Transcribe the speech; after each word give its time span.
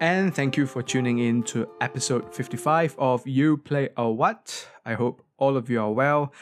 And 0.00 0.34
thank 0.34 0.56
you 0.56 0.66
for 0.66 0.82
tuning 0.82 1.18
in 1.20 1.44
to 1.44 1.68
episode 1.80 2.34
55 2.34 2.96
of 2.98 3.26
You 3.26 3.56
Play 3.56 3.90
a 3.96 4.10
What. 4.10 4.68
I 4.84 4.94
hope 4.94 5.24
all 5.38 5.56
of 5.56 5.70
you 5.70 5.80
are 5.80 5.92
well. 5.92 6.32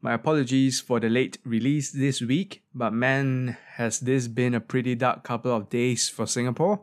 My 0.00 0.12
apologies 0.12 0.80
for 0.80 1.00
the 1.00 1.08
late 1.08 1.38
release 1.44 1.90
this 1.90 2.20
week, 2.20 2.62
but 2.74 2.92
man, 2.92 3.56
has 3.74 4.00
this 4.00 4.28
been 4.28 4.54
a 4.54 4.60
pretty 4.60 4.94
dark 4.94 5.24
couple 5.24 5.50
of 5.50 5.70
days 5.70 6.08
for 6.08 6.26
Singapore. 6.26 6.82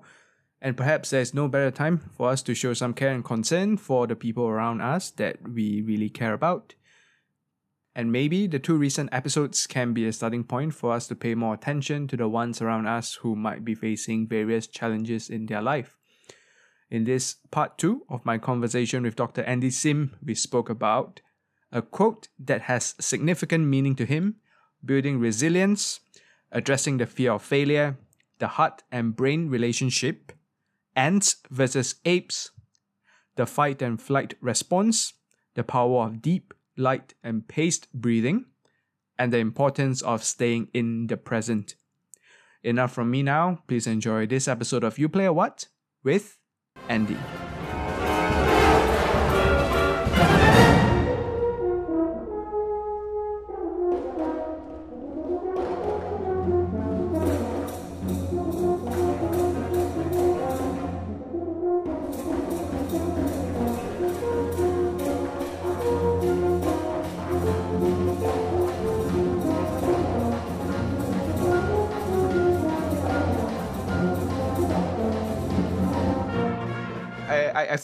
And 0.61 0.75
perhaps 0.75 1.11
there's 1.11 1.33
no 1.33 1.47
better 1.47 1.69
time 1.69 1.99
for 2.17 2.29
us 2.29 2.41
to 2.43 2.55
show 2.55 2.73
some 2.73 2.93
care 2.93 3.13
and 3.13 3.23
concern 3.23 3.77
for 3.77 4.07
the 4.07 4.15
people 4.15 4.47
around 4.47 4.81
us 4.81 5.11
that 5.11 5.47
we 5.47 5.81
really 5.81 6.09
care 6.09 6.33
about. 6.33 6.73
And 7.93 8.11
maybe 8.11 8.47
the 8.47 8.59
two 8.59 8.75
recent 8.75 9.09
episodes 9.13 9.67
can 9.67 9.93
be 9.93 10.07
a 10.07 10.11
starting 10.11 10.43
point 10.43 10.73
for 10.73 10.91
us 10.91 11.07
to 11.07 11.15
pay 11.15 11.35
more 11.35 11.53
attention 11.53 12.07
to 12.07 12.17
the 12.17 12.27
ones 12.27 12.61
around 12.61 12.87
us 12.87 13.13
who 13.21 13.35
might 13.35 13.63
be 13.63 13.75
facing 13.75 14.27
various 14.27 14.65
challenges 14.65 15.29
in 15.29 15.45
their 15.45 15.61
life. 15.61 15.95
In 16.89 17.03
this 17.03 17.37
part 17.51 17.77
two 17.77 18.03
of 18.09 18.25
my 18.25 18.37
conversation 18.37 19.03
with 19.03 19.15
Dr. 19.15 19.43
Andy 19.43 19.71
Sim, 19.71 20.15
we 20.23 20.35
spoke 20.35 20.69
about 20.69 21.21
a 21.71 21.81
quote 21.81 22.27
that 22.39 22.61
has 22.61 22.95
significant 22.99 23.65
meaning 23.65 23.95
to 23.95 24.05
him, 24.05 24.35
building 24.83 25.19
resilience, 25.19 25.99
addressing 26.51 26.97
the 26.97 27.05
fear 27.05 27.33
of 27.33 27.41
failure, 27.41 27.97
the 28.39 28.47
heart 28.47 28.83
and 28.91 29.15
brain 29.15 29.49
relationship, 29.49 30.31
ants 30.95 31.37
versus 31.49 31.95
apes, 32.05 32.51
the 33.35 33.45
fight 33.45 33.81
and 33.81 34.01
flight 34.01 34.35
response, 34.39 35.13
the 35.55 35.63
power 35.63 36.05
of 36.05 36.21
deep, 36.21 36.53
light, 36.77 37.13
and 37.23 37.47
paced 37.47 37.91
breathing, 37.93 38.45
and 39.17 39.33
the 39.33 39.39
importance 39.39 40.01
of 40.01 40.23
staying 40.23 40.67
in 40.73 41.07
the 41.07 41.17
present. 41.17 41.75
Enough 42.63 42.93
from 42.93 43.11
me 43.11 43.23
now. 43.23 43.59
Please 43.67 43.87
enjoy 43.87 44.25
this 44.25 44.47
episode 44.47 44.83
of 44.83 44.99
You 44.99 45.09
Play 45.09 45.25
a 45.25 45.33
What 45.33 45.67
with 46.03 46.37
Andy. 46.89 47.44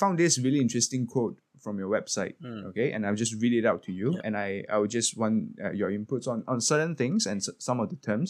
Found 0.02 0.16
this 0.24 0.34
really 0.46 0.62
interesting 0.68 1.04
quote 1.14 1.38
from 1.64 1.76
your 1.82 1.90
website. 1.98 2.36
Mm. 2.42 2.62
Okay, 2.70 2.88
and 2.94 3.06
I'll 3.06 3.20
just 3.24 3.36
read 3.44 3.54
it 3.62 3.66
out 3.72 3.82
to 3.88 3.92
you, 4.00 4.08
Yeah. 4.16 4.22
and 4.26 4.34
I 4.46 4.50
I 4.74 4.76
would 4.82 4.94
just 5.00 5.12
want 5.22 5.36
uh, 5.66 5.74
your 5.82 5.92
inputs 5.98 6.26
on 6.34 6.40
on 6.52 6.58
certain 6.72 6.94
things 7.02 7.22
and 7.30 7.38
s- 7.46 7.56
some 7.68 7.80
of 7.84 7.88
the 7.94 8.00
terms. 8.10 8.30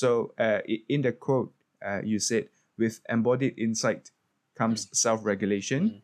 So, 0.00 0.08
uh, 0.46 0.60
in 0.94 1.00
the 1.06 1.12
quote, 1.26 1.50
uh, 1.88 2.00
you 2.10 2.18
said, 2.30 2.44
"With 2.82 2.94
embodied 3.16 3.54
insight 3.66 4.10
comes 4.60 4.80
self-regulation. 5.04 5.82
Mm. 5.90 6.00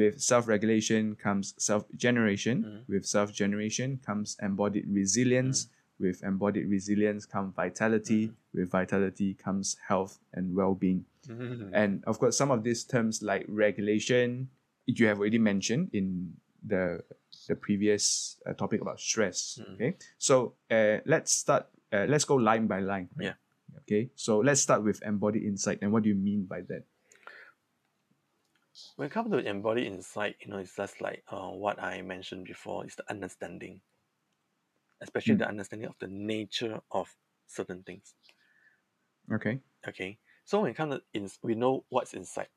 With 0.00 0.14
self-regulation 0.30 1.02
comes 1.26 1.46
self-generation. 1.68 2.56
Mm. 2.64 2.80
With 2.92 3.04
self-generation 3.16 3.88
comes 4.06 4.36
embodied 4.48 4.86
resilience. 5.00 5.68
With 5.98 6.22
embodied 6.22 6.68
resilience 6.68 7.26
comes 7.26 7.54
vitality. 7.54 8.28
Mm. 8.28 8.34
With 8.54 8.70
vitality 8.70 9.34
comes 9.34 9.76
health 9.86 10.18
and 10.32 10.54
well-being." 10.54 11.04
Mm. 11.28 11.70
And 11.72 12.04
of 12.04 12.18
course, 12.18 12.36
some 12.36 12.50
of 12.50 12.62
these 12.62 12.84
terms 12.84 13.22
like 13.22 13.44
regulation, 13.48 14.50
you 14.86 15.06
have 15.06 15.18
already 15.18 15.38
mentioned 15.38 15.90
in 15.92 16.34
the 16.64 17.02
the 17.48 17.56
previous 17.56 18.36
uh, 18.46 18.52
topic 18.52 18.80
about 18.80 19.00
stress. 19.00 19.58
Mm. 19.60 19.74
Okay, 19.74 19.96
so 20.18 20.54
uh, 20.70 20.98
let's 21.06 21.32
start. 21.32 21.66
Uh, 21.92 22.06
let's 22.08 22.24
go 22.24 22.36
line 22.36 22.66
by 22.66 22.80
line. 22.80 23.08
Yeah. 23.18 23.34
Okay, 23.82 24.10
so 24.14 24.38
let's 24.38 24.60
start 24.60 24.82
with 24.82 25.02
embodied 25.02 25.42
insight. 25.42 25.78
And 25.82 25.92
what 25.92 26.02
do 26.02 26.08
you 26.08 26.14
mean 26.14 26.44
by 26.44 26.60
that? 26.68 26.84
When 28.96 29.06
it 29.06 29.12
comes 29.12 29.30
to 29.30 29.38
embodied 29.38 29.86
insight, 29.86 30.36
you 30.40 30.50
know, 30.50 30.58
it's 30.58 30.76
just 30.76 31.00
like 31.00 31.24
uh, 31.28 31.48
what 31.48 31.82
I 31.82 32.00
mentioned 32.02 32.46
before, 32.46 32.84
It's 32.84 32.96
the 32.96 33.08
understanding, 33.10 33.80
especially 35.02 35.34
Mm. 35.34 35.36
the 35.36 35.48
understanding 35.48 35.88
of 35.88 35.98
the 36.00 36.08
nature 36.08 36.82
of 36.92 37.16
certain 37.46 37.84
things. 37.84 38.14
Okay. 39.30 39.62
Okay, 39.86 40.18
so 40.44 40.60
when 40.60 40.70
it 40.70 40.74
comes 40.74 40.94
to 40.96 41.02
ins- 41.12 41.38
we 41.42 41.54
know 41.54 41.84
what's 41.88 42.14
inside, 42.14 42.48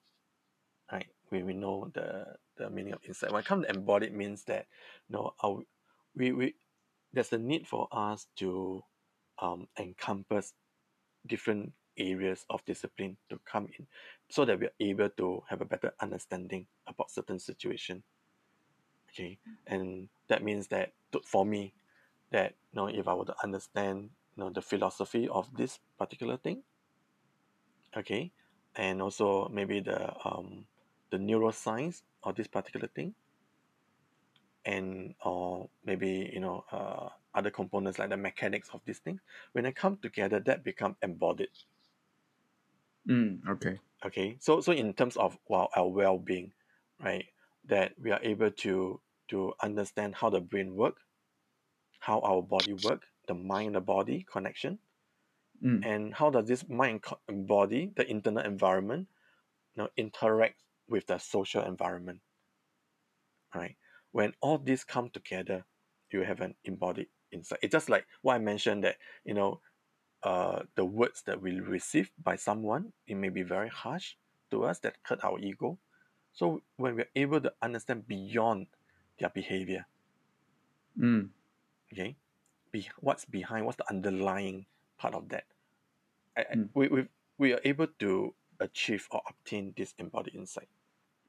right? 0.91 1.07
We, 1.31 1.43
we 1.43 1.53
know 1.53 1.89
the 1.93 2.37
the 2.57 2.69
meaning 2.69 2.93
of 2.93 3.03
inside. 3.03 3.31
When 3.31 3.41
it 3.41 3.45
comes 3.47 3.65
to 3.65 3.71
embodied, 3.75 4.13
means 4.13 4.43
that 4.45 4.67
you 5.09 5.13
know, 5.15 5.35
our, 5.43 5.63
we 6.15 6.31
we 6.31 6.55
there's 7.13 7.33
a 7.33 7.37
need 7.39 7.67
for 7.67 7.87
us 7.91 8.27
to 8.37 8.83
um, 9.39 9.69
encompass 9.79 10.53
different 11.27 11.73
areas 11.97 12.45
of 12.49 12.65
discipline 12.65 13.17
to 13.29 13.39
come 13.39 13.69
in, 13.79 13.87
so 14.29 14.45
that 14.45 14.59
we're 14.59 14.73
able 14.79 15.09
to 15.11 15.43
have 15.49 15.61
a 15.61 15.65
better 15.65 15.93
understanding 16.01 16.67
about 16.87 17.11
certain 17.11 17.39
situation. 17.39 18.03
Okay, 19.09 19.39
and 19.65 20.09
that 20.27 20.43
means 20.43 20.67
that 20.67 20.93
for 21.25 21.45
me, 21.45 21.73
that 22.35 22.53
you 22.73 22.75
know, 22.81 22.87
if 22.87 23.07
I 23.07 23.13
were 23.13 23.25
to 23.25 23.35
understand 23.41 24.09
you 24.35 24.43
know 24.43 24.49
the 24.49 24.61
philosophy 24.61 25.29
of 25.29 25.47
this 25.55 25.79
particular 25.97 26.35
thing, 26.35 26.63
okay. 27.95 28.31
And 28.75 29.01
also 29.01 29.47
maybe 29.47 29.79
the 29.79 30.13
um 30.27 30.65
the 31.11 31.17
neuroscience 31.17 32.01
of 32.23 32.35
this 32.35 32.47
particular 32.47 32.87
thing. 32.93 33.15
And 34.65 35.15
or 35.23 35.69
maybe 35.85 36.29
you 36.33 36.41
know 36.41 36.65
uh, 36.71 37.09
other 37.33 37.51
components 37.51 37.99
like 37.99 38.09
the 38.09 38.17
mechanics 38.17 38.69
of 38.73 38.81
this 38.85 38.99
thing. 38.99 39.21
When 39.53 39.63
they 39.63 39.71
come 39.71 39.97
together 40.01 40.41
that 40.41 40.63
become 40.63 40.97
embodied. 41.01 41.55
Mm, 43.07 43.47
okay. 43.47 43.79
okay. 44.05 44.35
So 44.41 44.59
so 44.59 44.73
in 44.73 44.93
terms 44.93 45.15
of 45.15 45.37
well, 45.47 45.69
our 45.73 45.87
well-being 45.87 46.51
right 47.01 47.25
that 47.69 47.93
we 48.01 48.11
are 48.11 48.19
able 48.23 48.51
to 48.51 48.99
to 49.29 49.53
understand 49.61 50.15
how 50.15 50.29
the 50.29 50.41
brain 50.41 50.75
work 50.75 50.97
how 52.05 52.19
our 52.19 52.41
body 52.41 52.73
work 52.73 53.01
the 53.27 53.33
mind 53.33 53.67
and 53.67 53.75
the 53.75 53.81
body 53.81 54.25
connection. 54.31 54.77
Mm, 55.63 55.85
and 55.85 56.13
how 56.13 56.29
does 56.29 56.47
this 56.47 56.67
mind 56.69 57.03
and 57.27 57.47
body 57.47 57.91
the 57.95 58.07
internal 58.09 58.43
environment 58.43 59.07
you 59.75 59.83
know, 59.83 59.89
interact 59.97 60.61
with 60.87 61.07
the 61.07 61.17
social 61.17 61.63
environment? 61.63 62.19
Right? 63.55 63.75
When 64.11 64.33
all 64.41 64.57
these 64.59 64.83
come 64.83 65.09
together 65.09 65.65
you 66.11 66.21
have 66.21 66.41
an 66.41 66.55
embodied 66.63 67.07
insight. 67.31 67.59
It's 67.61 67.71
just 67.71 67.89
like 67.89 68.05
what 68.21 68.35
i 68.35 68.37
mentioned 68.37 68.83
that 68.83 68.95
you 69.25 69.33
know 69.33 69.59
uh, 70.23 70.61
the 70.75 70.85
words 70.85 71.23
that 71.25 71.41
we 71.41 71.59
receive 71.59 72.09
by 72.23 72.35
someone 72.35 72.93
it 73.05 73.15
may 73.15 73.29
be 73.29 73.43
very 73.43 73.69
harsh 73.69 74.13
to 74.51 74.63
us 74.63 74.79
that 74.79 74.95
hurt 75.03 75.23
our 75.23 75.39
ego. 75.39 75.77
So 76.33 76.61
when 76.77 76.95
we're 76.95 77.09
able 77.15 77.41
to 77.41 77.53
understand 77.61 78.07
beyond 78.07 78.67
their 79.19 79.29
behavior 79.29 79.85
mm, 80.99 81.29
okay 81.91 82.15
be, 82.71 82.87
what's 82.99 83.25
behind 83.25 83.65
what's 83.65 83.77
the 83.77 83.89
underlying 83.89 84.65
part 84.97 85.13
of 85.13 85.29
that 85.29 85.45
I, 86.37 86.41
I- 86.41 86.55
Mm. 86.55 86.69
we, 86.73 86.87
we, 86.87 87.07
we 87.37 87.53
are 87.53 87.61
able 87.63 87.87
to 87.99 88.33
achieve 88.59 89.07
or 89.11 89.21
obtain 89.29 89.73
this 89.77 89.93
embodied 89.97 90.35
insight 90.35 90.67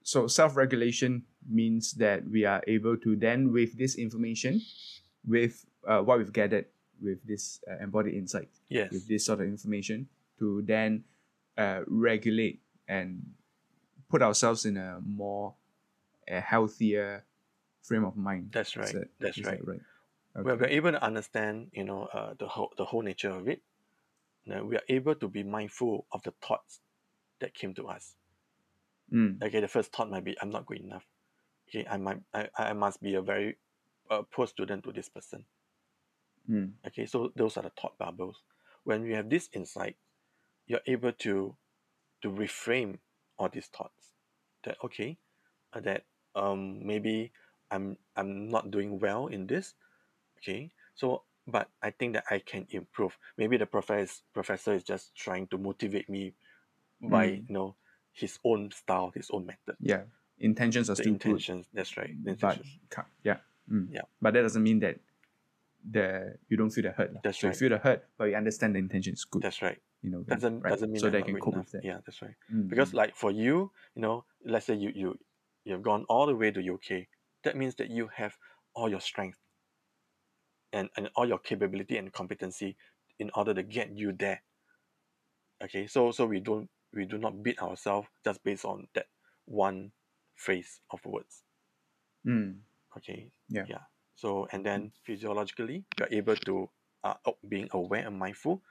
so 0.02 0.26
self-regulation 0.28 1.24
means 1.48 1.92
that 1.94 2.22
we 2.30 2.44
are 2.44 2.62
able 2.68 2.96
to 2.98 3.16
then, 3.16 3.50
with 3.52 3.76
this 3.76 3.96
information, 3.96 4.62
with 5.26 5.66
uh, 5.84 5.98
what 5.98 6.18
we've 6.18 6.32
gathered 6.32 6.66
with 7.02 7.18
this 7.26 7.58
uh, 7.68 7.82
embodied 7.82 8.14
insight, 8.14 8.48
yes 8.68 8.92
with 8.92 9.08
this 9.08 9.26
sort 9.26 9.40
of 9.40 9.46
information 9.48 10.06
to 10.38 10.62
then 10.62 11.02
uh, 11.58 11.80
regulate 11.88 12.60
and 12.86 13.20
put 14.08 14.22
ourselves 14.22 14.64
in 14.64 14.76
a 14.76 15.00
more 15.04 15.54
a 16.28 16.40
healthier 16.40 17.24
frame 17.82 18.04
of 18.04 18.16
mind. 18.16 18.50
That's 18.52 18.76
right. 18.76 18.92
that- 18.94 19.10
That's 19.18 19.38
is 19.38 19.44
that 19.44 19.66
right. 19.66 19.80
Right. 20.36 20.44
where 20.44 20.56
we're 20.56 20.66
able 20.66 20.92
to 20.92 21.02
understand 21.02 21.70
you 21.72 21.84
know 21.84 22.04
uh, 22.12 22.34
the 22.38 22.48
whole 22.48 22.72
the 22.78 22.84
whole 22.84 23.02
nature 23.02 23.30
of 23.30 23.48
it 23.48 23.62
you 24.44 24.64
we 24.64 24.76
are 24.76 24.84
able 24.88 25.14
to 25.14 25.28
be 25.28 25.42
mindful 25.42 26.06
of 26.12 26.22
the 26.24 26.32
thoughts 26.42 26.80
that 27.40 27.54
came 27.54 27.74
to 27.74 27.88
us 27.88 28.14
Mm. 29.12 29.42
Okay, 29.42 29.60
the 29.60 29.68
first 29.68 29.92
thought 29.92 30.10
might 30.10 30.24
be, 30.24 30.36
I'm 30.40 30.50
not 30.50 30.66
good 30.66 30.80
enough. 30.80 31.04
Okay, 31.68 31.86
I 31.88 31.96
might, 31.96 32.18
I, 32.34 32.48
I 32.58 32.72
must 32.72 33.02
be 33.02 33.14
a 33.14 33.22
very 33.22 33.58
uh, 34.10 34.22
poor 34.30 34.46
student 34.46 34.84
to 34.84 34.92
this 34.92 35.08
person. 35.08 35.44
Mm. 36.50 36.72
Okay, 36.86 37.06
so 37.06 37.32
those 37.36 37.56
are 37.56 37.62
the 37.62 37.72
thought 37.80 37.98
bubbles. 37.98 38.42
When 38.84 39.04
you 39.04 39.14
have 39.14 39.30
this 39.30 39.48
insight, 39.52 39.96
you're 40.66 40.80
able 40.86 41.12
to 41.12 41.56
to 42.22 42.30
reframe 42.30 42.98
all 43.38 43.48
these 43.48 43.66
thoughts. 43.66 44.12
That 44.64 44.76
okay, 44.84 45.18
uh, 45.72 45.80
that 45.80 46.04
um 46.34 46.86
maybe 46.86 47.32
I'm 47.70 47.96
I'm 48.16 48.48
not 48.48 48.70
doing 48.70 48.98
well 49.00 49.26
in 49.26 49.46
this. 49.46 49.74
Okay, 50.46 50.70
so 50.94 51.22
but 51.46 51.68
I 51.82 51.90
think 51.90 52.14
that 52.14 52.24
I 52.30 52.38
can 52.38 52.66
improve. 52.70 53.16
Maybe 53.36 53.56
the 53.56 53.66
professor 53.66 54.22
professor 54.32 54.74
is 54.74 54.84
just 54.84 55.14
trying 55.16 55.46
to 55.48 55.58
motivate 55.58 56.08
me 56.08 56.34
by 57.00 57.26
Mm. 57.28 57.48
you 57.48 57.54
know 57.54 57.76
his 58.12 58.38
own 58.44 58.70
style, 58.70 59.10
his 59.14 59.28
own 59.30 59.46
method. 59.46 59.76
Yeah. 59.80 60.04
Intentions 60.38 60.88
are 60.90 60.94
The 60.94 61.02
still 61.02 61.14
good. 61.14 61.24
intentions, 61.26 61.68
that's 61.72 61.96
right. 61.96 62.14
But 62.22 62.30
intentions. 62.32 62.78
ca- 62.90 63.06
yeah, 63.24 63.38
mm. 63.70 63.88
Yeah. 63.90 64.02
But 64.22 64.34
that 64.34 64.42
doesn't 64.42 64.62
mean 64.62 64.80
that 64.80 64.98
the 65.90 66.36
you 66.48 66.56
don't 66.56 66.70
feel 66.70 66.84
the 66.84 66.92
hurt. 66.92 67.10
That's 67.22 67.38
so 67.38 67.48
right. 67.48 67.54
you 67.54 67.58
feel 67.58 67.68
the 67.70 67.78
hurt, 67.78 68.04
but 68.18 68.24
you 68.26 68.36
understand 68.36 68.74
the 68.74 68.78
intention 68.78 69.14
is 69.14 69.24
good. 69.24 69.42
That's 69.42 69.62
right. 69.62 69.78
you 70.02 70.10
know, 70.10 70.22
Doesn't 70.22 70.60
right? 70.60 70.70
doesn't 70.70 70.90
mean 70.92 71.00
so 71.00 71.10
they 71.10 71.22
can 71.22 71.38
cope 71.40 71.54
enough. 71.54 71.72
with 71.72 71.82
that. 71.82 71.84
Yeah, 71.84 71.98
that's 72.04 72.22
right. 72.22 72.34
Mm, 72.52 72.68
because 72.68 72.90
mm. 72.90 72.94
like 72.94 73.16
for 73.16 73.30
you 73.30 73.70
you 73.94 74.02
know 74.02 74.24
let's 74.44 74.66
say 74.66 74.74
you 74.74 74.92
you 74.94 75.18
you've 75.64 75.82
gone 75.82 76.04
all 76.08 76.26
the 76.26 76.34
way 76.36 76.50
to 76.50 76.60
uk 76.74 76.88
that 77.44 77.56
means 77.56 77.74
that 77.76 77.90
you 77.90 78.08
have 78.14 78.36
all 78.74 78.88
your 78.88 79.00
strength 79.00 79.38
and 80.76 80.90
and 80.96 81.08
all 81.16 81.26
your 81.26 81.38
capability 81.38 81.96
and 81.96 82.12
competency 82.12 82.76
in 83.18 83.30
order 83.34 83.54
to 83.54 83.62
get 83.62 83.96
you 83.96 84.12
there. 84.12 84.42
Okay 85.64 85.86
so 85.86 86.12
so 86.12 86.26
we 86.26 86.40
don't 86.40 86.68
we 86.92 87.06
do 87.06 87.18
not 87.18 87.42
beat 87.42 87.58
ourselves 87.60 88.08
just 88.24 88.44
based 88.44 88.64
on 88.64 88.86
that 88.94 89.06
one 89.46 89.92
phrase 90.36 90.80
of 90.90 91.00
words. 91.06 91.42
Mm, 92.26 92.60
okay 92.96 93.30
Yeah. 93.48 93.64
yeah. 93.68 93.84
So 94.14 94.48
and 94.52 94.64
then 94.64 94.92
physiologically 95.02 95.84
you're 95.98 96.12
able 96.12 96.36
to 96.36 96.68
uh 97.04 97.14
oh, 97.24 97.38
being 97.48 97.68
aware 97.72 98.06
and 98.06 98.18
mindful 98.18 98.62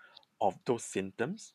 of 0.41 0.57
those 0.65 0.83
symptoms. 0.83 1.53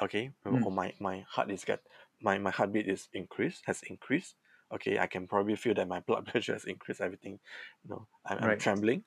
Okay 0.00 0.30
Mm. 0.46 0.62
oh 0.64 0.70
my 0.70 0.92
my 1.00 1.24
heart 1.28 1.50
is 1.50 1.64
get 1.64 1.80
my 2.22 2.38
my 2.38 2.50
heartbeat 2.50 2.86
is 2.88 3.08
increased 3.12 3.64
has 3.66 3.82
increased. 3.82 4.36
Okay 4.72 4.98
i 4.98 5.06
can 5.06 5.26
probably 5.28 5.54
feel 5.54 5.74
that 5.74 5.86
my 5.88 6.00
blood 6.00 6.26
pressure 6.30 6.52
has 6.52 6.64
increased 6.64 7.00
everything 7.00 7.38
you 7.84 7.90
know 7.90 8.06
i'm, 8.26 8.38
I'm 8.42 8.58
trembling 8.58 9.04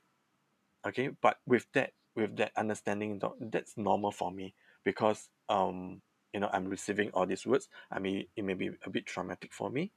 okay 0.86 1.10
but 1.22 1.38
with 1.46 1.66
that 1.74 1.92
with 2.16 2.36
that 2.38 2.52
understanding 2.58 3.22
that's 3.40 3.78
normal 3.78 4.12
for 4.12 4.32
me 4.32 4.54
because 4.84 5.30
um 5.50 6.02
you 6.34 6.40
know 6.40 6.50
i'm 6.54 6.66
receiving 6.68 7.10
all 7.12 7.26
these 7.26 7.46
words 7.46 7.70
i 7.92 8.00
mean 8.00 8.26
it 8.36 8.44
may 8.44 8.54
be 8.54 8.70
a 8.86 8.90
bit 8.90 9.06
traumatic 9.06 9.54
for 9.54 9.70
me 9.70 9.92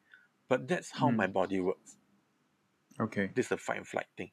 but 0.49 0.69
that's 0.69 0.91
how 0.93 1.11
Mm. 1.11 1.17
my 1.17 1.27
body 1.27 1.61
works 1.61 1.97
okay. 3.01 3.31
this 3.35 3.47
is 3.47 3.53
a 3.53 3.57
fight 3.57 3.79
and 3.79 3.87
flight 3.87 4.07
thing 4.17 4.31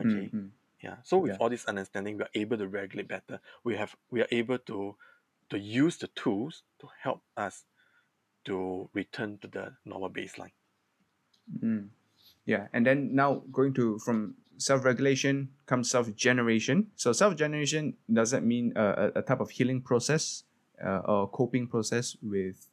okay 0.00 0.30
mm. 0.32 0.50
yeah 0.82 0.96
so 1.02 1.18
with 1.18 1.32
Yeah. 1.32 1.36
all 1.40 1.48
this 1.48 1.64
understanding 1.66 2.16
we 2.16 2.24
are 2.24 2.30
able 2.34 2.58
to 2.58 2.68
regulate 2.68 3.08
better 3.08 3.40
we 3.64 3.76
have 3.76 3.94
we 4.10 4.20
are 4.22 4.28
able 4.30 4.58
to 4.58 4.96
to 5.50 5.58
use 5.58 5.96
the 5.98 6.08
tools 6.08 6.62
to 6.80 6.88
help 7.02 7.22
us 7.36 7.64
to 8.44 8.88
return 8.94 9.38
to 9.38 9.48
the 9.48 9.74
normal 9.84 10.10
baseline 10.10 10.52
Mm. 11.62 11.90
Yeah, 12.44 12.68
and 12.72 12.86
then 12.86 13.14
now 13.14 13.42
going 13.52 13.74
to 13.74 13.98
from 13.98 14.34
self-regulation 14.58 15.48
comes 15.66 15.90
self-generation. 15.90 16.88
So 16.96 17.12
self-generation 17.12 17.94
doesn't 18.12 18.44
mean 18.46 18.72
uh, 18.76 19.10
a, 19.14 19.18
a 19.20 19.22
type 19.22 19.40
of 19.40 19.50
healing 19.50 19.80
process 19.82 20.44
uh, 20.84 20.98
or 21.04 21.28
coping 21.28 21.66
process 21.66 22.16
with 22.22 22.68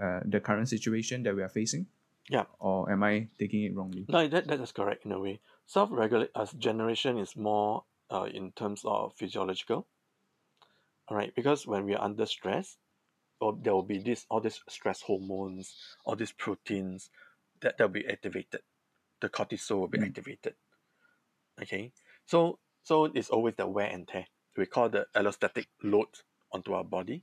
uh, 0.00 0.20
the 0.24 0.40
current 0.40 0.68
situation 0.68 1.22
that 1.24 1.34
we 1.36 1.42
are 1.42 1.48
facing? 1.48 1.86
Yeah. 2.28 2.44
Or 2.60 2.90
am 2.90 3.02
I 3.02 3.28
taking 3.38 3.64
it 3.64 3.74
wrongly? 3.74 4.06
no 4.08 4.28
that, 4.28 4.46
that 4.46 4.60
is 4.60 4.72
correct 4.72 5.04
in 5.04 5.12
a 5.12 5.18
way 5.18 5.40
self-regulate 5.66 6.30
as 6.36 6.52
generation 6.52 7.18
is 7.18 7.36
more 7.36 7.84
uh, 8.10 8.24
in 8.32 8.52
terms 8.52 8.82
of 8.84 9.12
physiological 9.14 9.86
all 11.08 11.16
right 11.16 11.34
because 11.34 11.66
when 11.66 11.84
we 11.84 11.94
are 11.94 12.04
under 12.04 12.26
stress 12.26 12.76
or 13.40 13.58
there 13.62 13.74
will 13.74 13.82
be 13.82 13.98
this 13.98 14.24
all 14.28 14.40
these 14.40 14.60
stress 14.68 15.02
hormones 15.02 15.74
all 16.04 16.14
these 16.16 16.32
proteins 16.32 17.10
that 17.60 17.76
that 17.78 17.84
will 17.84 17.92
be 18.02 18.06
activated 18.06 18.60
the 19.20 19.28
cortisol 19.28 19.80
will 19.80 19.88
be 19.88 19.98
Mm. 19.98 20.06
activated 20.06 20.54
okay 21.62 21.92
so 22.26 22.58
so 22.82 23.04
it's 23.14 23.30
always 23.30 23.54
the 23.56 23.66
wear 23.66 23.86
and 23.86 24.08
tear 24.08 24.26
we 24.56 24.66
call 24.66 24.88
the 24.88 25.06
allostatic 25.16 25.66
load 25.82 26.08
onto 26.52 26.72
our 26.72 26.84
body 26.84 27.22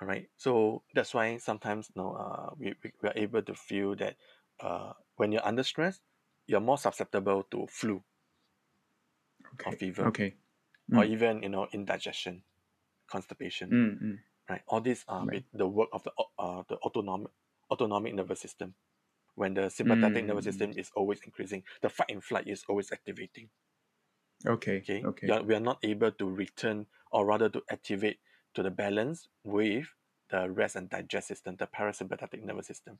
all 0.00 0.08
right 0.08 0.28
so 0.36 0.82
that's 0.94 1.14
why 1.14 1.36
sometimes 1.38 1.88
you 1.94 2.02
know, 2.02 2.12
uh, 2.14 2.50
we, 2.58 2.74
we, 3.02 3.08
are 3.08 3.12
able 3.16 3.42
to 3.42 3.54
feel 3.54 3.94
that 3.96 4.16
uh, 4.60 4.92
when 5.16 5.32
you're 5.32 5.46
under 5.46 5.62
stress 5.62 6.00
you're 6.46 6.60
more 6.60 6.78
susceptible 6.78 7.44
to 7.50 7.66
flu 7.70 8.02
Okay. 9.54 9.70
or 9.70 9.72
fever 9.72 10.06
Okay. 10.08 10.34
or 10.96 11.04
Mm. 11.04 11.08
even 11.08 11.42
you 11.42 11.48
know 11.48 11.66
indigestion 11.72 12.42
constipation 13.10 13.70
Mm, 13.70 14.02
mm. 14.02 14.18
right? 14.48 14.62
All 14.68 14.80
these 14.80 15.04
are 15.08 15.26
Right. 15.26 15.44
the 15.52 15.66
work 15.68 15.88
of 15.92 16.02
the 16.04 16.12
uh, 16.38 16.62
the 16.68 16.76
autonomic 16.76 17.28
autonomic 17.70 18.14
nervous 18.14 18.40
system. 18.40 18.74
When 19.38 19.54
the 19.54 19.70
sympathetic 19.70 20.24
nervous 20.26 20.46
Mm. 20.46 20.48
system 20.50 20.72
is 20.76 20.90
always 20.96 21.20
increasing, 21.22 21.62
the 21.80 21.88
fight 21.88 22.10
and 22.10 22.22
flight 22.24 22.48
is 22.48 22.64
always 22.68 22.90
activating. 22.90 23.50
Okay. 24.44 24.78
Okay, 24.78 25.04
Okay. 25.04 25.28
We, 25.46 25.54
are, 25.54 25.60
not 25.60 25.78
able 25.84 26.10
to 26.10 26.26
return 26.28 26.86
or 27.12 27.24
rather 27.24 27.48
to 27.48 27.62
activate 27.70 28.18
to 28.54 28.64
the 28.64 28.70
balance 28.70 29.28
with 29.44 29.86
the 30.30 30.50
rest 30.50 30.74
and 30.74 30.90
digest 30.90 31.28
system, 31.28 31.54
the 31.56 31.68
parasympathetic 31.68 32.42
nervous 32.42 32.66
system, 32.66 32.98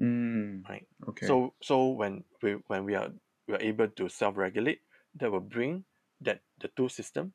Mm, 0.00 0.64
right? 0.68 0.86
okay. 1.08 1.26
So 1.26 1.54
so 1.62 1.88
when 1.88 2.24
we 2.42 2.52
when 2.68 2.84
we 2.84 2.94
are 2.94 3.12
we 3.46 3.54
are 3.54 3.60
able 3.60 3.88
to 3.88 4.08
self 4.08 4.36
regulate, 4.38 4.80
that 5.16 5.30
will 5.30 5.40
bring 5.40 5.84
that 6.22 6.40
the 6.60 6.68
two 6.68 6.88
system 6.88 7.34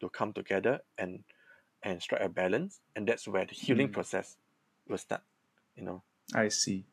to 0.00 0.08
come 0.08 0.32
together 0.32 0.80
and 0.98 1.24
and 1.82 2.00
strike 2.02 2.22
a 2.22 2.28
balance, 2.28 2.80
and 2.96 3.06
that's 3.06 3.28
where 3.28 3.44
the 3.44 3.54
healing 3.54 3.88
Mm. 3.88 3.92
process 3.92 4.36
will 4.88 4.98
start. 4.98 5.22
You 5.76 5.84
know. 5.84 6.02
I 6.34 6.48
see. 6.48 6.86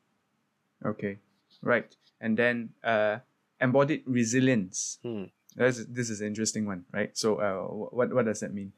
Okay. 0.86 1.20
Right. 1.62 1.96
And 2.20 2.38
then 2.38 2.70
uh, 2.84 3.20
embodied 3.60 4.04
resilience. 4.06 5.00
Hmm. 5.04 5.26
That's, 5.56 5.86
this 5.86 6.10
is 6.10 6.22
an 6.22 6.28
interesting 6.28 6.66
one, 6.66 6.86
right? 6.92 7.16
So 7.18 7.36
uh, 7.36 7.96
what, 7.96 8.14
what 8.14 8.26
does 8.26 8.40
that 8.40 8.54
mean? 8.54 8.74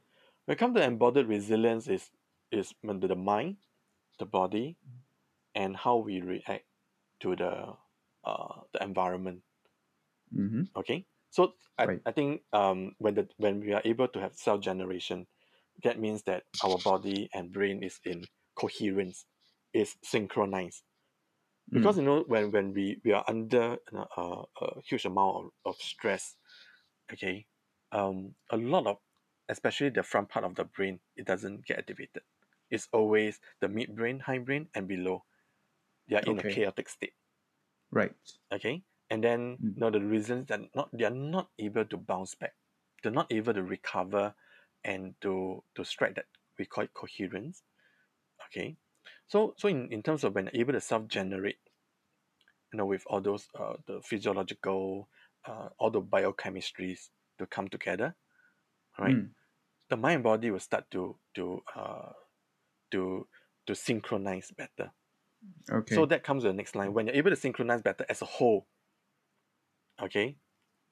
When 0.45 0.55
it 0.55 0.59
comes 0.59 0.75
to 0.75 0.83
embodied 0.83 1.27
resilience, 1.27 1.87
is 1.87 2.09
is 2.51 2.73
the 2.83 3.15
mind, 3.15 3.57
the 4.19 4.25
body, 4.25 4.77
and 5.55 5.75
how 5.75 5.97
we 5.97 6.21
react 6.21 6.65
to 7.21 7.35
the 7.35 7.73
uh, 8.25 8.61
the 8.73 8.83
environment. 8.83 9.41
Mm-hmm. 10.35 10.63
Okay, 10.75 11.05
so 11.29 11.53
I, 11.77 11.85
Right. 11.85 12.01
I 12.05 12.11
think 12.11 12.41
um, 12.51 12.95
when 12.97 13.15
the 13.15 13.27
when 13.37 13.61
we 13.61 13.73
are 13.73 13.81
able 13.85 14.07
to 14.09 14.19
have 14.19 14.35
self 14.35 14.61
generation, 14.61 15.27
that 15.83 15.99
means 15.99 16.23
that 16.23 16.43
our 16.63 16.77
body 16.83 17.29
and 17.33 17.51
brain 17.51 17.83
is 17.83 17.99
in 18.03 18.25
coherence, 18.55 19.25
is 19.73 19.95
synchronized. 20.03 20.83
Because 21.71 21.97
you 21.97 22.03
know 22.03 22.23
when 22.27 22.51
when 22.51 22.73
we 22.73 23.01
we 23.03 23.13
are 23.13 23.23
under 23.27 23.77
a, 23.93 24.43
huge 24.85 25.05
amount 25.05 25.37
of, 25.37 25.51
of 25.65 25.75
stress, 25.81 26.35
okay, 27.11 27.47
um, 27.91 28.35
a 28.49 28.57
lot 28.57 28.87
of 28.87 28.99
especially 29.49 29.89
the 29.89 30.03
front 30.03 30.29
part 30.29 30.45
of 30.45 30.55
the 30.55 30.65
brain 30.65 30.99
it 31.15 31.25
doesn't 31.25 31.65
get 31.65 31.79
activated. 31.79 32.23
It's 32.69 32.87
always 32.93 33.39
the 33.61 33.67
midbrain, 33.67 34.21
hindbrain, 34.23 34.69
and 34.75 34.87
below. 34.87 35.25
They 36.07 36.17
are 36.17 36.23
in 36.23 36.39
a 36.39 36.45
chaotic 36.45 36.89
state. 36.89 37.15
right. 37.91 38.13
okay 38.51 38.83
and 39.09 39.23
then 39.23 39.59
Mm. 39.59 39.75
you 39.75 39.81
know 39.81 39.89
the 39.89 39.99
reasons 40.01 40.47
that 40.47 40.61
not 40.75 40.89
they 40.93 41.03
are 41.05 41.09
not 41.09 41.49
able 41.59 41.85
to 41.85 41.97
bounce 41.97 42.35
back 42.35 42.53
they're 43.01 43.11
not 43.11 43.31
able 43.31 43.53
to 43.53 43.63
recover 43.63 44.35
and 44.83 45.15
to 45.21 45.63
to 45.75 45.83
strike 45.83 46.15
that 46.15 46.25
we 46.57 46.65
call 46.65 46.83
it 46.85 46.93
coherence 46.93 47.63
okay 48.45 48.77
so 49.27 49.53
so 49.57 49.67
in, 49.67 49.91
in 49.91 50.01
terms 50.01 50.23
of 50.23 50.33
when 50.35 50.49
able 50.53 50.73
to 50.73 50.81
self-generate 50.81 51.59
you 52.71 52.77
know 52.77 52.85
with 52.85 53.03
all 53.07 53.21
those 53.21 53.47
uh, 53.55 53.75
the 53.85 54.01
physiological 54.01 55.09
uh, 55.45 55.69
all 55.77 55.91
the 55.91 56.01
biochemistries 56.01 57.09
to 57.37 57.45
come 57.45 57.67
together 57.67 58.15
right 58.99 59.17
Mm, 59.17 59.33
the 59.89 59.97
mind 59.97 60.15
and 60.15 60.23
body 60.23 60.51
will 60.51 60.59
start 60.61 60.89
to 60.91 61.19
to 61.35 61.61
uh, 61.75 62.13
to 62.91 63.27
to 63.67 63.75
synchronize 63.75 64.51
better 64.51 64.93
okay. 65.71 66.03
So 66.03 66.05
that 66.07 66.23
comes 66.23 66.43
to 66.43 66.49
the 66.49 66.53
next 66.53 66.75
line. 66.75 66.93
When 66.93 67.07
you're 67.07 67.15
able 67.15 67.29
to 67.29 67.35
synchronize 67.37 67.81
better 67.81 68.05
as 68.09 68.21
a 68.21 68.25
whole, 68.25 68.67
okay, 70.01 70.37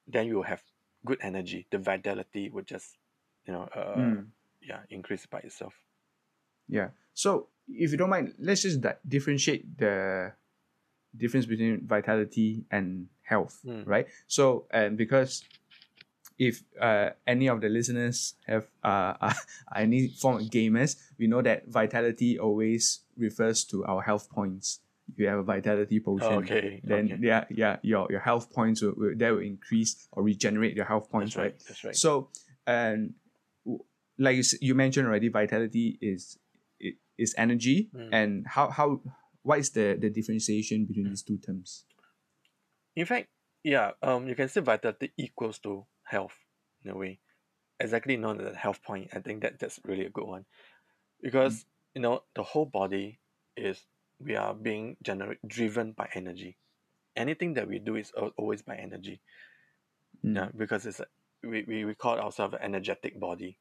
then 0.06 0.26
you 0.28 0.36
will 0.36 0.44
have 0.44 0.62
good 1.06 1.18
energy. 1.22 1.66
The 1.70 1.78
vitality 1.78 2.50
would 2.50 2.66
just, 2.66 2.98
you 3.46 3.52
know, 3.54 3.64
uh, 3.64 4.14
Mm, 4.14 4.32
yeah, 4.60 4.84
increase 4.90 5.26
by 5.26 5.40
itself. 5.40 5.74
Yeah. 6.68 6.88
So 7.14 7.48
if 7.68 7.90
you 7.92 7.96
don't 7.98 8.10
mind, 8.10 8.34
let's 8.38 8.62
just 8.62 8.80
di- 8.80 8.96
differentiate 9.06 9.78
the 9.78 10.32
difference 11.16 11.46
between 11.46 11.86
vitality 11.86 12.64
and 12.70 13.08
health, 13.22 13.60
Mm. 13.64 13.86
right? 13.86 14.06
So 14.26 14.66
and 14.70 14.96
because 14.96 15.44
if 16.38 16.62
uh, 16.80 17.10
any 17.26 17.46
of 17.48 17.60
the 17.60 17.68
listeners 17.68 18.34
have 18.46 18.66
uh, 18.82 19.14
uh, 19.20 19.34
any 19.76 20.08
form 20.08 20.36
of 20.42 20.50
gamers, 20.50 20.96
we 21.18 21.26
know 21.26 21.42
that 21.42 21.68
vitality 21.68 22.38
always 22.38 23.00
refers 23.16 23.64
to 23.64 23.84
our 23.84 24.02
health 24.02 24.28
points. 24.30 24.80
If 25.12 25.18
you 25.18 25.26
have 25.28 25.38
a 25.38 25.42
vitality 25.42 26.00
potion, 26.00 26.26
Oh, 26.32 26.38
okay, 26.38 26.80
then 26.84 27.12
okay. 27.12 27.18
yeah, 27.20 27.44
yeah, 27.50 27.76
your 27.82 28.06
your 28.10 28.20
health 28.20 28.50
points 28.52 28.80
will, 28.80 28.94
will 28.96 29.14
that 29.16 29.30
will 29.30 29.40
increase 29.44 30.08
or 30.12 30.22
regenerate 30.22 30.74
your 30.74 30.86
health 30.86 31.10
points, 31.10 31.34
That's 31.34 31.38
right. 31.38 31.52
right? 31.52 31.64
That's 31.68 31.84
right. 31.84 31.96
So, 31.96 32.28
and 32.66 33.14
like 34.18 34.36
you, 34.36 34.42
you 34.60 34.74
mentioned 34.74 35.06
already, 35.06 35.28
vitality 35.28 35.98
is 36.00 36.38
is 37.22 37.34
energy, 37.38 37.88
Mm. 37.94 38.08
and 38.12 38.30
how 38.46 38.70
how 38.70 39.00
what 39.42 39.58
is 39.58 39.70
the 39.70 39.96
the 40.00 40.10
differentiation 40.10 40.84
between 40.86 41.08
these 41.10 41.22
two 41.22 41.38
terms? 41.38 41.84
In 42.94 43.06
fact, 43.06 43.28
yeah, 43.64 43.92
um, 44.02 44.28
you 44.28 44.34
can 44.34 44.48
say 44.48 44.60
vitality 44.60 45.12
equals 45.16 45.58
to 45.60 45.86
health 46.04 46.34
in 46.84 46.90
a 46.90 46.96
way. 46.96 47.20
Exactly 47.80 48.16
not 48.16 48.40
as 48.40 48.54
a 48.54 48.56
health 48.56 48.82
point. 48.82 49.10
I 49.14 49.20
think 49.20 49.42
that 49.42 49.58
that's 49.58 49.80
really 49.84 50.06
a 50.06 50.10
good 50.10 50.26
one, 50.26 50.44
because 51.22 51.64
you 51.94 52.02
know 52.02 52.22
the 52.34 52.42
whole 52.42 52.66
body 52.66 53.18
is 53.56 53.86
we 54.20 54.36
are 54.36 54.54
being 54.54 54.96
generate 55.02 55.38
driven 55.46 55.92
by 55.92 56.08
energy. 56.14 56.58
Anything 57.16 57.54
that 57.54 57.68
we 57.68 57.78
do 57.78 57.96
is 57.96 58.12
always 58.38 58.62
by 58.62 58.76
energy. 58.76 59.20
Mm, 60.24 60.36
Yeah, 60.36 60.48
because 60.56 60.86
it's 60.86 61.00
a, 61.00 61.06
we, 61.42 61.64
we 61.66 61.84
we 61.84 61.94
call 61.94 62.18
ourselves 62.20 62.54
an 62.54 62.62
energetic 62.62 63.18
body. 63.18 63.58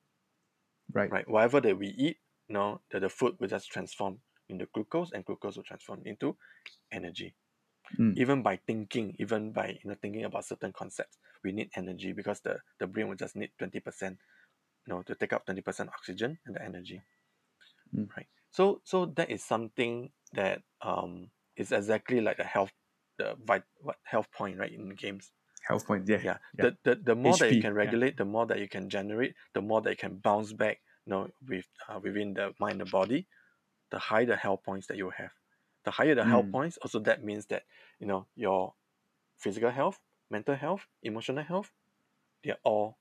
Right. 0.94 1.10
Right. 1.10 1.27
Whatever 1.27 1.62
that 1.62 1.77
we 1.80 1.88
eat, 1.88 2.18
know, 2.51 2.81
that 2.91 3.01
the 3.01 3.10
food 3.10 3.36
will 3.39 3.48
just 3.48 3.70
transform 3.72 4.20
into 4.50 4.67
glucose, 4.74 5.12
and 5.13 5.25
glucose 5.25 5.55
will 5.58 5.63
transform 5.63 6.01
into 6.05 6.38
energy 6.91 7.36
Mm. 8.00 8.17
even 8.17 8.41
by 8.41 8.55
thinking, 8.55 9.15
even 9.20 9.51
by 9.51 9.77
you 9.84 9.89
know 9.89 9.96
thinking 10.01 10.24
about 10.24 10.46
certain 10.46 10.72
concepts, 10.72 11.17
we 11.43 11.51
need 11.51 11.70
energy 11.75 12.13
because 12.13 12.39
the, 12.39 12.58
the 12.79 12.88
brain 12.88 13.10
will 13.10 13.15
just 13.15 13.36
need 13.36 13.51
twenty 13.58 13.79
percent, 13.79 14.17
you 14.88 14.93
know, 14.93 15.01
to 15.03 15.15
take 15.15 15.34
up 15.34 15.46
twenty 15.46 15.62
percent 15.62 15.89
oxygen 15.89 16.38
and 16.46 16.55
the 16.55 16.63
energy. 16.63 17.01
Mm. 17.93 18.08
Right. 18.15 18.27
So 18.51 18.81
so 18.86 19.08
that 19.17 19.29
is 19.29 19.43
something 19.43 20.12
that 20.34 20.62
um 20.81 21.31
is 21.58 21.72
exactly 21.72 22.22
like 22.22 22.38
the 22.38 22.46
health 22.46 22.72
the 23.17 23.36
vit 23.46 23.63
what 23.81 23.98
health 24.03 24.31
point 24.31 24.58
right 24.58 24.72
in 24.72 24.89
games. 24.96 25.31
Health 25.67 25.86
point, 25.86 26.08
yeah, 26.08 26.22
Yeah. 26.24 26.38
yeah. 26.58 26.70
The, 26.70 26.77
the 26.84 26.96
the 27.03 27.15
more 27.15 27.36
that 27.38 27.51
you 27.51 27.60
HP, 27.60 27.62
can 27.62 27.74
yeah. 27.74 27.77
regulate, 27.77 28.17
the 28.17 28.25
more 28.25 28.46
that 28.48 28.60
you 28.60 28.70
can 28.70 28.89
generate, 28.89 29.36
the 29.53 29.62
more 29.62 29.81
that 29.81 29.89
you 29.89 29.98
can 29.98 30.15
bounce 30.17 30.53
back, 30.53 30.79
you 31.05 31.12
know, 31.12 31.29
with 31.48 31.67
uh, 31.89 32.00
within 32.01 32.34
the 32.34 32.53
mind 32.60 32.81
and 32.81 32.88
the 32.88 32.91
body, 32.91 33.27
the 33.91 34.00
higher 34.00 34.25
the 34.25 34.36
health 34.36 34.63
points 34.63 34.88
that 34.88 34.98
you 34.98 35.10
have. 35.12 35.31
The 35.86 35.91
higher 35.91 36.15
the 36.15 36.25
health 36.25 36.48
Mm. 36.48 36.51
points, 36.51 36.77
also 36.77 37.00
that 37.00 37.24
means 37.24 37.48
that 37.48 37.63
you 38.00 38.08
know 38.08 38.27
your 38.36 38.74
physical 39.38 39.72
health, 39.72 40.00
mental 40.29 40.55
health, 40.55 40.88
emotional 41.03 41.43
health, 41.43 41.72
they 42.43 42.51
are 42.51 42.60
all 42.63 42.98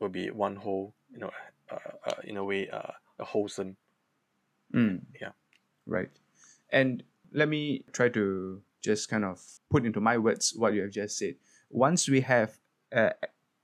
will 0.00 0.08
be 0.10 0.30
one 0.30 0.56
whole, 0.56 0.94
you 1.10 1.18
know, 1.18 1.30
uh, 1.70 1.78
uh, 2.06 2.14
in 2.24 2.36
a 2.36 2.44
way, 2.44 2.68
uh, 2.68 2.92
a 3.18 3.24
wholesome. 3.24 3.76
Mm. 4.74 5.02
Yeah. 5.20 5.32
Right. 5.86 6.10
And 6.70 7.02
let 7.32 7.48
me 7.48 7.84
try 7.92 8.08
to 8.10 8.62
just 8.82 9.08
kind 9.08 9.24
of 9.24 9.40
put 9.70 9.84
into 9.86 10.00
my 10.00 10.18
words 10.18 10.54
what 10.56 10.74
you 10.74 10.82
have 10.82 10.90
just 10.90 11.18
said. 11.18 11.36
Once 11.70 12.08
we 12.08 12.20
have 12.22 12.58
uh, 12.94 13.10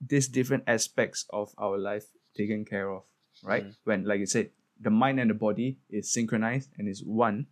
these 0.01 0.29
different 0.29 0.65
aspects 0.67 1.27
of 1.31 1.55
our 1.59 1.79
life 1.79 2.07
taken 2.37 2.65
care 2.65 2.91
of, 2.91 3.05
right? 3.43 3.67
Mm. 3.67 3.77
When, 3.85 4.05
like 4.05 4.21
you 4.21 4.27
said, 4.27 4.51
the 4.81 4.91
mind 4.91 5.19
and 5.21 5.31
the 5.31 5.35
body 5.35 5.79
is 5.91 6.11
synchronized 6.13 6.71
and 6.79 6.89
is 6.89 7.03
one, 7.05 7.47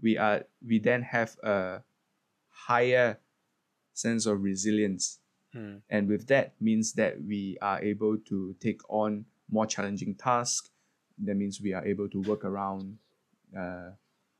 we 0.00 0.18
are 0.18 0.44
we 0.66 0.78
then 0.78 1.02
have 1.02 1.36
a 1.42 1.82
higher 2.48 3.18
sense 3.92 4.26
of 4.26 4.42
resilience 4.42 5.18
Mm. 5.54 5.82
and 5.88 6.08
with 6.08 6.26
that 6.26 6.60
means 6.60 6.94
that 6.94 7.22
we 7.22 7.56
are 7.62 7.80
able 7.80 8.18
to 8.18 8.56
take 8.58 8.80
on 8.90 9.24
more 9.48 9.66
challenging 9.66 10.16
tasks 10.16 10.68
that 11.16 11.36
means 11.36 11.60
we 11.60 11.72
are 11.72 11.86
able 11.86 12.08
to 12.08 12.20
work 12.22 12.44
around 12.44 12.98
uh, 13.56 13.90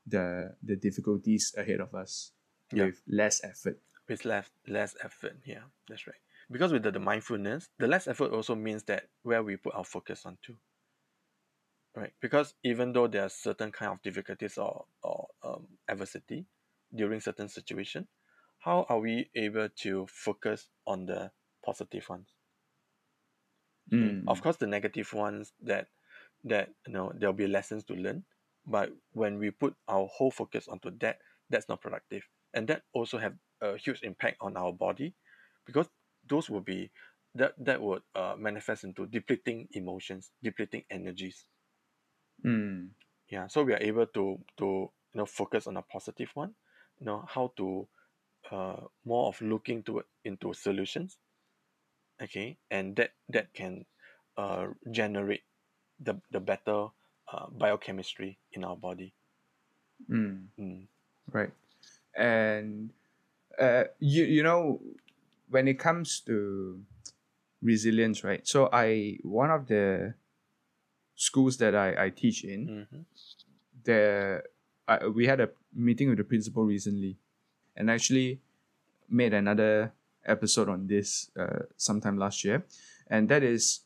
the 0.05 0.53
the 0.61 0.75
difficulties 0.75 1.55
ahead 1.57 1.79
of 1.79 1.95
us 1.95 2.31
Yeah. 2.73 2.87
with 2.87 3.01
less 3.07 3.41
effort 3.45 3.79
with 4.09 4.25
less 4.25 4.51
less 4.67 4.93
effort. 5.01 5.37
Yeah, 5.45 5.63
that's 5.87 6.05
right. 6.05 6.19
Because 6.51 6.73
with 6.73 6.83
the, 6.83 6.91
the 6.91 6.99
mindfulness, 6.99 7.69
the 7.79 7.87
less 7.87 8.07
effort 8.09 8.31
also 8.33 8.53
means 8.53 8.83
that 8.83 9.07
where 9.23 9.41
we 9.41 9.55
put 9.55 9.73
our 9.73 9.85
focus 9.85 10.25
on 10.25 10.37
to. 10.43 10.57
Right. 11.95 12.13
Because 12.19 12.53
even 12.63 12.91
though 12.93 13.07
there 13.07 13.23
are 13.23 13.29
certain 13.29 13.71
kind 13.71 13.91
of 13.91 14.01
difficulties 14.01 14.57
or, 14.57 14.87
or 15.01 15.29
um, 15.43 15.79
adversity 15.87 16.47
during 16.93 17.21
certain 17.21 17.47
situation, 17.49 18.07
how 18.59 18.83
are 18.89 18.99
we 18.99 19.31
able 19.33 19.69
to 19.69 20.05
focus 20.07 20.69
on 20.85 21.05
the 21.05 21.31
positive 21.63 22.07
ones? 22.09 22.35
Mm, 23.91 24.21
Of 24.27 24.41
course, 24.41 24.57
the 24.57 24.67
negative 24.67 25.13
ones 25.13 25.53
that 25.61 25.89
that 26.43 26.73
you 26.85 26.93
know 26.93 27.11
there'll 27.15 27.33
be 27.33 27.47
lessons 27.47 27.83
to 27.85 27.93
learn, 27.95 28.25
but 28.65 28.91
when 29.11 29.39
we 29.39 29.51
put 29.51 29.75
our 29.87 30.07
whole 30.07 30.31
focus 30.31 30.67
onto 30.67 30.91
that, 30.99 31.19
that's 31.49 31.69
not 31.69 31.81
productive, 31.81 32.27
and 32.53 32.67
that 32.69 32.83
also 32.93 33.17
have 33.17 33.37
a 33.61 33.77
huge 33.77 34.03
impact 34.03 34.37
on 34.41 34.57
our 34.57 34.73
body, 34.73 35.15
because 35.65 35.89
those 36.23 36.49
will 36.49 36.61
be 36.61 36.91
that 37.35 37.53
that 37.63 37.81
would 37.81 38.03
uh, 38.15 38.35
manifest 38.37 38.83
into 38.83 39.05
depleting 39.07 39.67
emotions, 39.71 40.31
depleting 40.43 40.85
energies. 40.89 41.47
Mm, 42.43 42.89
Yeah, 43.29 43.47
so 43.47 43.63
we 43.63 43.73
are 43.73 43.81
able 43.81 44.07
to 44.07 44.39
to 44.57 44.65
you 45.13 45.17
know 45.17 45.25
focus 45.25 45.67
on 45.67 45.77
a 45.77 45.81
positive 45.81 46.29
one, 46.33 46.55
you 46.99 47.05
know 47.05 47.25
how 47.27 47.51
to 47.57 47.87
uh 48.51 48.81
more 49.05 49.27
of 49.27 49.41
looking 49.41 49.81
to 49.83 50.03
into 50.23 50.53
solutions 50.53 51.17
okay 52.21 52.57
and 52.71 52.95
that 52.95 53.11
that 53.29 53.53
can 53.53 53.85
uh, 54.37 54.67
generate 54.91 55.43
the, 55.99 56.15
the 56.31 56.39
better 56.39 56.87
uh, 57.31 57.47
biochemistry 57.51 58.37
in 58.51 58.63
our 58.63 58.75
body. 58.75 59.13
Mm, 60.09 60.47
mm. 60.59 60.87
right. 61.31 61.51
And 62.15 62.91
uh, 63.59 63.85
you 63.99 64.23
you 64.25 64.43
know 64.43 64.81
when 65.49 65.67
it 65.67 65.79
comes 65.79 66.19
to 66.21 66.81
resilience 67.61 68.23
right 68.23 68.47
so 68.47 68.69
i 68.73 69.17
one 69.23 69.49
of 69.49 69.67
the 69.67 70.13
schools 71.15 71.57
that 71.57 71.75
i, 71.75 72.05
I 72.05 72.09
teach 72.09 72.43
in 72.43 72.87
hmm 72.91 73.01
there 73.83 74.43
I, 74.87 75.07
we 75.07 75.25
had 75.27 75.39
a 75.39 75.49
meeting 75.73 76.09
with 76.09 76.17
the 76.17 76.23
principal 76.23 76.63
recently 76.65 77.17
and 77.75 77.89
actually 77.89 78.39
made 79.09 79.33
another 79.33 79.93
episode 80.25 80.69
on 80.69 80.87
this 80.87 81.29
uh, 81.37 81.63
sometime 81.77 82.17
last 82.17 82.43
year 82.43 82.65
and 83.09 83.29
that 83.29 83.43
is 83.43 83.81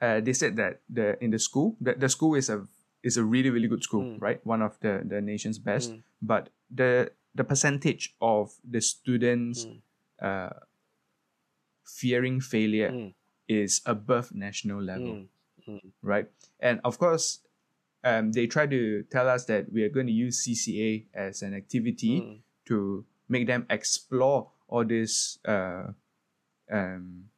uh, 0.00 0.20
they 0.20 0.32
said 0.32 0.56
that 0.56 0.80
the 0.88 1.22
in 1.22 1.30
the 1.30 1.38
school 1.38 1.76
the, 1.80 1.94
the 1.94 2.08
school 2.08 2.34
is 2.34 2.48
a 2.48 2.66
is 3.02 3.16
a 3.16 3.24
really 3.24 3.50
really 3.50 3.68
good 3.68 3.82
school 3.82 4.02
Mm. 4.04 4.20
right 4.20 4.40
one 4.46 4.62
of 4.62 4.78
the 4.80 5.02
the 5.04 5.20
nation's 5.20 5.58
best 5.58 5.92
Mm. 5.92 6.02
but 6.22 6.48
the 6.70 7.10
the 7.34 7.44
percentage 7.44 8.14
of 8.20 8.54
the 8.62 8.80
students 8.80 9.66
Mm. 9.66 9.80
uh, 10.22 10.54
fearing 11.84 12.40
failure 12.40 12.90
Mm. 12.92 13.14
is 13.48 13.80
above 13.86 14.34
national 14.34 14.82
level 14.82 15.28
Mm. 15.68 15.74
Mm. 15.82 15.92
right? 16.02 16.26
And 16.60 16.80
of 16.84 16.98
course, 16.98 17.40
um, 18.04 18.32
they 18.32 18.46
try 18.46 18.66
to 18.66 19.02
tell 19.10 19.28
us 19.28 19.46
that 19.46 19.72
we 19.72 19.82
are 19.82 19.88
going 19.88 20.06
to 20.06 20.12
use 20.12 20.44
CCA 20.44 21.06
as 21.14 21.42
an 21.42 21.54
activity 21.54 22.20
Mm. 22.20 22.38
to 22.66 23.04
make 23.28 23.46
them 23.46 23.66
explore 23.70 24.50
all 24.68 24.84
these 24.84 25.38
uh, 25.46 25.92
um, 26.70 27.30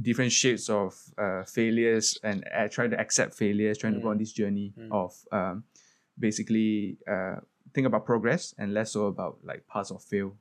different 0.00 0.32
shades 0.32 0.70
of 0.70 0.96
uh, 1.18 1.44
failures 1.44 2.18
and 2.22 2.44
uh, 2.54 2.66
try 2.68 2.88
to 2.88 2.98
accept 2.98 3.34
failures, 3.34 3.78
trying 3.78 3.94
to 3.94 4.00
go 4.00 4.08
on 4.08 4.16
Mm. 4.16 4.20
this 4.20 4.32
journey 4.32 4.72
Mm. 4.76 4.90
of 4.90 5.14
um, 5.32 5.64
basically 6.18 6.98
uh, 7.06 7.36
think 7.74 7.86
about 7.86 8.04
progress 8.06 8.54
and 8.58 8.72
less 8.74 8.92
so 8.92 9.06
about 9.06 9.38
like 9.44 9.66
pass 9.68 9.90
or 9.90 9.98
fail 10.00 10.36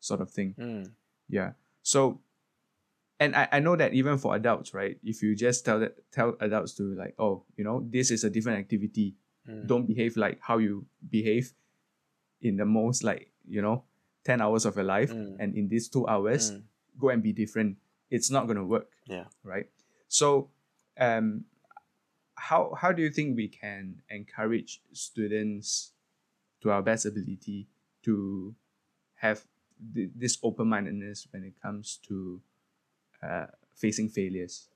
sort 0.00 0.20
of 0.20 0.30
thing. 0.30 0.54
Mm. 0.58 0.90
Yeah. 1.28 1.52
So, 1.82 2.20
and 3.18 3.34
I, 3.34 3.48
I 3.52 3.60
know 3.60 3.76
that 3.76 3.94
even 3.94 4.18
for 4.18 4.34
adults, 4.36 4.74
right? 4.74 4.98
If 5.02 5.22
you 5.22 5.34
just 5.34 5.64
tell 5.64 5.80
that 5.80 5.96
tell 6.12 6.36
adults 6.40 6.74
to 6.76 6.94
like, 6.94 7.14
oh, 7.18 7.44
you 7.56 7.64
know, 7.64 7.84
this 7.90 8.10
is 8.10 8.24
a 8.24 8.30
different 8.30 8.58
activity. 8.58 9.14
Mm. 9.48 9.66
Don't 9.66 9.86
behave 9.86 10.16
like 10.16 10.38
how 10.40 10.58
you 10.58 10.86
behave 11.08 11.52
in 12.42 12.56
the 12.56 12.64
most 12.66 13.02
like 13.04 13.30
you 13.48 13.62
know, 13.62 13.84
ten 14.24 14.40
hours 14.40 14.64
of 14.66 14.74
your 14.76 14.84
life, 14.84 15.12
Mm. 15.12 15.36
and 15.38 15.54
in 15.56 15.68
these 15.68 15.88
two 15.88 16.06
hours, 16.08 16.50
Mm. 16.52 16.62
go 16.98 17.08
and 17.10 17.22
be 17.22 17.32
different. 17.32 17.78
It's 18.10 18.30
not 18.30 18.46
gonna 18.46 18.64
work, 18.64 18.90
yeah 19.06 19.24
right? 19.44 19.70
So, 20.08 20.50
um, 20.98 21.44
how 22.34 22.74
how 22.74 22.92
do 22.92 23.02
you 23.02 23.10
think 23.10 23.36
we 23.36 23.48
can 23.48 24.02
encourage 24.10 24.82
students 24.92 25.92
to 26.60 26.70
our 26.70 26.82
best 26.82 27.06
ability 27.06 27.68
to 28.02 28.54
have 29.16 29.46
th- 29.94 30.10
this 30.14 30.38
open 30.42 30.68
mindedness 30.68 31.26
when 31.32 31.44
it 31.44 31.54
comes 31.60 31.98
to 32.08 32.40
uh, 33.22 33.46
facing 33.74 34.08
failures? 34.08 34.68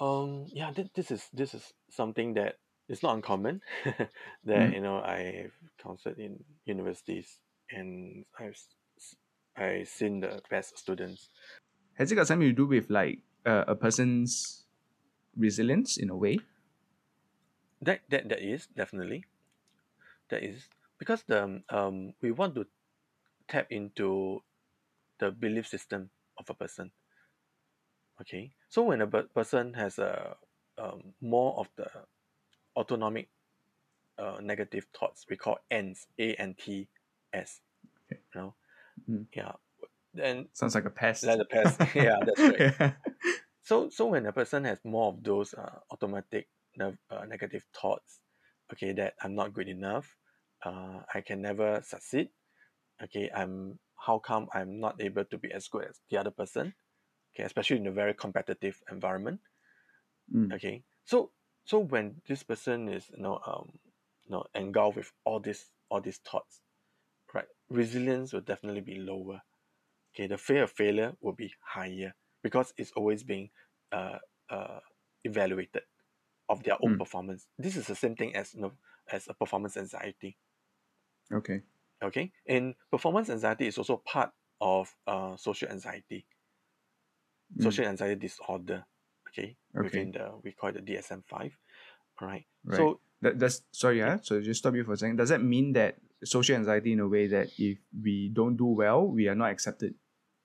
um 0.00 0.46
yeah 0.52 0.70
this, 0.72 0.88
this 0.94 1.10
is 1.10 1.28
this 1.32 1.54
is 1.54 1.72
something 1.90 2.34
that 2.34 2.56
is 2.88 3.02
not 3.02 3.14
uncommon 3.14 3.60
that 4.44 4.70
Mm. 4.70 4.72
you 4.72 4.80
know 4.80 5.00
i've 5.00 5.52
counseled 5.82 6.18
in 6.18 6.44
universities 6.64 7.40
and 7.70 8.24
i've 8.38 8.56
i've 9.56 9.88
seen 9.88 10.20
the 10.20 10.40
best 10.50 10.78
students 10.78 11.30
has 11.94 12.12
it 12.12 12.14
got 12.14 12.26
something 12.26 12.48
to 12.48 12.52
do 12.54 12.66
with 12.66 12.90
like 12.90 13.18
uh, 13.46 13.64
a 13.66 13.74
person's 13.74 14.64
resilience 15.36 15.96
in 15.96 16.10
a 16.10 16.16
way? 16.16 16.38
That 17.80 18.02
that 18.08 18.28
that 18.28 18.38
is 18.38 18.68
definitely 18.68 19.24
that 20.28 20.42
is 20.42 20.68
because 20.98 21.22
the 21.24 21.62
um 21.68 22.14
we 22.20 22.30
want 22.30 22.54
to 22.54 22.66
tap 23.48 23.68
into 23.70 24.42
the 25.18 25.30
belief 25.30 25.66
system 25.68 26.10
of 26.38 26.48
a 26.50 26.54
person. 26.54 26.90
Okay, 28.20 28.50
so 28.68 28.82
when 28.82 29.00
a 29.00 29.06
per- 29.06 29.28
person 29.34 29.74
has 29.74 29.98
a 29.98 30.36
um, 30.76 31.14
more 31.20 31.58
of 31.58 31.68
the 31.76 31.88
autonomic 32.76 33.28
uh, 34.18 34.38
negative 34.42 34.86
thoughts, 34.98 35.24
we 35.30 35.36
call 35.36 35.58
ANTS, 35.70 36.06
A 36.18 36.34
N 36.34 36.54
T 36.58 36.88
S. 37.32 37.60
Okay. 38.10 38.20
You 38.34 38.40
know, 38.40 38.54
Mm. 39.08 39.26
yeah. 39.32 39.52
Then 40.12 40.48
Sounds 40.52 40.74
like 40.74 40.84
a 40.84 40.90
pest. 40.90 41.22
like 41.22 41.38
the 41.38 41.44
pest. 41.44 41.78
yeah, 41.94 42.16
that's 42.24 42.40
right. 42.40 42.74
yeah. 42.80 42.92
So 43.62 43.90
so 43.90 44.06
when 44.06 44.26
a 44.26 44.32
person 44.32 44.64
has 44.64 44.78
more 44.84 45.12
of 45.12 45.22
those 45.22 45.52
uh, 45.54 45.80
automatic 45.92 46.48
nerve, 46.76 46.96
uh, 47.10 47.24
negative 47.26 47.64
thoughts, 47.72 48.20
okay, 48.72 48.92
that 48.92 49.14
I'm 49.22 49.34
not 49.34 49.52
good 49.52 49.68
enough, 49.68 50.16
uh, 50.64 51.00
I 51.14 51.20
can 51.20 51.42
never 51.42 51.82
succeed. 51.84 52.30
Okay, 53.04 53.30
I'm 53.34 53.78
how 53.98 54.18
come 54.18 54.48
I'm 54.52 54.80
not 54.80 55.00
able 55.02 55.24
to 55.26 55.38
be 55.38 55.52
as 55.52 55.68
good 55.68 55.84
as 55.86 56.00
the 56.10 56.18
other 56.18 56.30
person? 56.32 56.74
Okay, 57.34 57.44
especially 57.44 57.78
in 57.78 57.86
a 57.88 57.92
very 57.92 58.14
competitive 58.14 58.82
environment. 58.90 59.40
Mm. 60.34 60.52
Okay, 60.52 60.84
so 61.04 61.32
so 61.64 61.78
when 61.78 62.22
this 62.26 62.42
person 62.42 62.88
is 62.88 63.10
you 63.10 63.18
know 63.22 63.38
um 63.46 63.78
you 64.24 64.30
know 64.30 64.44
engulfed 64.54 64.96
with 64.96 65.12
all 65.24 65.40
this 65.40 65.70
all 65.90 66.00
these 66.00 66.18
thoughts, 66.18 66.62
right? 67.34 67.48
Resilience 67.70 68.32
will 68.32 68.42
definitely 68.42 68.82
be 68.82 68.96
lower. 68.96 69.42
Okay, 70.14 70.26
the 70.28 70.38
fear 70.38 70.64
of 70.64 70.72
failure 70.72 71.16
will 71.20 71.34
be 71.34 71.54
higher 71.62 72.14
because 72.42 72.74
it's 72.78 72.92
always 72.92 73.24
being 73.24 73.50
uh, 73.92 74.18
uh, 74.50 74.80
evaluated 75.24 75.84
of 76.48 76.64
their 76.64 76.78
own 76.82 76.94
Mm. 76.94 76.98
performance. 76.98 77.48
This 77.58 77.76
is 77.76 77.86
the 77.88 77.96
same 77.96 78.16
thing 78.16 78.36
as 78.36 78.54
you 78.54 78.62
know, 78.62 78.72
as 79.12 79.28
a 79.28 79.34
performance 79.34 79.76
anxiety. 79.76 80.38
Okay. 81.32 81.62
Okay, 82.02 82.30
and 82.46 82.74
performance 82.90 83.28
anxiety 83.30 83.66
is 83.66 83.76
also 83.78 83.96
part 83.98 84.30
of 84.60 84.94
uh, 85.06 85.36
social 85.36 85.68
anxiety, 85.68 86.26
Mm. 87.56 87.62
social 87.64 87.86
anxiety 87.86 88.14
disorder. 88.20 88.84
Okay, 89.28 89.56
Okay. 89.74 89.82
within 89.84 90.12
the 90.12 90.38
we 90.42 90.52
call 90.52 90.70
it 90.70 90.74
the 90.74 90.82
DSM 90.94 91.22
five. 91.26 91.56
All 92.20 92.28
right. 92.28 92.46
Right. 92.64 92.76
So 92.76 93.00
That, 93.20 93.38
that's 93.38 93.62
sorry, 93.72 93.98
yeah. 93.98 94.18
So 94.22 94.40
just 94.40 94.60
stop 94.62 94.74
you 94.76 94.84
for 94.84 94.92
a 94.92 94.96
second. 94.96 95.16
Does 95.16 95.30
that 95.30 95.42
mean 95.42 95.72
that 95.74 95.96
social 96.22 96.54
anxiety 96.54 96.92
in 96.92 97.00
a 97.00 97.08
way 97.08 97.26
that 97.26 97.48
if 97.58 97.78
we 97.90 98.28
don't 98.30 98.56
do 98.56 98.66
well, 98.66 99.08
we 99.08 99.26
are 99.26 99.34
not 99.34 99.50
accepted 99.50 99.94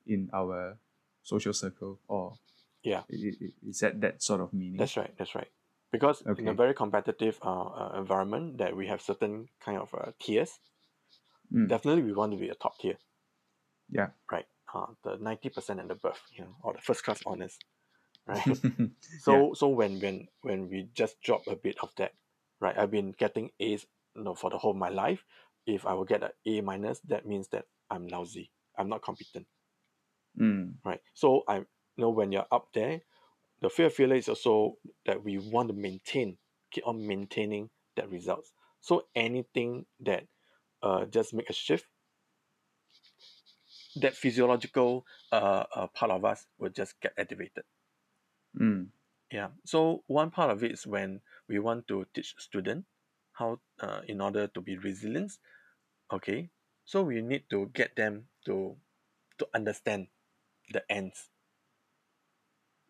in 0.06 0.28
our 0.34 0.76
social 1.22 1.52
circle, 1.54 2.00
or 2.08 2.34
Yeah. 2.82 3.04
i- 3.12 3.36
i- 3.40 3.54
is 3.62 3.78
that 3.78 4.00
that 4.02 4.22
sort 4.22 4.40
of 4.40 4.52
meaning? 4.52 4.76
That's 4.78 4.96
right. 4.96 5.14
That's 5.16 5.34
right. 5.38 5.48
Because 5.92 6.22
in 6.26 6.48
a 6.48 6.54
very 6.54 6.74
competitive 6.74 7.38
uh, 7.42 7.68
uh, 7.70 7.92
environment, 7.96 8.58
that 8.58 8.74
we 8.76 8.88
have 8.88 9.00
certain 9.00 9.46
kind 9.60 9.78
of 9.78 9.94
uh, 9.94 10.10
tiers. 10.18 10.58
Mm. 11.52 11.68
Definitely, 11.68 12.02
we 12.02 12.12
want 12.12 12.32
to 12.32 12.38
be 12.38 12.48
a 12.48 12.54
top 12.54 12.78
tier, 12.78 12.96
yeah. 13.90 14.08
right? 14.30 14.46
Uh, 14.72 14.86
the 15.04 15.16
ninety 15.18 15.50
percent 15.50 15.80
and 15.80 15.90
above, 15.90 16.20
you 16.32 16.44
know, 16.44 16.56
or 16.62 16.72
the 16.72 16.80
first 16.80 17.04
class 17.04 17.22
honors, 17.26 17.58
right? 18.26 18.42
so 19.20 19.52
so 19.54 19.68
when 19.68 20.00
when 20.00 20.28
when 20.42 20.68
we 20.68 20.88
just 20.94 21.20
drop 21.22 21.46
a 21.46 21.54
bit 21.56 21.76
of 21.82 21.90
that, 21.96 22.12
right? 22.60 22.76
I've 22.76 22.90
been 22.90 23.12
getting 23.12 23.50
A's, 23.60 23.86
you 24.16 24.24
know, 24.24 24.34
for 24.34 24.50
the 24.50 24.58
whole 24.58 24.72
of 24.72 24.76
my 24.76 24.88
life. 24.88 25.24
If 25.66 25.86
I 25.86 25.94
will 25.94 26.04
get 26.04 26.22
an 26.22 26.30
A 26.46 26.60
minus, 26.60 27.00
that 27.08 27.24
means 27.26 27.48
that 27.48 27.66
I'm 27.90 28.06
lousy. 28.08 28.50
I'm 28.76 28.88
not 28.88 29.02
competent, 29.02 29.46
Mm. 30.38 30.74
right? 30.84 31.00
So 31.14 31.44
I 31.46 31.58
you 31.58 31.66
know 31.98 32.10
when 32.10 32.32
you're 32.32 32.46
up 32.50 32.72
there, 32.74 33.00
the 33.60 33.70
fear 33.70 33.86
of 33.86 33.94
failure 33.94 34.16
is 34.16 34.28
also 34.28 34.76
that 35.06 35.22
we 35.22 35.38
want 35.38 35.68
to 35.68 35.74
maintain, 35.74 36.36
keep 36.70 36.86
on 36.86 37.06
maintaining 37.06 37.70
that 37.96 38.10
results. 38.10 38.52
So 38.80 39.06
anything 39.14 39.86
that 40.00 40.26
uh, 40.84 41.06
just 41.06 41.32
make 41.32 41.48
a 41.48 41.52
shift, 41.52 41.86
that 43.96 44.14
physiological 44.14 45.06
uh, 45.32 45.64
uh, 45.74 45.86
part 45.88 46.10
of 46.10 46.24
us 46.24 46.46
will 46.58 46.70
just 46.70 47.00
get 47.00 47.12
activated. 47.18 47.64
Mm. 48.60 48.88
Yeah. 49.32 49.48
So 49.64 50.04
one 50.06 50.30
part 50.30 50.50
of 50.50 50.62
it 50.62 50.72
is 50.72 50.86
when 50.86 51.20
we 51.48 51.58
want 51.58 51.88
to 51.88 52.06
teach 52.14 52.34
student 52.38 52.84
how, 53.32 53.58
uh, 53.80 54.00
in 54.06 54.20
order 54.20 54.46
to 54.48 54.60
be 54.60 54.76
resilient. 54.76 55.32
Okay. 56.12 56.50
So 56.84 57.02
we 57.02 57.22
need 57.22 57.44
to 57.50 57.70
get 57.72 57.96
them 57.96 58.28
to 58.44 58.76
to 59.38 59.48
understand 59.54 60.08
the 60.70 60.82
ANTS. 60.90 61.30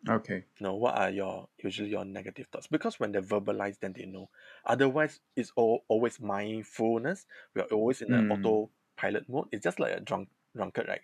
Okay. 0.09 0.45
You 0.59 0.65
know, 0.65 0.75
what 0.75 0.97
are 0.97 1.09
your 1.09 1.49
usually 1.57 1.89
your 1.89 2.05
negative 2.05 2.47
thoughts? 2.47 2.67
Because 2.67 2.99
when 2.99 3.11
they 3.11 3.19
verbalize, 3.19 3.79
then 3.79 3.93
they 3.93 4.05
know. 4.05 4.29
Otherwise, 4.65 5.19
it's 5.35 5.51
all, 5.55 5.83
always 5.87 6.19
mindfulness. 6.19 7.25
We 7.53 7.61
are 7.61 7.65
always 7.67 8.01
in 8.01 8.13
an 8.13 8.21
Mm. 8.21 8.29
autopilot 8.29 9.27
mode. 9.29 9.47
It's 9.51 9.63
just 9.63 9.79
like 9.79 9.93
a 9.93 9.99
drunk 10.01 10.29
drunkard, 10.55 10.87
right? 10.87 11.01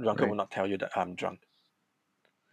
Drunkard 0.00 0.28
will 0.28 0.34
Right. 0.34 0.36
not 0.36 0.50
tell 0.50 0.66
you 0.68 0.78
that 0.78 0.96
I'm 0.96 1.14
drunk. 1.16 1.46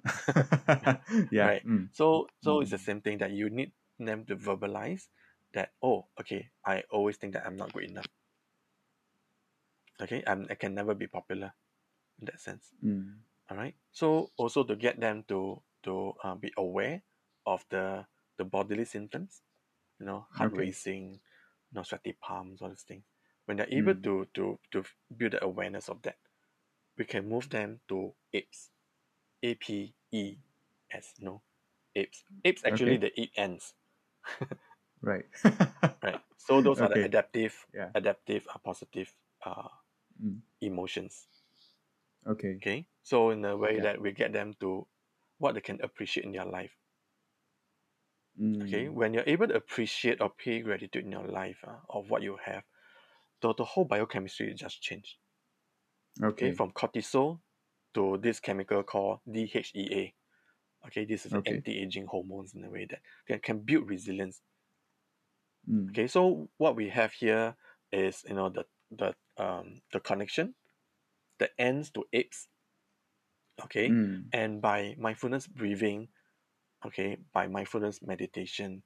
yeah. 1.32 1.50
Right. 1.50 1.64
Mm. 1.66 1.90
So 1.92 2.28
so 2.42 2.62
it's 2.62 2.72
the 2.72 2.78
Mm. 2.78 2.82
same 2.82 3.02
thing 3.02 3.18
that 3.20 3.32
you 3.32 3.50
need 3.50 3.72
them 4.00 4.26
to 4.26 4.36
verbalize 4.36 5.08
that 5.54 5.74
oh 5.82 6.06
okay 6.20 6.50
I 6.66 6.84
always 6.92 7.18
think 7.18 7.34
that 7.34 7.46
I'm 7.46 7.58
not 7.58 7.74
good 7.74 7.84
enough. 7.86 8.08
Okay, 10.02 10.24
I'm, 10.26 10.48
I 10.50 10.56
can 10.56 10.74
never 10.74 10.96
be 10.96 11.06
popular 11.08 11.54
in 12.20 12.26
that 12.26 12.40
sense. 12.40 12.74
Mm. 12.84 13.20
All 13.50 13.58
right. 13.58 13.76
So 13.92 14.32
also 14.38 14.64
to 14.64 14.76
get 14.76 15.00
them 15.00 15.24
to 15.32 15.64
to 15.84 16.14
uh, 16.24 16.36
be 16.36 16.52
aware 16.58 17.04
of 17.46 17.64
the 17.70 18.06
the 18.38 18.46
bodily 18.46 18.86
symptoms, 18.86 19.42
you 20.00 20.06
know, 20.06 20.28
heart 20.32 20.52
Okay. 20.52 20.58
racing, 20.58 21.22
you 21.72 21.74
know, 21.74 21.84
sweaty 21.84 22.14
palms, 22.14 22.62
all 22.62 22.70
these 22.70 22.84
things. 22.84 23.06
When 23.46 23.58
they're 23.58 23.72
able 23.72 23.96
Mm. 23.96 24.08
to 24.08 24.26
to 24.36 24.60
to 24.72 24.84
build 25.16 25.34
the 25.34 25.44
awareness 25.44 25.90
of 25.90 26.02
that, 26.04 26.20
we 26.98 27.06
can 27.06 27.30
move 27.30 27.50
them 27.50 27.82
to 27.90 28.16
apes, 28.34 28.72
A 29.44 29.56
P 29.56 29.96
E 30.12 30.38
S, 30.92 31.16
no, 31.20 31.44
apes. 31.96 32.26
Apes 32.46 32.64
actually 32.66 32.98
Okay. 32.98 33.00
the 33.00 33.12
eat 33.20 33.34
ants, 33.38 33.76
Right. 35.02 35.26
right? 36.02 36.22
So 36.38 36.62
those 36.62 36.82
are 36.82 36.90
the 36.90 37.04
adaptive, 37.04 37.68
Yeah. 37.74 37.92
adaptive, 37.94 38.48
uh, 38.54 38.58
positive 38.60 39.16
uh, 39.46 39.70
Mm. 40.22 40.42
emotions. 40.62 41.28
Okay. 42.26 42.62
Okay, 42.62 42.88
so 43.08 43.30
in 43.30 43.46
a 43.46 43.56
way 43.56 43.80
Yeah. 43.80 43.86
that 43.86 44.02
we 44.02 44.12
get 44.12 44.34
them 44.34 44.54
to 44.60 44.86
what 45.38 45.54
they 45.56 45.62
can 45.62 45.80
appreciate 45.82 46.26
in 46.26 46.34
their 46.34 46.46
life. 46.46 46.76
Okay, 48.62 48.88
Mm. 48.88 48.90
when 48.90 49.16
you're 49.16 49.24
able 49.26 49.48
to 49.48 49.56
appreciate 49.56 50.22
or 50.22 50.30
pay 50.30 50.62
gratitude 50.62 51.04
in 51.06 51.12
your 51.12 51.26
life 51.26 51.64
uh, 51.64 51.80
of 51.90 52.12
what 52.12 52.22
you 52.22 52.38
have, 52.38 52.66
the, 53.42 53.54
the 53.54 53.66
whole 53.66 53.86
biochemistry 53.86 54.54
just 54.54 54.82
changed. 54.82 55.18
Okay, 56.30 56.52
Okay. 56.52 56.52
from 56.52 56.72
cortisol 56.72 57.42
to 57.94 58.18
this 58.18 58.40
chemical 58.40 58.84
called 58.84 59.20
DHEA. 59.28 60.14
Okay, 60.86 61.06
this 61.06 61.26
is 61.26 61.36
Okay. 61.36 61.46
anti-aging 61.46 62.06
hormones 62.08 62.54
in 62.56 62.64
a 62.64 62.70
way 62.70 62.86
that 62.86 63.02
can, 63.28 63.40
can 63.40 63.60
build 63.62 63.90
resilience. 63.90 64.42
Mm. 65.68 65.98
Okay, 65.98 66.08
so 66.08 66.50
what 66.58 66.76
we 66.76 66.90
have 66.90 67.14
here 67.14 67.56
is 67.92 68.24
you 68.28 68.36
know 68.36 68.50
the 68.50 68.66
the 68.92 69.16
um 69.38 69.82
the 69.92 70.00
connection, 70.00 70.56
the 71.40 71.50
ANTS 71.62 71.92
to 71.92 72.06
apes. 72.14 72.50
Okay, 73.64 73.90
Mm. 73.90 74.30
and 74.34 74.62
by 74.62 74.96
mindfulness 75.00 75.48
breathing 75.48 76.10
okay 76.86 77.18
by 77.34 77.48
mindfulness 77.48 78.02
meditation 78.06 78.84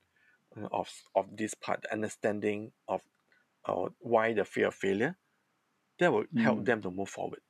uh, 0.55 0.67
of 0.71 0.87
of 1.13 1.27
this 1.35 1.53
part 1.53 1.83
understanding 1.91 2.71
of 2.87 3.01
uh, 3.65 3.89
why 3.99 4.31
the 4.33 4.45
fear 4.45 4.67
of 4.67 4.75
failure 4.75 5.17
that 5.99 6.11
will 6.13 6.25
help 6.39 6.59
Mm. 6.59 6.65
them 6.65 6.79
to 6.83 6.89
move 6.91 7.09
forward 7.09 7.41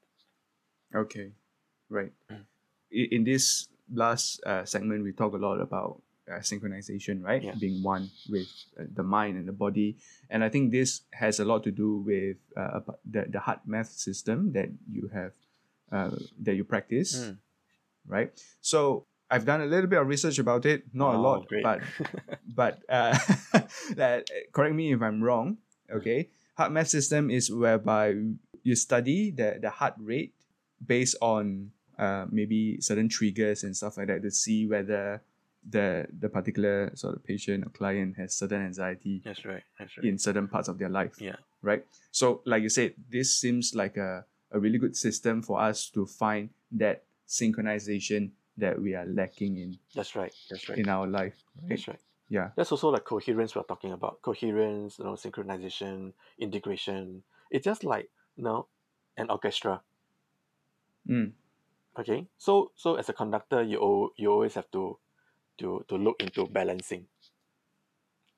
Okay, 0.93 1.31
right. 1.89 2.12
Mm. 2.29 2.45
I- 2.91 3.10
In 3.15 3.23
this 3.23 3.69
last 3.93 4.41
uh, 4.43 4.65
segment, 4.65 5.03
we 5.03 5.13
talk 5.13 5.34
a 5.34 5.38
lot 5.38 5.62
about 5.62 6.01
uh, 6.27 6.39
synchronization, 6.43 7.23
right? 7.23 7.43
Yeah. 7.43 7.55
Being 7.55 7.84
one 7.84 8.10
with 8.29 8.47
uh, 8.79 8.84
the 8.93 9.03
mind 9.03 9.38
and 9.38 9.47
the 9.47 9.53
body, 9.55 9.95
and 10.29 10.43
I 10.43 10.49
think 10.49 10.71
this 10.71 11.01
has 11.13 11.39
a 11.39 11.45
lot 11.45 11.63
to 11.63 11.71
do 11.71 11.97
with 12.03 12.38
uh, 12.57 12.81
the 13.05 13.25
the 13.29 13.39
HeartMath 13.39 13.88
system 13.93 14.51
that 14.53 14.69
you 14.89 15.07
have, 15.13 15.31
uh, 15.91 16.10
that 16.41 16.56
you 16.56 16.63
practice, 16.63 17.15
Mm. 17.17 17.38
right? 18.08 18.32
So 18.62 19.06
I've 19.30 19.45
done 19.45 19.62
a 19.62 19.65
little 19.65 19.88
bit 19.88 19.99
of 19.99 20.08
research 20.08 20.39
about 20.39 20.65
it, 20.65 20.84
not 20.93 21.15
a 21.15 21.17
Oh, 21.17 21.21
lot, 21.21 21.47
great. 21.47 21.63
but 21.63 21.80
but 22.47 22.80
uh, 22.89 23.17
that, 23.95 24.30
correct 24.51 24.75
me 24.75 24.93
if 24.93 25.01
I'm 25.01 25.21
wrong. 25.23 25.58
Okay, 25.91 26.30
HeartMath 26.58 26.88
system 26.88 27.30
is 27.30 27.51
whereby 27.51 28.15
you 28.63 28.75
study 28.75 29.32
the 29.32 29.58
the 29.62 29.69
heart 29.69 29.95
rate 29.99 30.34
based 30.86 31.15
on 31.21 31.71
uh, 31.99 32.25
maybe 32.32 32.80
certain 32.82 33.10
triggers 33.10 33.63
and 33.63 33.75
stuff 33.75 33.97
like 33.97 34.08
that 34.08 34.21
to 34.23 34.32
see 34.32 34.65
whether 34.67 35.21
the 35.67 36.08
the 36.19 36.27
particular 36.30 36.89
sort 36.95 37.15
of 37.15 37.23
patient 37.23 37.63
or 37.65 37.69
client 37.69 38.17
has 38.17 38.34
certain 38.34 38.65
anxiety 38.65 39.21
that's 39.23 39.45
right 39.45 39.62
that's 39.77 39.93
right 39.97 40.08
in 40.08 40.17
certain 40.17 40.47
parts 40.47 40.67
of 40.67 40.80
their 40.80 40.89
life 40.89 41.13
yeah 41.21 41.36
right 41.62 41.86
so 42.10 42.41
like 42.45 42.63
you 42.63 42.69
said 42.69 42.93
this 43.12 43.38
seems 43.38 43.75
like 43.75 43.95
a, 43.95 44.25
a 44.52 44.60
really 44.60 44.78
good 44.78 44.96
system 44.96 45.42
for 45.42 45.62
us 45.62 45.90
to 45.90 46.06
find 46.06 46.50
that 46.72 47.04
synchronization 47.28 48.32
that 48.58 48.80
we 48.82 48.96
are 48.96 49.06
lacking 49.06 49.58
in 49.58 49.78
That's 49.96 50.16
right. 50.16 50.34
That's 50.50 50.68
right. 50.70 50.78
in 50.78 50.90
our 50.90 51.08
life. 51.08 51.36
Right? 51.62 51.70
That's 51.70 51.88
right. 51.88 52.00
Yeah. 52.30 52.50
That's 52.56 52.72
also 52.72 52.90
like 52.90 53.04
coherence 53.04 53.56
we're 53.56 53.64
talking 53.64 53.92
about. 53.92 54.22
Coherence, 54.22 55.00
you 55.00 55.06
know, 55.06 55.14
synchronization, 55.14 56.14
integration. 56.40 57.24
It's 57.50 57.66
just 57.66 57.84
like 57.84 58.10
you 58.36 58.44
know, 58.44 58.68
an 59.18 59.30
orchestra. 59.30 59.82
Mm. 61.10 61.32
Okay. 62.00 62.28
So 62.38 62.72
so 62.76 62.96
as 62.96 63.10
a 63.10 63.14
conductor, 63.14 63.62
you 63.62 63.82
al- 63.82 64.12
you 64.16 64.32
always 64.32 64.54
have 64.56 64.72
to 64.72 64.98
to 65.60 65.84
to 65.88 65.96
look 65.96 66.22
into 66.22 66.48
balancing. 66.48 67.08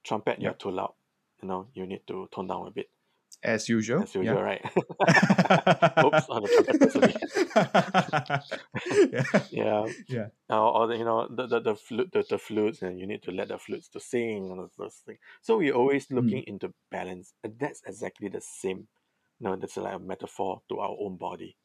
Trumpet, 0.03 0.41
you're 0.41 0.53
too 0.53 0.71
loud. 0.71 0.93
You 1.41 1.47
know, 1.47 1.67
you 1.73 1.85
need 1.85 2.05
to 2.07 2.27
tone 2.31 2.47
down 2.47 2.67
a 2.67 2.71
bit. 2.71 2.89
As 3.43 3.67
usual. 3.67 4.03
As 4.03 4.15
usual, 4.15 4.41
right? 4.41 4.61
Oops, 4.75 6.29
on 6.29 6.43
the 6.43 6.49
trumpeters 6.53 6.95
yeah. 9.51 9.85
Yeah. 9.85 9.85
Yeah. 10.07 10.27
Uh, 10.49 10.71
or 10.71 10.87
the, 10.87 10.97
you 10.97 11.03
know 11.03 11.27
the 11.29 11.47
the, 11.47 11.59
the 11.59 11.75
flute 11.75 12.09
the, 12.13 12.23
the 12.29 12.37
flutes 12.37 12.81
and 12.81 12.99
you 12.99 13.05
need 13.05 13.21
to 13.23 13.31
let 13.31 13.49
the 13.49 13.57
flutes 13.57 13.89
to 13.89 13.99
sing 13.99 14.49
and 14.51 14.69
those- 14.77 15.01
things. 15.05 15.19
So 15.41 15.57
we're 15.57 15.73
always 15.73 16.09
looking 16.09 16.43
into 16.47 16.73
balance. 16.89 17.33
And 17.43 17.55
that's 17.59 17.81
exactly 17.85 18.29
the 18.29 18.41
same. 18.41 18.87
No, 19.39 19.55
that's 19.57 19.75
like 19.77 19.95
a 19.95 19.99
metaphor 19.99 20.61
to 20.69 20.79
our 20.79 20.95
own 20.99 21.17
body. 21.17 21.57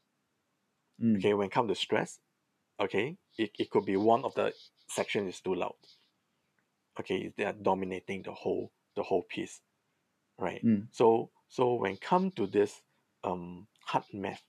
Mm. 1.01 1.19
Okay, 1.19 1.33
when 1.35 1.47
it 1.47 1.53
comes 1.53 1.69
to 1.69 1.75
stress, 1.77 2.19
okay, 2.81 3.17
it, 3.37 3.51
it 3.59 3.71
could 3.71 3.85
be 3.85 3.97
one 3.97 4.25
of 4.25 4.35
the 4.35 4.53
section 4.89 5.29
is 5.29 5.41
too 5.41 5.55
loud. 5.55 5.75
Okay, 6.99 7.33
they 7.37 7.45
are 7.45 7.53
dominating 7.53 8.23
the 8.23 8.33
whole 8.33 8.73
the 8.97 9.03
whole 9.05 9.23
piece. 9.23 9.61
Right. 10.39 10.65
Mm. 10.65 10.89
So 10.91 11.31
so 11.49 11.75
when 11.75 11.97
come 11.97 12.31
to 12.33 12.47
this 12.47 12.83
um 13.25 13.67
HeartMath, 13.91 14.41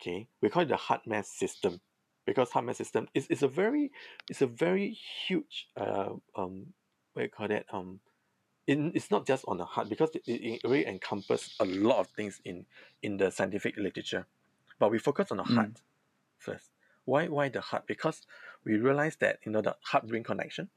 okay, 0.00 0.28
we 0.40 0.50
call 0.50 0.62
it 0.62 0.68
the 0.68 0.76
HeartMath 0.76 1.26
system 1.26 1.80
because 2.26 2.50
HeartMath 2.50 2.76
system 2.76 3.08
is, 3.14 3.26
is 3.28 3.42
a 3.42 3.48
very 3.48 3.92
it's 4.28 4.42
a 4.42 4.46
very 4.46 4.90
huge 5.26 5.68
uh 5.76 6.10
um 6.36 6.74
what 7.14 7.22
you 7.22 7.28
call 7.28 7.48
that 7.48 7.66
um 7.72 8.00
in, 8.66 8.92
it's 8.94 9.10
not 9.10 9.26
just 9.26 9.44
on 9.48 9.58
the 9.58 9.64
heart 9.64 9.88
because 9.88 10.10
it, 10.14 10.22
it 10.26 10.42
it 10.42 10.60
really 10.64 10.86
encompasses 10.86 11.54
a 11.60 11.64
lot 11.64 11.98
of 11.98 12.08
things 12.08 12.40
in 12.44 12.66
in 13.02 13.16
the 13.18 13.30
scientific 13.30 13.76
literature. 13.76 14.26
But 14.78 14.90
we 14.90 14.98
focus 14.98 15.30
on 15.30 15.38
the 15.38 15.44
Mm. 15.50 15.54
heart 15.56 15.82
first. 16.38 16.70
Why 17.04 17.28
why 17.28 17.48
the 17.48 17.60
heart? 17.62 17.86
Because 17.86 18.22
we 18.64 18.76
realize 18.78 19.16
that 19.16 19.40
you 19.46 19.52
know 19.52 19.62
the 19.62 19.76
heart 19.82 20.06
brain 20.08 20.24
connection 20.24 20.70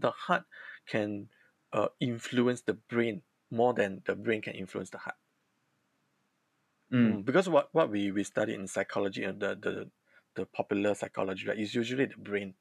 the 0.00 0.10
heart 0.10 0.44
can 0.86 1.28
uh, 1.72 1.88
influence 2.00 2.62
the 2.62 2.74
brain 2.74 3.22
more 3.50 3.74
than 3.74 4.02
the 4.06 4.14
brain 4.14 4.40
can 4.42 4.54
influence 4.54 4.90
the 4.90 4.98
heart 4.98 5.16
Mm. 6.92 7.20
Mm, 7.20 7.24
because 7.24 7.48
what, 7.48 7.68
what 7.72 7.90
we, 7.90 8.10
we 8.12 8.24
study 8.24 8.54
in 8.54 8.66
psychology 8.68 9.24
and 9.24 9.40
the, 9.40 9.56
the 9.60 9.90
the 10.36 10.46
popular 10.46 10.94
psychology 10.94 11.46
right 11.46 11.58
is 11.58 11.74
usually 11.74 12.06
the 12.06 12.16
brain 12.16 12.54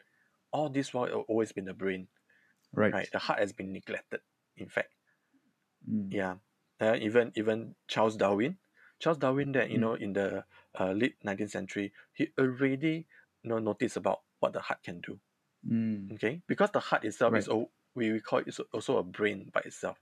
all 0.51 0.69
this 0.69 0.93
while 0.93 1.09
always 1.27 1.51
been 1.51 1.65
the 1.65 1.73
brain 1.73 2.07
Right. 2.73 2.93
right 2.93 3.09
the 3.11 3.19
heart 3.19 3.39
has 3.39 3.51
been 3.53 3.73
neglected 3.73 4.21
in 4.57 4.69
fact 4.69 4.91
Mm. 5.89 6.09
yeah 6.11 6.35
uh, 6.79 6.95
even 7.01 7.31
even 7.35 7.75
charles 7.87 8.15
darwin 8.15 8.57
charles 8.99 9.17
darwin 9.17 9.51
that 9.51 9.69
you 9.69 9.77
Mm. 9.77 9.81
know 9.81 9.93
in 9.95 10.13
the 10.13 10.45
uh, 10.79 10.91
late 10.91 11.15
19th 11.23 11.51
century 11.51 11.91
he 12.13 12.29
already 12.39 13.07
you 13.43 13.49
know 13.49 13.59
noticed 13.59 13.97
about 13.97 14.21
what 14.39 14.53
the 14.53 14.61
heart 14.61 14.81
can 14.83 15.01
do 15.01 15.19
Mm. 15.65 16.13
okay 16.13 16.41
because 16.47 16.71
the 16.71 16.79
heart 16.79 17.03
itself 17.03 17.35
is 17.35 17.47
Right. 17.47 17.49
al- 17.49 17.71
we, 17.95 18.11
we 18.11 18.19
call 18.19 18.39
it 18.39 18.47
is 18.47 18.59
also 18.73 18.97
a 18.97 19.03
brain 19.03 19.49
by 19.53 19.61
itself 19.61 19.97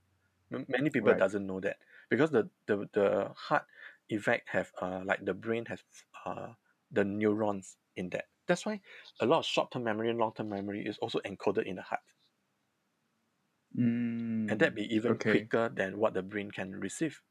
many 0.68 0.90
people 0.90 1.14
Right. 1.14 1.24
doesn't 1.24 1.46
know 1.46 1.60
that 1.60 1.78
because 2.10 2.32
the 2.32 2.50
the, 2.68 2.90
the 2.94 3.34
heart 3.36 3.66
effect 4.10 4.50
have 4.50 4.72
uh, 4.82 5.02
like 5.06 5.24
the 5.26 5.34
brain 5.34 5.66
has 5.66 5.84
uh, 6.26 6.54
the 6.92 7.04
neurons 7.06 7.78
in 7.96 8.10
that 8.10 8.26
that's 8.48 8.66
why 8.66 8.82
a 9.20 9.26
lot 9.26 9.40
of 9.40 9.46
short-term 9.46 9.84
memory 9.84 10.10
and 10.10 10.20
long-term 10.20 10.50
memory 10.50 10.86
is 10.86 10.98
also 11.00 11.20
encoded 11.22 11.66
in 11.66 11.76
the 11.76 11.82
heart 11.82 12.02
Mm. 13.76 14.48
and 14.48 14.60
that 14.62 14.76
be 14.76 14.84
even 14.94 15.18
okay. 15.18 15.18
quicker 15.18 15.68
than 15.68 15.98
what 15.98 16.14
the 16.14 16.22
brain 16.22 16.52
can 16.52 16.80
receive 16.80 17.24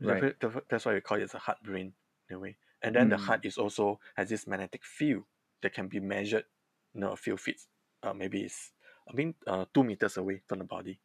Right. 0.00 0.28
That's 0.68 0.84
why 0.84 0.94
we 0.94 1.00
call 1.00 1.20
it 1.20 1.32
a 1.34 1.38
heart 1.38 1.62
brain 1.62 1.94
in 2.28 2.36
a 2.36 2.38
way 2.38 2.58
and 2.82 2.94
then 2.96 3.08
the 3.08 3.16
Mm. 3.16 3.32
heart 3.32 3.44
is 3.44 3.56
also 3.58 4.00
has 4.16 4.28
this 4.28 4.46
magnetic 4.46 4.84
field 4.84 5.24
that 5.62 5.72
can 5.72 5.88
be 5.88 6.00
measured 6.00 6.44
you 6.92 7.00
know 7.00 7.12
a 7.12 7.16
few 7.16 7.36
feet 7.36 7.60
uh, 8.02 8.12
maybe 8.12 8.42
it's 8.42 8.72
i 9.08 9.12
mean 9.12 9.34
uh, 9.46 9.64
two 9.74 9.84
meters 9.84 10.16
away 10.16 10.42
from 10.48 10.58
the 10.58 10.64
body 10.64 11.00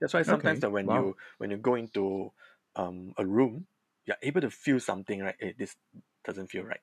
that's 0.00 0.14
why 0.14 0.22
sometimes 0.22 0.60
Okay. 0.60 0.60
that 0.60 0.72
when 0.72 0.88
Wow. 0.88 0.90
you 0.90 1.16
when 1.38 1.50
you 1.50 1.56
go 1.56 1.74
into 1.74 2.32
um, 2.76 3.14
a 3.18 3.26
room 3.26 3.66
you're 4.06 4.16
able 4.22 4.40
to 4.40 4.50
feel 4.50 4.80
something 4.80 5.20
right 5.20 5.36
hey, 5.40 5.54
this 5.58 5.76
doesn't 6.24 6.48
feel 6.48 6.64
right 6.64 6.80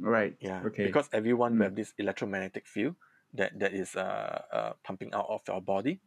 Right. 0.00 0.38
yeah 0.40 0.64
Okay. 0.64 0.82
because 0.82 1.08
everyone 1.12 1.56
will 1.56 1.64
Mm. 1.64 1.66
have 1.66 1.74
this 1.74 1.94
electromagnetic 1.98 2.66
field 2.66 2.96
that 3.32 3.58
that 3.58 3.72
is 3.74 3.96
uh, 3.96 4.42
uh 4.52 4.72
pumping 4.84 5.12
out 5.14 5.26
of 5.28 5.42
our 5.48 5.60
body 5.60 6.00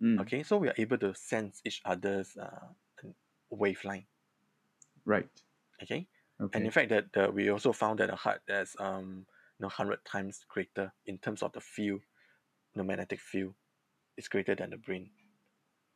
Mm. 0.00 0.20
okay 0.20 0.42
so 0.42 0.56
we 0.58 0.68
are 0.68 0.74
able 0.78 0.98
to 0.98 1.14
sense 1.14 1.62
each 1.64 1.82
other's 1.84 2.36
uh 2.36 2.68
waveline 3.50 4.06
Right. 5.06 5.42
okay 5.82 6.08
Okay. 6.40 6.50
and 6.52 6.64
in 6.64 6.70
fact 6.72 6.90
that 6.90 7.34
we 7.34 7.48
also 7.50 7.72
found 7.72 7.98
that 7.98 8.08
the 8.08 8.16
heart 8.16 8.42
is 8.48 8.76
um 8.78 9.26
you 9.58 9.62
know 9.62 9.66
100 9.68 10.04
times 10.04 10.44
greater 10.48 10.92
in 11.06 11.18
terms 11.18 11.42
of 11.42 11.52
the 11.52 11.60
field 11.60 12.02
the 12.74 12.84
magnetic 12.84 13.20
field 13.20 13.54
is 14.16 14.28
greater 14.28 14.54
than 14.54 14.70
the 14.70 14.76
brain 14.76 15.10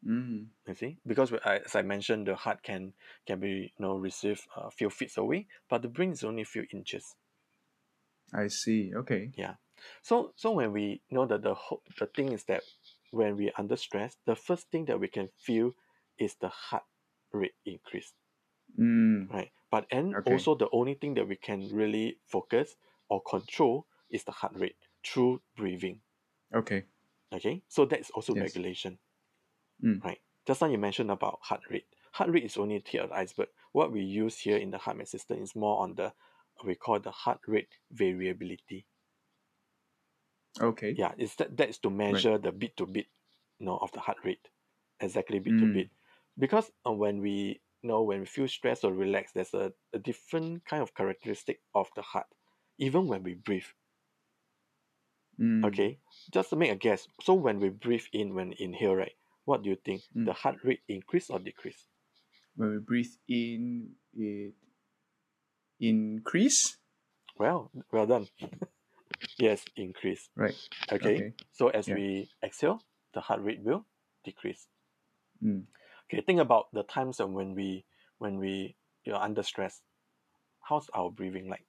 mm. 0.05 0.51
you 0.67 0.75
see 0.75 0.99
because 1.07 1.33
I, 1.45 1.59
as 1.59 1.75
i 1.75 1.83
mentioned 1.83 2.27
the 2.27 2.35
heart 2.35 2.63
can 2.63 2.95
can 3.27 3.41
be 3.41 3.73
you 3.77 3.81
know 3.85 3.97
received 3.97 4.47
a 4.57 4.71
few 4.71 4.89
feet 4.91 5.17
away 5.17 5.49
but 5.69 5.83
the 5.83 5.89
brain 5.89 6.13
is 6.13 6.25
only 6.25 6.43
a 6.43 6.47
few 6.47 6.67
inches 6.73 7.15
I 8.35 8.49
see. 8.49 8.93
Okay. 8.95 9.33
Yeah. 9.35 9.55
So 10.03 10.33
so 10.37 10.53
when 10.53 10.73
we 10.73 11.03
know 11.11 11.27
that 11.27 11.43
the 11.43 11.57
the 11.99 12.07
thing 12.07 12.33
is 12.33 12.45
that 12.45 12.63
when 13.11 13.37
we 13.37 13.51
under 13.59 13.77
stress 13.77 14.17
the 14.25 14.37
first 14.37 14.71
thing 14.71 14.85
that 14.87 15.01
we 15.01 15.09
can 15.09 15.29
feel 15.37 15.75
is 16.19 16.37
the 16.37 16.49
heart 16.49 16.85
rate 17.33 17.55
increase 17.65 18.13
Mm. 18.79 19.31
right 19.31 19.51
but 19.71 19.87
and 19.91 20.17
Okay. 20.17 20.33
also 20.33 20.55
the 20.55 20.69
only 20.73 20.95
thing 20.95 21.15
that 21.15 21.27
we 21.27 21.37
can 21.37 21.69
really 21.73 22.19
focus 22.27 22.77
or 23.09 23.23
control 23.23 23.87
is 24.11 24.25
the 24.25 24.33
heart 24.33 24.53
rate 24.57 24.77
through 25.05 25.41
breathing 25.57 26.01
Okay. 26.55 26.87
Okay 27.33 27.63
so 27.69 27.85
that's 27.85 28.11
also 28.11 28.35
Yes. 28.35 28.37
regulation. 28.37 28.99
Mm. 29.83 30.03
right 30.05 30.21
just 30.47 30.61
now 30.61 30.67
you 30.67 30.77
mentioned 30.79 31.11
about 31.11 31.39
heart 31.43 31.63
rate. 31.71 31.87
Heart 32.13 32.31
rate 32.31 32.45
is 32.45 32.57
only 32.57 32.77
a 32.77 32.81
tip 32.81 33.03
of 33.03 33.11
the 33.11 33.15
iceberg. 33.15 33.49
What 33.73 33.93
we 33.93 34.03
use 34.03 34.39
here 34.41 34.57
in 34.57 34.71
the 34.71 34.79
heart 34.79 34.97
rate 34.99 35.09
system 35.09 35.41
is 35.43 35.55
more 35.55 35.81
on 35.83 35.95
the 35.95 36.13
we 36.65 36.75
call 36.75 36.99
the 37.01 37.11
heart 37.13 37.41
rate 37.47 37.79
variability. 37.91 38.87
Okay. 40.61 41.01
yeah 41.01 41.15
it's 41.19 41.35
that, 41.37 41.57
that 41.57 41.69
is 41.69 41.79
to 41.79 41.91
measure 41.91 42.39
the 42.39 42.53
bit 42.53 42.77
to 42.77 42.87
bit 42.87 43.07
you 43.59 43.67
know 43.67 43.77
of 43.79 43.93
the 43.93 44.01
heart 44.01 44.19
rate. 44.25 44.49
Exactly 45.01 45.39
beat 45.39 45.59
to 45.59 45.67
bit. 45.67 45.91
Because 46.39 46.71
uh, 46.87 46.93
when 46.93 47.21
we 47.21 47.63
you 47.83 47.89
know 47.89 48.03
when 48.03 48.21
we 48.21 48.27
feel 48.27 48.49
stressed 48.49 48.85
or 48.85 48.93
relaxed 48.93 49.35
there's 49.35 49.55
a, 49.55 49.73
a 49.93 49.99
different 49.99 50.65
kind 50.65 50.83
of 50.83 50.95
characteristic 50.95 51.63
of 51.75 51.91
the 51.97 52.03
heart. 52.03 52.27
Even 52.79 53.07
when 53.07 53.23
we 53.23 53.35
breathe 53.35 53.67
Mm. 55.41 55.65
okay 55.65 55.99
just 56.31 56.51
to 56.51 56.57
make 56.57 56.71
a 56.71 56.77
guess 56.77 57.09
so 57.23 57.33
when 57.33 57.61
we 57.61 57.71
breathe 57.71 58.05
in 58.13 58.35
when 58.35 58.53
inhale 58.59 58.95
right 58.95 59.17
what 59.47 59.63
do 59.63 59.71
you 59.71 59.77
think 59.77 60.03
Mm. 60.15 60.27
the 60.27 60.35
heart 60.35 60.57
rate 60.63 60.83
increase 60.87 61.31
or 61.31 61.39
decrease 61.39 61.87
When 62.57 62.71
we 62.73 62.79
breathe 62.79 63.15
in, 63.27 63.97
it 64.13 64.53
increase. 65.81 66.77
well 67.39 67.71
well 67.91 68.07
done 68.07 68.29
yes 69.39 69.65
increase 69.77 70.29
Right. 70.37 70.55
okay, 70.93 71.15
Okay. 71.17 71.33
so 71.53 71.69
as 71.69 71.89
Yeah. 71.89 71.95
we 71.97 72.29
exhale 72.45 72.85
the 73.15 73.21
heart 73.21 73.41
rate 73.43 73.61
will 73.65 73.87
decrease 74.25 74.69
Mm. 75.43 75.65
okay 76.05 76.21
think 76.21 76.41
about 76.41 76.69
the 76.77 76.83
times 76.85 77.17
when 77.19 77.55
we 77.55 77.87
when 78.19 78.37
we 78.37 78.77
you're 79.05 79.17
under 79.17 79.43
stress 79.43 79.81
how's 80.69 80.91
our 80.93 81.11
breathing 81.11 81.49
like 81.49 81.65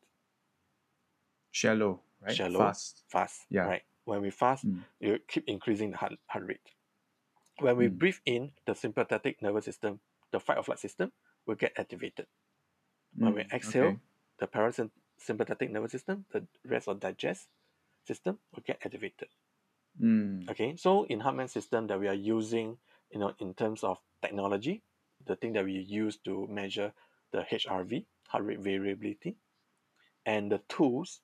Shallow. 1.52 2.02
Right. 2.22 2.36
Shallow. 2.36 2.58
Fast. 2.58 3.04
fast 3.10 3.48
Yeah. 3.50 3.72
right 3.72 3.84
when 4.06 4.22
we 4.22 4.30
fast 4.30 4.66
Mm. 4.66 4.86
you 5.00 5.20
keep 5.28 5.44
increasing 5.48 5.92
the 5.92 5.98
heart, 5.98 6.14
heart 6.28 6.46
rate 6.48 6.72
when 7.60 7.78
we 7.78 7.88
Mm. 7.88 7.98
breathe 8.00 8.20
in 8.26 8.52
the 8.66 8.76
sympathetic 8.76 9.42
nervous 9.42 9.66
system 9.66 10.00
the 10.32 10.40
fight 10.40 10.58
or 10.58 10.64
flight 10.64 10.80
system 10.80 11.12
will 11.46 11.56
get 11.56 11.74
activated 11.78 12.28
when 13.20 13.34
we 13.36 13.42
Mm. 13.42 13.52
exhale 13.54 13.98
Okay. 13.98 14.00
the 14.40 14.48
parasympathetic 14.48 15.70
nervous 15.72 15.92
system 15.92 16.26
the 16.32 16.48
rest 16.66 16.88
or 16.88 16.96
digest 16.96 17.50
system 18.08 18.40
will 18.54 18.64
get 18.66 18.80
activated 18.86 19.30
Mm. 20.00 20.52
okay 20.52 20.76
so 20.76 21.04
in 21.06 21.20
HeartMath 21.22 21.50
system 21.50 21.88
that 21.88 22.00
we 22.00 22.08
are 22.08 22.14
using 22.14 22.78
you 23.12 23.20
know 23.20 23.34
in 23.40 23.54
terms 23.54 23.84
of 23.84 24.00
technology 24.22 24.84
the 25.26 25.36
thing 25.36 25.54
that 25.54 25.66
we 25.66 25.74
use 25.74 26.18
to 26.18 26.48
measure 26.48 26.94
the 27.32 27.40
hrv 27.52 28.06
heart 28.30 28.46
rate 28.46 28.60
variability 28.60 29.38
and 30.26 30.52
the 30.52 30.60
tools 30.70 31.22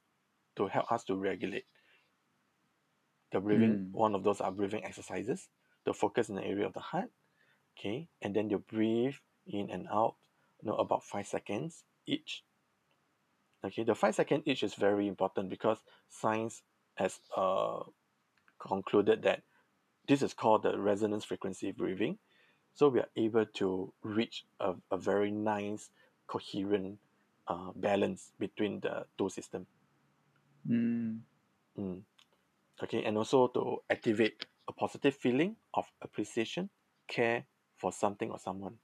to 0.57 0.67
help 0.67 0.91
us 0.91 1.05
to 1.05 1.15
regulate 1.15 1.65
the 3.31 3.39
breathing 3.39 3.79
Mm. 3.79 3.91
one 3.91 4.15
of 4.15 4.23
those 4.23 4.41
are 4.41 4.51
breathing 4.51 4.85
exercises 4.85 5.49
The 5.85 5.93
focus 5.93 6.29
in 6.29 6.35
the 6.35 6.43
area 6.43 6.65
of 6.67 6.73
the 6.73 6.81
heart 6.81 7.11
okay 7.77 8.09
and 8.21 8.35
then 8.35 8.49
you 8.49 8.59
breathe 8.59 9.15
in 9.47 9.71
and 9.71 9.87
out 9.91 10.15
you 10.61 10.69
know 10.69 10.77
about 10.77 11.03
five 11.05 11.27
seconds 11.27 11.85
each 12.07 12.43
Okay, 13.65 13.83
the 13.83 13.95
five 13.95 14.15
second 14.15 14.43
each 14.45 14.63
is 14.63 14.75
very 14.75 15.07
important 15.07 15.49
because 15.49 15.79
science 16.09 16.63
has 16.95 17.19
uh, 17.35 17.81
concluded 18.59 19.23
that 19.23 19.43
this 20.07 20.21
is 20.21 20.33
called 20.33 20.63
the 20.63 20.79
resonance 20.79 21.25
frequency 21.25 21.71
breathing. 21.71 22.17
So 22.73 22.89
we 22.89 22.99
are 23.01 23.09
able 23.17 23.45
to 23.45 23.93
reach 24.03 24.45
a, 24.59 24.75
a 24.91 24.97
very 24.97 25.31
nice, 25.31 25.89
coherent 26.27 26.99
uh, 27.47 27.71
balance 27.75 28.31
between 28.39 28.81
the 28.81 29.05
two 29.17 29.29
systems. 29.29 29.67
Mm. 30.65 31.21
Mm. 31.77 32.03
Okay, 32.83 33.03
and 33.05 33.17
also 33.17 33.47
to 33.49 33.83
activate 33.89 34.45
a 34.67 34.73
positive 34.73 35.15
feeling 35.15 35.55
of 35.73 35.85
appreciation, 36.01 36.69
care 37.07 37.45
for 37.77 37.91
something 37.91 38.31
or 38.31 38.39
someone. 38.39 38.77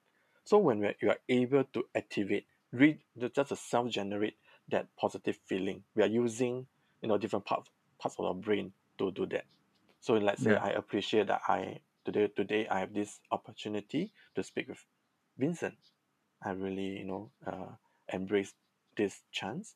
So 0.45 0.57
when 0.59 0.79
we 0.79 0.87
are, 0.87 0.95
you 1.01 1.09
are 1.09 1.19
able 1.29 1.63
to 1.73 1.85
activate, 1.95 2.47
read 2.71 2.99
just 3.35 3.51
a 3.51 3.55
self-generate 3.55 4.37
that 4.69 4.87
positive 4.97 5.37
feeling, 5.45 5.83
we 5.95 6.03
are 6.03 6.07
using 6.07 6.67
you 7.01 7.09
know 7.09 7.17
different 7.17 7.45
parts 7.45 7.69
parts 7.99 8.17
of 8.19 8.25
our 8.25 8.33
brain 8.35 8.73
to 8.99 9.11
do 9.11 9.25
that. 9.27 9.45
So 10.01 10.13
let's 10.15 10.41
say 10.43 10.55
Yeah. 10.55 10.57
I 10.57 10.69
appreciate 10.69 11.27
that 11.27 11.41
I 11.47 11.81
today 12.05 12.27
today 12.35 12.67
I 12.67 12.79
have 12.79 12.93
this 12.93 13.19
opportunity 13.31 14.13
to 14.35 14.43
speak 14.43 14.69
with 14.69 14.85
Vincent. 15.37 15.75
I 16.43 16.51
really 16.51 16.99
you 16.99 17.05
know 17.05 17.31
uh, 17.45 17.75
embrace 18.11 18.53
this 18.97 19.23
chance, 19.31 19.75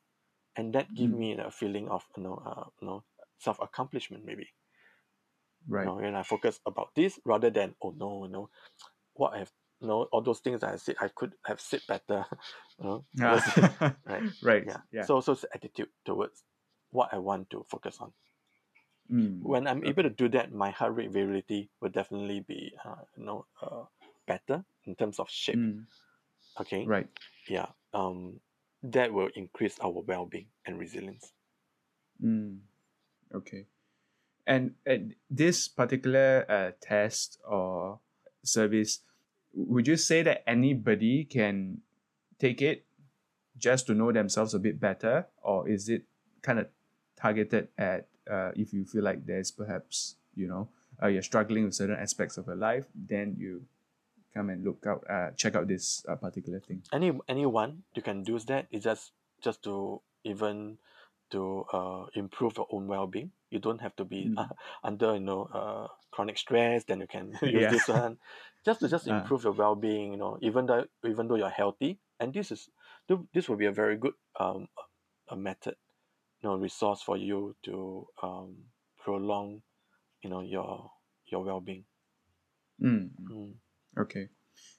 and 0.58 0.74
that 0.74 0.94
give 0.94 1.10
Mm. 1.12 1.18
me 1.18 1.38
a 1.38 1.52
feeling 1.52 1.88
of 1.90 2.04
you 2.18 2.24
know 2.24 2.36
uh, 2.46 2.66
you 2.82 2.88
know 2.88 3.04
self 3.40 3.60
accomplishment 3.62 4.26
maybe. 4.26 4.48
Right. 5.68 5.84
You 5.86 5.92
know, 5.92 6.00
and 6.00 6.16
I 6.18 6.24
focus 6.24 6.60
about 6.66 6.96
this 6.96 7.20
rather 7.26 7.50
than 7.50 7.76
oh 7.82 7.92
no 7.96 8.26
you 8.26 8.32
know 8.32 8.50
what 9.14 9.34
I 9.34 9.40
have 9.40 9.52
you 9.80 9.88
know 9.88 10.04
all 10.12 10.22
those 10.22 10.40
things 10.40 10.62
that 10.62 10.74
I 10.74 10.78
said 10.78 10.96
I 11.00 11.10
could 11.10 11.34
have 11.46 11.62
said 11.62 11.82
better. 11.88 12.26
you 12.80 12.86
know, 12.86 13.06
all 13.22 13.36
those- 13.38 13.54
Ah. 13.58 13.96
right. 14.06 14.24
right. 14.42 14.64
yeah. 14.66 14.82
Yeah. 14.92 15.04
So 15.06 15.22
so 15.22 15.34
it's 15.34 15.42
the 15.42 15.54
attitude 15.54 15.90
towards 16.06 16.44
what 16.90 17.14
I 17.14 17.18
want 17.20 17.50
to 17.52 17.64
focus 17.70 17.98
on. 18.00 18.14
Mm. 19.10 19.40
when 19.42 19.68
I'm 19.72 19.86
able 19.88 20.04
to 20.04 20.10
do 20.12 20.28
that, 20.36 20.52
my 20.52 20.70
heart 20.72 20.94
rate 20.96 21.12
variability 21.12 21.70
will 21.80 21.88
definitely 21.96 22.42
be, 22.42 22.76
uh, 22.84 23.08
you 23.16 23.24
know, 23.24 23.46
uh, 23.64 23.86
better 24.28 24.66
in 24.84 24.96
terms 24.96 25.18
of 25.20 25.30
shape. 25.32 25.56
Mm. 25.56 25.86
Okay. 26.60 26.84
Right. 26.86 27.08
Yeah. 27.48 27.68
Um, 27.94 28.42
that 28.84 29.14
will 29.14 29.30
increase 29.36 29.78
our 29.80 30.04
well-being 30.06 30.48
and 30.66 30.80
resilience. 30.80 31.34
Mm. 32.24 32.60
Okay. 33.34 33.66
And, 34.46 34.76
and 34.86 35.16
this 35.30 35.68
particular 35.68 36.46
uh, 36.50 36.72
test 36.82 37.40
or 37.46 38.00
service, 38.44 39.00
would 39.54 39.88
you 39.88 39.98
say 39.98 40.24
that 40.24 40.48
anybody 40.48 41.26
can 41.26 41.82
take 42.40 42.62
it 42.62 42.86
just 43.58 43.88
to 43.88 43.94
know 43.94 44.12
themselves 44.12 44.54
a 44.54 44.60
bit 44.60 44.80
better, 44.80 45.26
or 45.42 45.68
is 45.68 45.90
it 45.90 46.04
kind 46.42 46.60
of 46.60 46.68
targeted 47.20 47.68
at 47.78 48.08
uh, 48.30 48.52
if 48.56 48.74
you 48.74 48.86
feel 48.86 49.04
like 49.04 49.26
there's 49.26 49.52
perhaps 49.52 50.16
you 50.36 50.48
know 50.48 50.70
uh, 51.02 51.08
you're 51.08 51.24
struggling 51.24 51.66
with 51.66 51.74
certain 51.74 51.98
aspects 51.98 52.38
of 52.38 52.46
your 52.46 52.56
life, 52.56 52.86
then 52.96 53.36
you 53.38 53.64
come 54.38 54.50
and 54.50 54.64
look 54.64 54.86
out, 54.86 55.04
uh, 55.10 55.32
check 55.36 55.56
out 55.56 55.68
this 55.68 56.06
uh, 56.08 56.16
particular 56.16 56.60
thing. 56.60 56.82
Any 56.94 57.12
anyone 57.28 57.84
you 57.96 58.02
can 58.02 58.24
do 58.24 58.38
that. 58.46 58.68
It's 58.72 58.86
just 58.86 59.12
just 59.42 59.64
to 59.64 60.02
even 60.24 60.78
to 61.32 61.66
uh, 61.74 62.06
improve 62.14 62.56
your 62.58 62.68
own 62.72 62.88
well-being. 62.88 63.32
You 63.50 63.60
don't 63.60 63.82
have 63.82 63.96
to 63.98 64.06
be 64.06 64.30
Mm. 64.30 64.38
uh, 64.38 64.48
under 64.84 65.14
you 65.14 65.26
know 65.26 65.50
uh, 65.54 65.88
chronic 66.12 66.38
stress. 66.38 66.84
Then 66.86 67.02
you 67.02 67.08
can 67.08 67.34
use 67.42 67.64
Yeah. 67.66 67.72
this 67.72 67.88
one. 67.90 68.18
Just 68.64 68.80
to 68.82 68.88
just 68.88 69.08
Ah. 69.08 69.18
improve 69.18 69.44
your 69.44 69.54
well-being. 69.54 70.12
You 70.14 70.18
know, 70.22 70.38
even 70.42 70.66
though 70.68 70.86
even 71.04 71.28
though 71.28 71.36
you're 71.42 71.50
healthy, 71.50 71.98
and 72.20 72.34
this 72.34 72.52
is 72.52 72.70
this 73.34 73.50
will 73.50 73.58
be 73.58 73.66
a 73.68 73.72
very 73.74 73.98
good 73.98 74.14
um 74.40 74.68
a 75.30 75.36
method, 75.36 75.76
you 76.42 76.50
know, 76.50 76.56
resource 76.56 77.02
for 77.02 77.18
you 77.18 77.56
to 77.64 78.08
um 78.24 78.56
prolong, 79.04 79.62
you 80.22 80.30
know, 80.30 80.42
your 80.42 80.92
your 81.26 81.44
well-being. 81.44 81.84
Mm. 82.80 83.10
Mm. 83.32 83.54
Okay. 83.98 84.30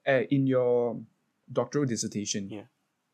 Uh, 0.07 0.22
in 0.31 0.46
your 0.46 1.00
doctoral 1.52 1.85
dissertation, 1.87 2.48
Yeah. 2.48 2.64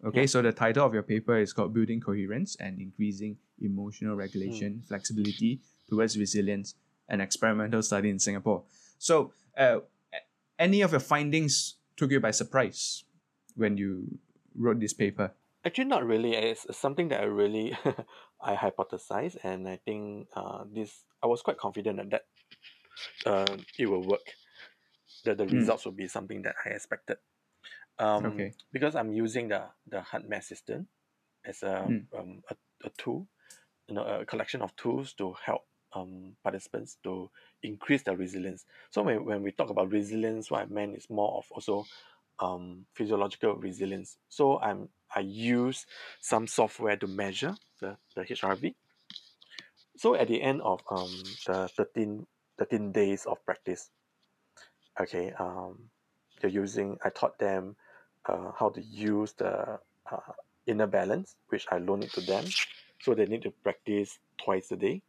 okay, 0.04 0.20
Yeah. 0.20 0.26
so 0.26 0.42
the 0.42 0.52
title 0.52 0.86
of 0.86 0.94
your 0.94 1.02
paper 1.02 1.36
is 1.38 1.52
called 1.52 1.72
Building 1.74 2.00
Coherence 2.00 2.56
and 2.56 2.80
Increasing 2.80 3.38
Emotional 3.60 4.16
Regulation, 4.16 4.82
Mm. 4.82 4.86
Flexibility 4.88 5.60
Towards 5.88 6.18
Resilience, 6.18 6.74
an 7.08 7.20
Experimental 7.20 7.82
Study 7.82 8.10
in 8.10 8.18
Singapore. 8.18 8.64
So, 8.98 9.32
uh, 9.56 9.80
any 10.58 10.82
of 10.82 10.92
your 10.92 11.00
findings 11.00 11.76
took 11.96 12.10
you 12.10 12.20
by 12.20 12.30
surprise 12.30 13.04
when 13.56 13.76
you 13.76 14.18
wrote 14.54 14.78
this 14.80 14.92
paper? 14.94 15.32
Actually, 15.64 15.86
not 15.86 16.04
really. 16.06 16.34
It's 16.34 16.64
it's 16.66 16.78
something 16.78 17.08
that 17.08 17.20
I 17.20 17.24
really 17.24 17.76
I 18.40 18.54
hypothesized, 18.54 19.38
and 19.42 19.66
I 19.68 19.76
think 19.76 20.28
uh, 20.36 20.64
this 20.70 21.04
I 21.22 21.26
was 21.26 21.42
quite 21.42 21.56
confident 21.58 21.96
that 21.96 22.10
that 22.10 22.24
uh, 23.26 23.56
it 23.78 23.86
will 23.86 24.02
work. 24.06 24.24
That 25.24 25.38
the 25.38 25.48
Mm. 25.50 25.58
results 25.58 25.84
will 25.84 25.92
be 25.92 26.08
something 26.08 26.42
that 26.42 26.56
I 26.64 26.70
expected. 26.70 27.18
Um, 27.98 28.26
Okay. 28.26 28.54
Because 28.72 28.94
I'm 28.96 29.12
using 29.12 29.48
the 29.48 29.70
the 29.86 30.00
HeartMath 30.00 30.44
system 30.44 30.88
as 31.44 31.62
a, 31.62 31.74
Mm. 31.88 32.06
um, 32.16 32.42
a 32.50 32.56
a 32.84 32.90
tool, 32.98 33.28
you 33.88 33.94
know, 33.94 34.04
a 34.04 34.26
collection 34.26 34.62
of 34.62 34.76
tools 34.76 35.14
to 35.14 35.34
help 35.34 35.66
um, 35.94 36.36
participants 36.44 36.98
to 37.04 37.30
increase 37.62 38.02
their 38.04 38.16
resilience. 38.16 38.66
So 38.90 39.02
when, 39.02 39.24
when 39.24 39.42
we 39.42 39.52
talk 39.52 39.70
about 39.70 39.90
resilience, 39.92 40.50
what 40.50 40.62
I 40.62 40.66
meant 40.66 40.96
is 40.96 41.10
more 41.10 41.38
of 41.38 41.46
also 41.52 41.88
um, 42.40 42.86
physiological 42.94 43.56
resilience. 43.56 44.18
So 44.28 44.58
I'm 44.60 44.90
I 45.14 45.20
use 45.20 45.86
some 46.20 46.46
software 46.46 46.96
to 46.98 47.06
measure 47.08 47.58
the, 47.80 47.98
the 48.16 48.22
HRV. 48.22 48.76
So 49.96 50.14
at 50.14 50.28
the 50.28 50.42
end 50.42 50.62
of 50.62 50.84
um, 50.90 51.38
the 51.46 51.68
13, 51.76 52.26
13 52.58 52.92
days 52.92 53.26
of 53.26 53.44
practice, 53.44 53.90
okay, 55.00 55.32
um, 55.38 55.90
they're 56.40 56.50
using, 56.50 56.98
I 57.04 57.10
taught 57.10 57.38
them 57.38 57.76
uh, 58.26 58.52
how 58.58 58.70
to 58.70 58.82
use 58.82 59.32
the 59.34 59.78
uh, 60.10 60.32
inner 60.66 60.86
balance, 60.86 61.36
which 61.48 61.66
I 61.70 61.78
loaned 61.78 62.04
it 62.04 62.12
to 62.14 62.20
them. 62.20 62.44
So 63.02 63.14
they 63.14 63.26
need 63.26 63.42
to 63.42 63.50
practice 63.50 64.18
twice 64.42 64.70
a 64.72 64.76
day, 64.76 65.02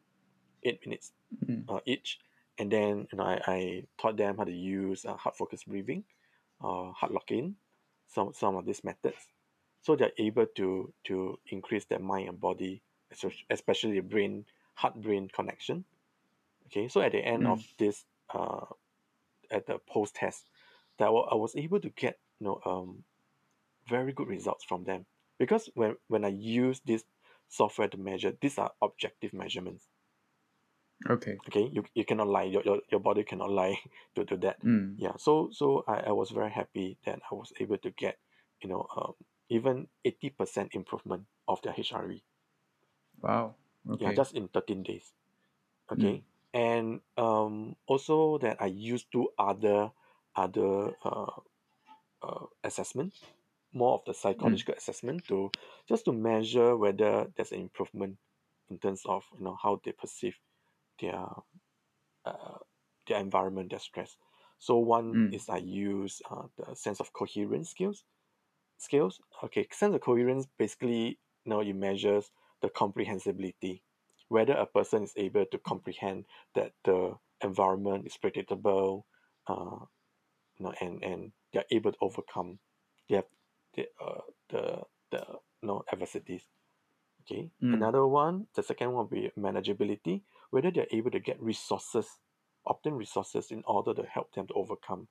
eight 0.64 0.86
minutes 0.86 1.12
Mm. 1.46 1.66
uh, 1.70 1.80
each. 1.86 2.20
And 2.58 2.72
then 2.72 3.08
you 3.12 3.18
know, 3.18 3.24
I, 3.26 3.42
I 3.48 3.84
taught 4.00 4.18
them 4.18 4.38
how 4.38 4.44
to 4.46 4.52
use 4.52 5.06
uh, 5.06 5.16
heart 5.16 5.38
focused 5.38 5.68
breathing, 5.68 6.04
uh, 6.64 6.92
heart 6.92 7.12
lock-in, 7.12 7.56
some 8.08 8.34
some 8.34 8.56
of 8.56 8.66
these 8.66 8.84
methods, 8.84 9.18
so 9.82 9.96
they're 9.96 10.12
able 10.18 10.46
to 10.58 10.94
to 11.06 11.40
increase 11.48 11.86
their 11.86 12.00
mind 12.00 12.30
and 12.30 12.40
body, 12.40 12.82
espe- 13.14 13.46
especially 13.50 14.00
brain 14.02 14.46
heart 14.76 14.96
brain 15.02 15.30
connection. 15.34 15.86
Okay, 16.68 16.88
so 16.88 17.02
at 17.02 17.12
the 17.12 17.20
end 17.20 17.46
Mm. 17.46 17.48
of 17.48 17.62
this, 17.78 18.06
uh, 18.34 18.66
at 19.52 19.68
the 19.68 19.80
post 19.80 20.16
test, 20.16 20.50
that 20.98 21.08
I 21.08 21.36
was 21.36 21.56
able 21.56 21.80
to 21.82 21.90
get 21.90 22.20
you 22.40 22.46
know 22.48 22.62
um 22.66 23.04
very 23.88 24.14
good 24.14 24.28
results 24.28 24.64
from 24.66 24.84
them 24.86 25.08
because 25.40 25.70
when 25.76 25.98
when 26.08 26.26
I 26.26 26.30
use 26.30 26.82
this 26.82 27.06
software 27.50 27.88
to 27.90 27.98
measure, 27.98 28.34
these 28.42 28.58
are 28.60 28.74
objective 28.82 29.34
measurements. 29.34 29.90
Okay. 31.10 31.38
Okay, 31.48 31.70
you, 31.72 31.84
you 31.94 32.06
cannot 32.06 32.28
lie. 32.28 32.44
Your, 32.44 32.64
your, 32.64 32.82
your 32.90 33.00
body 33.00 33.24
cannot 33.24 33.52
lie 33.62 33.80
to, 34.16 34.26
to 34.26 34.38
that. 34.38 34.58
Mm. 34.64 34.96
Yeah. 34.98 35.14
So 35.18 35.50
so 35.52 35.84
I, 35.88 36.10
I 36.10 36.12
was 36.12 36.32
very 36.32 36.52
happy 36.52 36.98
that 37.06 37.20
I 37.32 37.36
was 37.36 37.52
able 37.60 37.78
to 37.80 37.92
get, 37.92 38.18
you 38.62 38.70
know, 38.70 38.88
um, 38.96 39.14
even 39.50 39.88
eighty 40.04 40.30
percent 40.30 40.74
improvement 40.74 41.26
of 41.48 41.62
their 41.62 41.74
HRV. 41.74 42.24
Wow. 43.22 43.56
Okay. 43.90 44.04
Yeah, 44.06 44.14
just 44.14 44.34
in 44.36 44.48
thirteen 44.50 44.84
days. 44.84 45.14
Okay. 45.92 46.24
And 46.56 47.02
um 47.18 47.76
also 47.88 48.40
that 48.40 48.58
I 48.62 48.68
used 48.68 49.12
two 49.12 49.30
other 49.38 49.92
other 50.36 50.96
uh, 51.04 51.32
uh 52.24 52.46
assessment, 52.64 53.14
more 53.74 53.96
of 53.96 54.06
the 54.06 54.14
psychological 54.14 54.76
assessment 54.76 55.28
to 55.28 55.52
just 55.88 56.06
to 56.06 56.14
measure 56.14 56.78
whether 56.78 57.28
there's 57.36 57.52
an 57.52 57.62
improvement 57.62 58.18
in 58.70 58.80
terms 58.80 59.04
of 59.06 59.26
you 59.38 59.44
know 59.46 59.58
how 59.62 59.82
they 59.86 59.94
perceive 59.94 60.38
their 61.02 61.28
uh, 62.26 62.60
their 63.08 63.20
environment, 63.20 63.70
their 63.72 63.80
stress. 63.80 64.18
So 64.60 64.78
one 64.78 65.18
Mm. 65.18 65.34
is 65.34 65.50
I 65.50 65.58
use 65.58 66.22
uh, 66.32 66.48
the 66.58 66.76
sense 66.76 67.00
of 67.02 67.14
coherence 67.14 67.70
skills. 67.72 68.04
Skills. 68.78 69.22
Okay, 69.44 69.68
sense 69.72 69.96
of 69.96 70.02
coherence 70.02 70.48
basically 70.58 71.20
you 71.46 71.50
know 71.52 71.62
it 71.62 71.76
measures 71.76 72.32
the 72.62 72.70
comprehensibility, 72.70 73.84
whether 74.28 74.54
a 74.54 74.66
person 74.66 75.04
is 75.04 75.14
able 75.16 75.46
to 75.52 75.58
comprehend 75.58 76.26
that 76.56 76.72
the 76.84 77.16
environment 77.42 78.06
is 78.08 78.18
predictable, 78.18 79.06
uh, 79.48 79.86
you 80.58 80.66
know, 80.66 80.74
and 80.82 81.04
and 81.04 81.32
they're 81.54 81.66
able 81.72 81.92
to 81.92 81.98
overcome 82.02 82.60
they 83.10 83.16
have 83.16 83.26
the 83.76 83.86
uh, 84.02 84.22
the 84.50 84.82
the 85.12 85.26
you 85.62 85.68
know 85.68 85.84
adversities. 85.92 86.44
Okay. 87.22 87.50
Mm. 87.64 87.74
Another 87.74 88.06
one, 88.06 88.48
the 88.56 88.62
second 88.62 88.92
one 88.92 88.98
will 88.98 89.06
be 89.06 89.32
manageability, 89.38 90.22
whether 90.52 90.70
they're 90.70 90.88
able 90.92 91.10
to 91.10 91.20
get 91.20 91.42
resources, 91.42 92.08
obtain 92.68 92.94
resources 92.94 93.50
in 93.50 93.64
order 93.66 93.96
to 93.96 94.04
help 94.04 94.32
them 94.34 94.46
to 94.48 94.54
overcome 94.54 95.08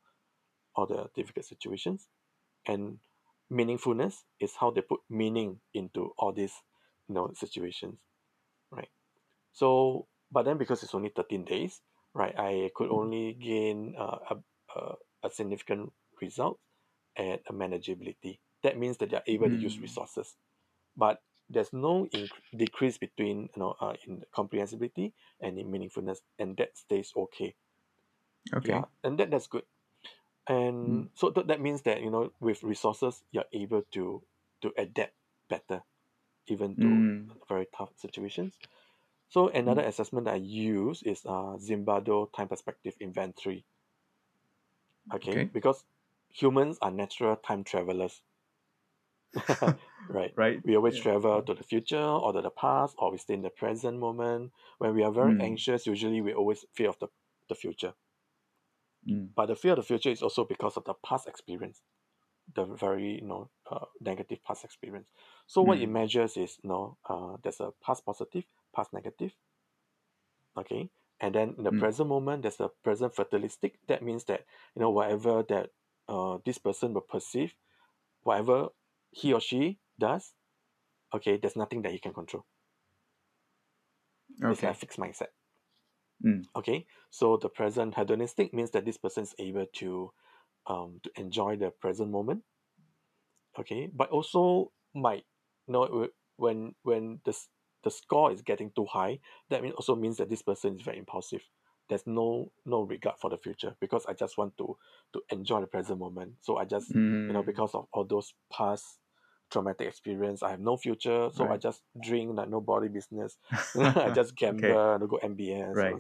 all 0.77 0.87
the 0.87 1.09
difficult 1.17 1.47
situations. 1.47 2.09
And 2.67 2.99
meaningfulness 3.53 4.23
is 4.41 4.53
how 4.59 4.71
they 4.71 4.81
put 4.81 5.01
meaning 5.11 5.61
into 5.73 6.13
all 6.17 6.33
these 6.33 6.55
you 7.09 7.15
know 7.15 7.33
situations, 7.35 7.99
right? 8.71 8.89
So, 9.55 10.09
but 10.33 10.45
then 10.45 10.59
because 10.59 10.85
it's 10.85 10.95
only 10.97 11.11
thirteen 11.11 11.47
days, 11.47 11.83
right, 12.15 12.35
I 12.39 12.73
could 12.77 12.91
only 12.91 13.35
gain 13.35 13.97
uh, 13.99 14.21
a, 14.31 14.37
a 14.81 14.97
a 15.25 15.31
significant 15.31 15.95
result 16.23 16.61
at 17.17 17.43
a 17.49 17.55
manageability. 17.55 18.41
That 18.63 18.79
means 18.79 18.99
that 18.99 19.11
they 19.11 19.19
are 19.19 19.25
able 19.29 19.51
to 19.51 19.59
use 19.59 19.81
Mm. 19.81 19.83
resources, 19.83 20.37
but 20.97 21.23
there's 21.51 21.73
no 21.73 22.07
inc- 22.15 22.41
decrease 22.57 22.99
between 22.99 23.51
you 23.55 23.61
know 23.61 23.77
uh, 23.81 23.97
in 24.07 24.25
comprehensibility 24.33 25.15
and 25.41 25.59
in 25.59 25.69
meaningfulness, 25.73 26.21
and 26.39 26.57
that 26.59 26.79
stays 26.79 27.13
okay. 27.17 27.57
Okay. 28.55 28.81
Yeah, 28.81 28.87
and 29.03 29.19
that 29.19 29.31
that's 29.31 29.47
good. 29.47 29.65
And 30.49 31.11
so 31.15 31.31
th- 31.31 31.47
that 31.49 31.61
means 31.61 31.83
that 31.85 32.03
you 32.03 32.11
know 32.11 32.33
with 32.41 32.63
resources 32.65 33.25
you're 33.33 33.51
able 33.53 33.83
to 33.93 34.25
to 34.63 34.73
adapt 34.79 35.15
better, 35.49 35.85
even 36.47 36.77
to 36.79 37.09
Mm. 37.09 37.35
very 37.49 37.67
tough 37.77 37.97
situations. 37.99 38.61
So 39.29 39.49
another 39.49 39.83
assessment 39.83 40.25
that 40.25 40.35
I 40.35 40.39
use 40.39 41.03
is 41.03 41.27
uh, 41.27 41.59
Zimbardo 41.59 42.33
time 42.33 42.49
perspective 42.49 42.97
inventory. 43.01 43.67
Okay? 45.15 45.45
Okay. 45.45 45.51
because 45.51 45.87
humans 46.29 46.77
are 46.83 46.91
natural 46.91 47.37
time 47.37 47.65
travelers. 47.65 48.23
right. 50.09 50.35
Right. 50.37 50.63
We 50.65 50.77
always 50.77 50.97
Yeah. 50.97 51.01
travel 51.01 51.43
to 51.43 51.55
the 51.55 51.63
future 51.63 52.01
or 52.03 52.33
to 52.33 52.41
the 52.43 52.51
past, 52.51 52.97
or 52.99 53.11
we 53.13 53.19
stay 53.19 53.35
in 53.35 53.43
the 53.43 53.51
present 53.51 53.99
moment. 53.99 54.53
When 54.79 54.95
we 54.95 55.03
are 55.03 55.13
very 55.13 55.35
Mm. 55.35 55.41
anxious, 55.41 55.87
usually 55.87 56.21
we 56.21 56.33
always 56.35 56.65
fear 56.75 56.89
of 56.89 56.99
the, 56.99 57.09
the 57.49 57.55
future. 57.55 57.95
Mm. 59.07 59.35
But 59.35 59.47
the 59.47 59.57
fear 59.57 59.73
of 59.73 59.77
the 59.79 59.83
future 59.83 60.11
is 60.11 60.23
also 60.23 60.45
because 60.45 60.77
of 60.77 60.85
the 60.85 60.95
past 60.95 61.27
experience, 61.29 61.83
the 62.55 62.65
very 62.67 63.17
you 63.17 63.27
know 63.27 63.51
uh, 63.71 63.87
negative 64.01 64.43
past 64.45 64.65
experience. 64.65 65.11
So 65.47 65.63
what 65.63 65.81
it 65.81 65.87
Mm. 65.87 65.89
measures 65.89 66.37
is 66.37 66.59
you 66.63 66.71
know 66.71 66.99
uh, 67.09 67.39
there's 67.43 67.61
a 67.61 67.73
past 67.83 68.05
positive, 68.07 68.47
past 68.75 68.93
negative. 68.93 69.35
Okay, 70.57 70.91
and 71.21 71.33
then 71.35 71.55
in 71.59 71.63
the 71.65 71.71
Mm. 71.71 71.83
present 71.83 72.09
moment 72.09 72.43
there's 72.43 72.59
a 72.61 72.69
present 72.83 73.15
fatalistic. 73.15 73.79
That 73.87 74.03
means 74.03 74.25
that 74.25 74.47
you 74.75 74.81
know 74.81 74.91
whatever 74.91 75.43
that 75.45 75.71
uh, 76.09 76.39
this 76.45 76.59
person 76.59 76.93
will 76.95 77.03
perceive, 77.03 77.55
whatever 78.23 78.71
he 79.11 79.33
or 79.35 79.41
she 79.41 79.81
does, 79.99 80.35
okay, 81.15 81.39
there's 81.39 81.57
nothing 81.57 81.83
that 81.83 81.93
he 81.93 81.99
can 82.01 82.15
control. 82.15 82.47
okay. 84.43 84.47
It's 84.49 84.63
like 84.63 84.71
a 84.77 84.79
fixed 84.79 84.99
mindset. 84.99 85.29
Mm. 86.25 86.45
Okay, 86.57 86.87
so 87.11 87.37
the 87.37 87.49
present 87.49 87.95
hedonistic 87.95 88.53
means 88.53 88.73
that 88.73 88.85
this 88.85 88.97
person 88.99 89.23
is 89.23 89.37
able 89.39 89.67
to 89.67 90.13
um 90.67 91.01
to 91.03 91.13
enjoy 91.21 91.57
the 91.57 91.71
present 91.73 92.11
moment. 92.11 92.45
Okay, 93.59 93.87
but 93.87 94.11
also 94.11 94.73
might 94.95 95.27
you 95.67 95.73
know 95.73 95.87
wh- 95.87 96.15
when 96.41 96.75
when 96.83 97.21
the 97.25 97.31
s- 97.31 97.49
the 97.85 97.91
score 97.91 98.33
is 98.33 98.43
getting 98.43 98.71
too 98.73 98.87
high, 98.87 99.21
that 99.51 99.63
mean 99.63 99.73
also 99.73 99.95
means 99.97 100.17
that 100.19 100.31
this 100.31 100.43
person 100.43 100.75
is 100.75 100.83
very 100.83 100.99
impulsive. 100.99 101.43
There's 101.89 102.07
no 102.07 102.53
no 102.65 102.83
regard 102.83 103.19
for 103.21 103.31
the 103.31 103.39
future 103.39 103.77
because 103.81 104.07
I 104.07 104.15
just 104.15 104.39
want 104.39 104.57
to 104.59 104.79
to 105.13 105.23
enjoy 105.31 105.61
the 105.61 105.67
present 105.69 105.99
moment. 106.01 106.35
So 106.41 106.57
I 106.59 106.65
just 106.65 106.97
you 107.29 107.35
know 107.35 107.43
Mm. 107.43 107.47
because 107.47 107.75
of 107.75 107.87
all 107.93 108.05
those 108.05 108.35
past 108.53 109.01
traumatic 109.51 109.87
experience, 109.89 110.43
I 110.43 110.51
have 110.51 110.61
no 110.61 110.77
future, 110.77 111.31
so 111.33 111.49
I 111.51 111.59
just 111.59 111.83
drink 112.01 112.37
like 112.37 112.49
nobody 112.49 112.89
business. 112.89 113.39
I 113.79 114.11
just 114.11 114.37
gamble 114.37 114.73
okay. 114.73 115.05
and 115.05 115.09
go 115.09 115.17
MBS. 115.23 115.69
all 115.69 115.75
Right. 115.75 115.97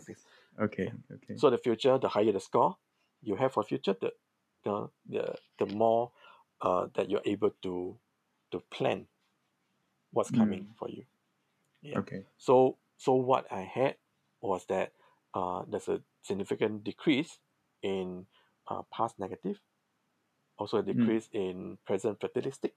Okay. 0.61 0.92
Okay. 1.12 1.35
So 1.37 1.51
the 1.51 1.59
future, 1.59 1.99
the 1.99 2.09
higher 2.09 2.33
the 2.33 2.40
score 2.40 2.77
you 3.23 3.37
have 3.37 3.53
for 3.53 3.62
future, 3.62 3.94
the 4.01 4.12
the 4.64 4.88
the, 5.09 5.35
the 5.59 5.66
more 5.66 6.12
uh, 6.62 6.88
that 6.94 7.11
you're 7.11 7.23
able 7.25 7.51
to 7.62 7.99
to 8.53 8.61
plan 8.70 9.07
what's 10.12 10.31
coming 10.31 10.64
Mm. 10.64 10.77
for 10.79 10.88
you. 10.88 11.05
Yeah. 11.85 12.01
Okay. 12.01 12.27
So 12.38 12.79
so 12.97 13.14
what 13.14 13.51
I 13.53 13.62
had 13.62 13.97
was 14.40 14.66
that 14.66 14.92
uh, 15.35 15.64
there's 15.68 15.88
a 15.88 16.03
significant 16.23 16.85
decrease 16.85 17.38
in 17.83 18.27
uh, 18.68 18.83
past 18.92 19.18
negative, 19.18 19.61
also 20.59 20.79
a 20.79 20.83
Mm. 20.94 21.11
decrease 21.11 21.29
in 21.33 21.79
present 21.87 22.20
fatalistic, 22.20 22.77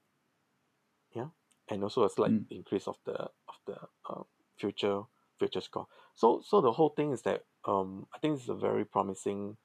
yeah, 1.14 1.28
and 1.68 1.82
also 1.82 2.04
a 2.04 2.10
slight 2.10 2.34
Mm. 2.34 2.46
increase 2.50 2.86
of 2.88 2.98
the 3.04 3.14
of 3.48 3.56
the 3.66 3.78
uh, 4.08 4.22
future 4.58 5.02
future 5.38 5.60
score. 5.60 5.86
So 6.14 6.40
so 6.44 6.60
the 6.60 6.72
whole 6.72 6.90
thing 6.90 7.12
is 7.12 7.22
that 7.22 7.44
um, 7.64 8.06
I 8.14 8.18
think 8.18 8.38
it's 8.38 8.48
a 8.48 8.54
very 8.54 8.84
promising 8.84 9.56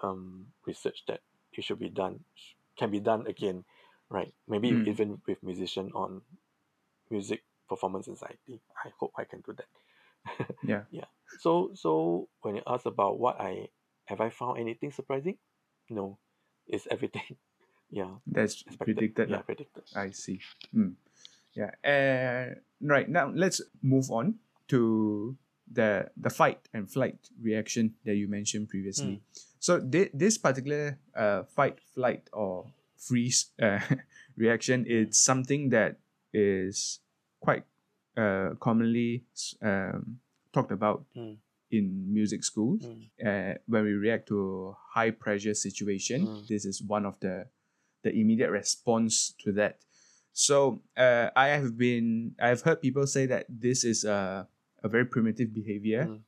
um, 0.00 0.52
research 0.66 1.04
that 1.08 1.20
it 1.52 1.64
should 1.64 1.78
be 1.78 1.88
done 1.90 2.24
can 2.76 2.90
be 2.90 3.00
done 3.00 3.26
again, 3.26 3.64
right? 4.08 4.34
Maybe 4.48 4.70
Mm. 4.70 4.86
even 4.86 5.22
with 5.26 5.42
musician 5.42 5.92
on 5.94 6.22
music 7.10 7.44
performance 7.72 8.08
anxiety. 8.08 8.60
I 8.84 8.92
hope 9.00 9.12
I 9.16 9.24
can 9.24 9.40
do 9.40 9.56
that. 9.56 9.70
Yeah. 10.62 10.84
yeah. 10.92 11.08
So 11.40 11.72
so 11.74 12.28
when 12.44 12.60
you 12.60 12.62
ask 12.68 12.84
about 12.86 13.18
what 13.18 13.40
I 13.40 13.72
have 14.04 14.20
I 14.20 14.28
found 14.30 14.60
anything 14.60 14.92
surprising? 14.92 15.40
No. 15.88 16.18
It's 16.68 16.86
everything. 16.90 17.40
yeah. 17.90 18.20
That's 18.28 18.62
Expected. 18.62 18.84
predicted. 18.84 19.26
Yeah, 19.32 19.36
lah. 19.36 19.42
predicted. 19.42 19.84
I 19.96 20.12
see. 20.12 20.38
Mm. 20.70 20.94
Yeah. 21.56 21.72
Uh, 21.82 22.60
right 22.80 23.08
now, 23.08 23.32
let's 23.34 23.60
move 23.82 24.12
on 24.12 24.38
to 24.68 25.36
the 25.66 26.12
the 26.16 26.30
fight 26.30 26.68
and 26.72 26.86
flight 26.86 27.18
reaction 27.40 27.94
that 28.04 28.14
you 28.14 28.28
mentioned 28.28 28.68
previously. 28.68 29.20
So 29.58 29.78
thi- 29.78 30.10
this 30.12 30.38
particular 30.38 30.98
uh, 31.14 31.44
fight, 31.44 31.78
flight, 31.94 32.28
or 32.32 32.66
freeze 32.98 33.50
uh, 33.60 33.80
reaction 34.36 34.86
is 34.86 35.18
something 35.18 35.70
that 35.70 35.98
is 36.32 37.00
quite 37.42 37.64
uh, 38.16 38.54
commonly 38.60 39.24
um, 39.62 40.18
talked 40.52 40.72
about 40.72 41.04
Mm. 41.16 41.36
in 41.70 41.84
music 42.12 42.44
schools. 42.44 42.82
Mm. 42.86 43.00
Uh, 43.28 43.54
when 43.66 43.82
we 43.84 43.92
react 44.06 44.28
to 44.28 44.38
a 44.38 44.74
high 44.94 45.10
pressure 45.10 45.54
situation, 45.54 46.26
Mm. 46.26 46.46
this 46.46 46.64
is 46.64 46.82
one 46.82 47.04
of 47.06 47.18
the 47.20 47.46
the 48.04 48.10
immediate 48.10 48.50
response 48.50 49.32
to 49.42 49.52
that. 49.52 49.78
So 50.32 50.82
uh, 50.96 51.30
I 51.36 51.48
have 51.56 51.76
been 51.78 52.34
I've 52.38 52.62
heard 52.66 52.80
people 52.82 53.06
say 53.06 53.26
that 53.26 53.46
this 53.48 53.84
is 53.84 54.04
a 54.04 54.48
a 54.82 54.88
very 54.88 55.06
primitive 55.06 55.50
behavior, 55.54 56.04
Mm. 56.06 56.20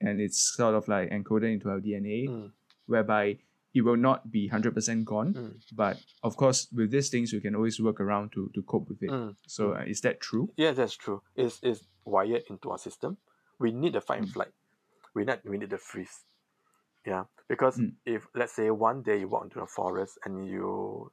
and 0.00 0.14
it's 0.20 0.38
sort 0.56 0.74
of 0.74 0.86
like 0.88 1.10
encoded 1.10 1.52
into 1.52 1.68
our 1.70 1.80
DNA, 1.80 2.28
Mm. 2.28 2.50
whereby 2.86 3.38
it 3.74 3.82
will 3.82 3.96
not 3.96 4.30
be 4.30 4.48
hundred 4.48 4.74
percent 4.74 5.04
gone. 5.04 5.34
Mm. 5.34 5.62
But 5.72 5.98
of 6.22 6.36
course, 6.36 6.68
with 6.72 6.90
these 6.90 7.08
things, 7.08 7.32
we 7.32 7.40
can 7.40 7.54
always 7.54 7.80
work 7.80 8.00
around 8.00 8.32
to 8.32 8.50
to 8.54 8.62
cope 8.62 8.88
with 8.88 9.02
it. 9.02 9.10
Mm. 9.10 9.36
So 9.46 9.74
uh, 9.74 9.84
is 9.86 10.00
that 10.02 10.20
true? 10.20 10.52
Yeah, 10.56 10.72
that's 10.72 10.94
true. 10.96 11.22
It's, 11.36 11.58
it's 11.62 11.86
wired 12.04 12.44
into 12.50 12.70
our 12.70 12.78
system. 12.78 13.16
We 13.58 13.72
need 13.72 13.94
the 13.94 14.00
fight 14.00 14.18
and 14.20 14.28
Mm. 14.28 14.32
flight. 14.32 14.52
We 15.14 15.24
need 15.24 15.40
we 15.44 15.58
need 15.58 15.70
the 15.70 15.78
freeze. 15.78 16.24
Yeah, 17.06 17.24
because 17.48 17.78
Mm. 17.80 17.94
if 18.06 18.26
let's 18.34 18.52
say 18.52 18.70
one 18.70 19.02
day 19.02 19.20
you 19.20 19.28
walk 19.28 19.44
into 19.44 19.60
the 19.60 19.66
forest 19.66 20.18
and 20.24 20.46
you 20.46 21.10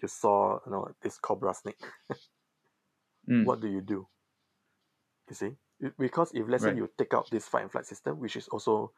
you 0.00 0.08
saw 0.08 0.60
you 0.64 0.72
know 0.72 0.88
this 1.02 1.18
cobra 1.18 1.54
snake, 1.54 1.82
Mm. 3.28 3.44
what 3.44 3.60
do 3.60 3.68
you 3.68 3.80
do? 3.82 4.06
You 5.28 5.34
see, 5.34 5.56
because 5.98 6.32
if 6.32 6.48
let's 6.48 6.64
Right. 6.64 6.72
say 6.74 6.78
you 6.78 6.88
take 6.96 7.12
out 7.12 7.28
this 7.30 7.46
fight 7.46 7.62
and 7.62 7.70
flight 7.70 7.84
system, 7.86 8.18
which 8.18 8.36
is 8.36 8.48
also 8.48 8.92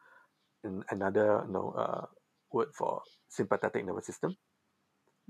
in 0.63 0.83
another 0.89 1.43
you 1.45 1.51
know 1.51 1.71
uh, 1.71 2.05
word 2.53 2.69
for 2.73 3.01
sympathetic 3.29 3.85
nervous 3.85 4.05
system. 4.05 4.35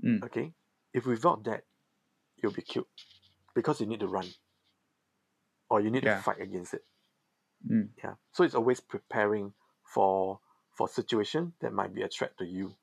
Mm. 0.04 0.22
Okay, 0.24 0.52
if 0.92 1.06
without 1.06 1.44
that, 1.44 1.64
you'll 2.36 2.52
be 2.52 2.62
killed 2.62 2.86
because 3.54 3.80
you 3.80 3.86
need 3.86 4.00
to 4.00 4.06
run 4.08 4.26
or 5.70 5.80
you 5.80 5.90
need 5.90 6.04
Yeah. 6.04 6.16
to 6.16 6.22
fight 6.22 6.40
against 6.40 6.74
it. 6.74 6.84
Mm. 7.70 7.90
Yeah. 8.02 8.14
So 8.32 8.44
it's 8.44 8.54
always 8.54 8.80
preparing 8.80 9.54
for 9.84 10.40
for 10.76 10.88
situation 10.88 11.52
that 11.60 11.72
might 11.72 11.94
be 11.94 12.02
a 12.02 12.08
threat 12.08 12.36
to 12.38 12.44
you. 12.46 12.74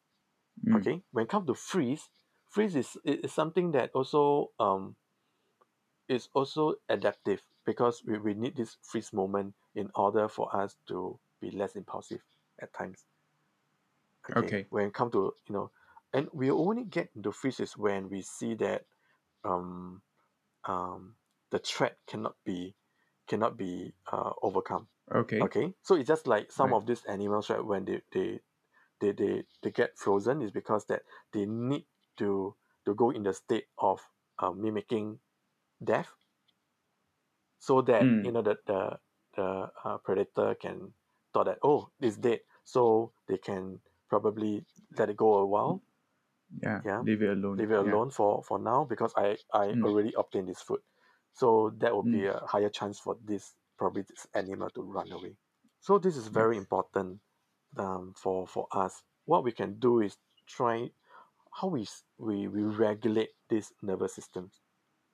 Mm. 0.66 0.78
Okay. 0.80 1.02
When 1.12 1.26
it 1.26 1.30
comes 1.30 1.48
to 1.48 1.56
freeze, 1.56 2.08
freeze 2.50 2.76
is, 2.76 2.98
is 3.04 3.34
something 3.34 3.72
that 3.72 3.92
also 3.94 4.52
um 4.60 4.96
is 6.08 6.30
also 6.34 6.76
adaptive 6.90 7.42
because 7.66 8.04
we, 8.06 8.18
we 8.18 8.34
need 8.34 8.56
this 8.56 8.78
freeze 8.82 9.14
moment 9.14 9.54
in 9.76 9.90
order 9.96 10.28
for 10.28 10.56
us 10.56 10.76
to 10.88 11.20
be 11.42 11.52
less 11.52 11.76
impulsive 11.76 12.22
at 12.62 12.74
times. 12.74 13.04
Okay. 14.36 14.70
When 14.70 14.88
it 14.88 14.94
comes 14.94 15.12
to 15.14 15.34
you 15.48 15.54
know, 15.54 15.72
and 16.14 16.30
we 16.34 16.52
only 16.52 16.84
get 16.86 17.12
into 17.16 17.32
freezes 17.32 17.78
when 17.78 18.10
we 18.10 18.22
see 18.22 18.56
that 18.56 18.86
um 19.44 20.04
um 20.66 21.18
the 21.52 21.60
threat 21.60 22.00
cannot 22.08 22.36
be 22.46 22.76
cannot 23.28 23.58
be 23.58 23.94
uh, 24.12 24.34
overcome. 24.42 24.90
Okay. 25.12 25.50
Okay, 25.50 25.76
so 25.84 25.96
it's 25.96 26.08
just 26.08 26.28
like 26.28 26.52
some 26.52 26.74
Right. 26.74 26.76
of 26.76 26.86
these 26.86 27.06
animals, 27.06 27.50
right? 27.50 27.64
When 27.64 27.86
they 27.86 28.02
they 28.12 28.42
they 29.00 29.12
they, 29.14 29.46
they 29.64 29.72
get 29.72 29.98
frozen, 29.98 30.42
is 30.42 30.52
because 30.52 30.86
that 30.88 31.04
they 31.34 31.46
need 31.46 31.88
to 32.18 32.56
to 32.86 32.96
go 32.96 33.12
in 33.12 33.24
the 33.24 33.34
state 33.34 33.68
of 33.78 34.02
uh, 34.40 34.52
mimicking 34.52 35.20
death, 35.84 36.16
so 37.60 37.82
that 37.82 38.10
Mm. 38.10 38.24
you 38.24 38.32
know 38.32 38.42
that 38.42 38.66
the 38.66 39.00
the 39.36 39.72
uh, 39.84 39.98
predator 40.00 40.56
can 40.56 40.94
thought 41.34 41.46
that 41.46 41.60
oh 41.64 41.90
it's 42.00 42.18
dead, 42.18 42.42
so 42.64 43.14
they 43.28 43.38
can 43.38 43.80
probably 44.10 44.66
let 44.98 45.10
it 45.10 45.18
go 45.18 45.36
a 45.36 45.46
while, 45.46 45.84
Yeah. 46.62 46.82
Yeah. 46.84 47.06
Leave 47.06 47.22
it 47.22 47.30
alone. 47.30 47.58
leave 47.58 47.72
it 47.72 47.80
Yeah. 47.80 47.80
alone 47.80 48.10
for 48.12 48.44
for 48.44 48.60
now 48.60 48.84
because 48.86 49.14
I 49.16 49.38
I 49.54 49.74
Mm. 49.74 49.84
already 49.84 50.14
obtained 50.14 50.48
this 50.48 50.62
food. 50.62 50.82
So 51.34 51.72
that 51.78 51.96
would 51.96 52.10
be 52.10 52.26
Mm. 52.26 52.26
a 52.26 52.40
higher 52.46 52.70
chance 52.70 53.00
for 53.00 53.18
this 53.22 53.56
probably 53.78 54.04
this 54.04 54.28
animal 54.34 54.70
to 54.72 54.82
run 54.82 55.12
away. 55.12 55.38
So 55.80 55.98
this 56.00 56.18
is 56.18 56.28
very 56.28 56.58
important 56.58 57.22
um, 57.78 58.14
for 58.16 58.48
for 58.48 58.68
us. 58.72 59.04
What 59.26 59.44
we 59.44 59.52
can 59.54 59.80
do 59.80 60.02
is 60.02 60.18
try 60.48 60.92
how 61.54 61.70
we 61.70 61.88
we, 62.18 62.48
we 62.48 62.64
regulate 62.64 63.32
this 63.50 63.74
nervous 63.82 64.16
system. 64.16 64.52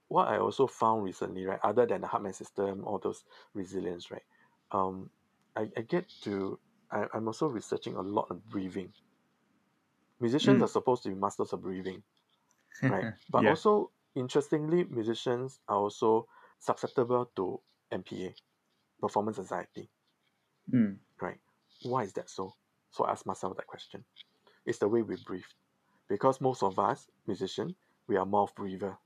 What 0.08 0.28
I 0.28 0.38
also 0.38 0.68
found 0.68 1.04
recently, 1.04 1.46
right, 1.46 1.60
other 1.64 1.86
than 1.86 2.02
the 2.02 2.08
HeartMath 2.08 2.36
system, 2.36 2.86
all 2.86 3.00
those 3.00 3.24
resilience, 3.54 4.12
right, 4.12 4.24
um, 4.72 5.12
I, 5.56 5.72
I 5.78 5.82
get 5.82 6.10
to 6.22 6.60
I, 6.92 7.08
I'm 7.14 7.28
also 7.28 7.48
researching 7.48 7.96
a 7.96 8.02
lot 8.02 8.32
on 8.32 8.40
breathing. 8.40 8.94
Musicians 10.20 10.62
Mm. 10.62 10.62
are 10.62 10.68
supposed 10.68 11.04
to 11.04 11.08
be 11.10 11.16
masters 11.16 11.54
of 11.54 11.62
breathing, 11.62 12.04
right? 12.88 13.10
But 13.30 13.44
yeah. 13.44 13.46
also 13.46 13.94
interestingly, 14.16 14.86
musicians 14.86 15.62
are 15.68 15.78
also 15.80 16.28
susceptible 16.60 17.28
to 17.38 17.62
MPA, 17.92 18.36
performance 19.02 19.40
anxiety, 19.40 19.92
Mm. 20.74 21.00
right? 21.22 21.40
Why 21.84 22.04
is 22.04 22.14
that 22.14 22.30
so? 22.30 22.54
So 22.92 23.04
I 23.06 23.12
ask 23.12 23.26
myself 23.26 23.58
that 23.58 23.68
question. 23.68 24.06
It's 24.66 24.80
the 24.80 24.88
way 24.90 25.02
we 25.04 25.18
breathe. 25.18 25.46
Because 26.08 26.42
most 26.42 26.64
of 26.64 26.80
us, 26.80 27.10
musicians, 27.28 27.76
we 28.08 28.18
are 28.18 28.26
mouth 28.26 28.56
breather. 28.56 29.00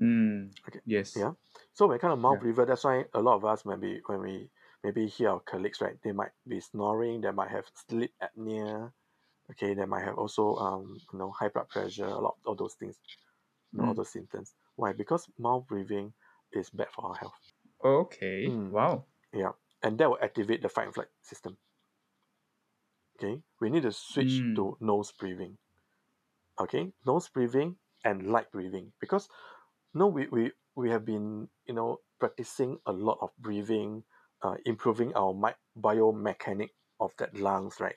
Mm. 0.00 0.50
Okay. 0.68 0.80
Yes. 0.84 1.14
Yeah. 1.14 1.32
So 1.72 1.86
we're 1.86 1.98
kind 1.98 2.12
of 2.12 2.18
mouth 2.18 2.38
Yeah. 2.38 2.40
breather. 2.40 2.66
That's 2.66 2.84
why 2.84 3.06
a 3.14 3.20
lot 3.20 3.36
of 3.36 3.44
us 3.44 3.64
when 3.64 3.80
we 3.80 4.02
when 4.06 4.20
we 4.20 4.50
maybe 4.84 5.06
hear 5.06 5.30
our 5.30 5.40
colleagues, 5.40 5.80
right, 5.80 5.98
they 6.02 6.12
might 6.12 6.32
be 6.46 6.60
snoring, 6.60 7.20
they 7.22 7.30
might 7.32 7.50
have 7.50 7.66
sleep 7.88 8.14
apnea, 8.22 8.92
okay, 9.50 9.74
they 9.74 9.86
might 9.86 10.04
have 10.04 10.18
also 10.18 10.56
um, 10.56 10.98
you 11.12 11.18
know, 11.18 11.30
high 11.32 11.48
blood 11.48 11.68
pressure, 11.68 12.06
a 12.06 12.18
lot 12.20 12.36
all 12.46 12.56
those 12.56 12.74
things, 12.74 12.98
you 13.72 13.78
know, 13.78 13.86
all 13.86 13.94
Mm. 13.94 13.96
those 13.96 14.12
symptoms. 14.12 14.54
Why? 14.76 14.92
Because 14.92 15.28
mouth 15.38 15.66
breathing 15.68 16.14
is 16.52 16.70
bad 16.70 16.88
for 16.94 17.06
our 17.06 17.14
health. 17.16 17.40
Okay. 17.82 18.58
Mm. 18.58 18.70
Wow. 18.70 19.06
Yeah. 19.32 19.52
And 19.82 19.98
that 19.98 20.08
will 20.08 20.18
activate 20.22 20.62
the 20.62 20.68
fight 20.70 20.86
and 20.86 20.94
flight 20.94 21.08
system. 21.22 21.58
Okay. 23.16 23.42
We 23.60 23.68
need 23.68 23.82
to 23.82 23.92
switch 23.92 24.46
Mm. 24.46 24.54
to 24.54 24.78
nose 24.80 25.12
breathing. 25.12 25.58
Okay. 26.58 26.92
Nose 27.06 27.28
breathing 27.28 27.78
and 28.04 28.30
light 28.30 28.50
breathing. 28.52 28.92
Because 29.00 29.28
no, 29.94 30.08
we, 30.08 30.28
we, 30.28 30.52
we 30.76 30.90
have 30.90 31.04
been, 31.04 31.50
you 31.66 31.74
know, 31.74 32.00
practicing 32.20 32.80
a 32.86 32.92
lot 32.92 33.18
of 33.22 33.30
breathing, 33.38 34.04
uh, 34.42 34.54
improving 34.64 35.12
our 35.14 35.32
biomechanic 35.78 36.70
of 37.00 37.12
that 37.18 37.34
lungs, 37.38 37.80
right? 37.80 37.96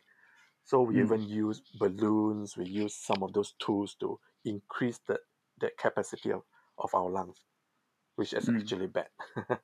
So 0.64 0.82
we 0.84 0.96
Mm. 0.96 1.04
even 1.06 1.22
use 1.24 1.62
balloons, 1.80 2.56
we 2.58 2.66
use 2.66 2.96
some 2.96 3.24
of 3.24 3.34
those 3.34 3.54
tools 3.60 3.96
to 4.02 4.20
increase 4.46 5.00
the, 5.08 5.20
the 5.60 5.72
capacity 5.78 6.32
of, 6.32 6.44
of 6.78 6.94
our 6.94 7.10
lungs, 7.10 7.38
which 8.16 8.34
is 8.34 8.46
Mm. 8.48 8.60
actually 8.62 8.88
bad. 8.88 9.10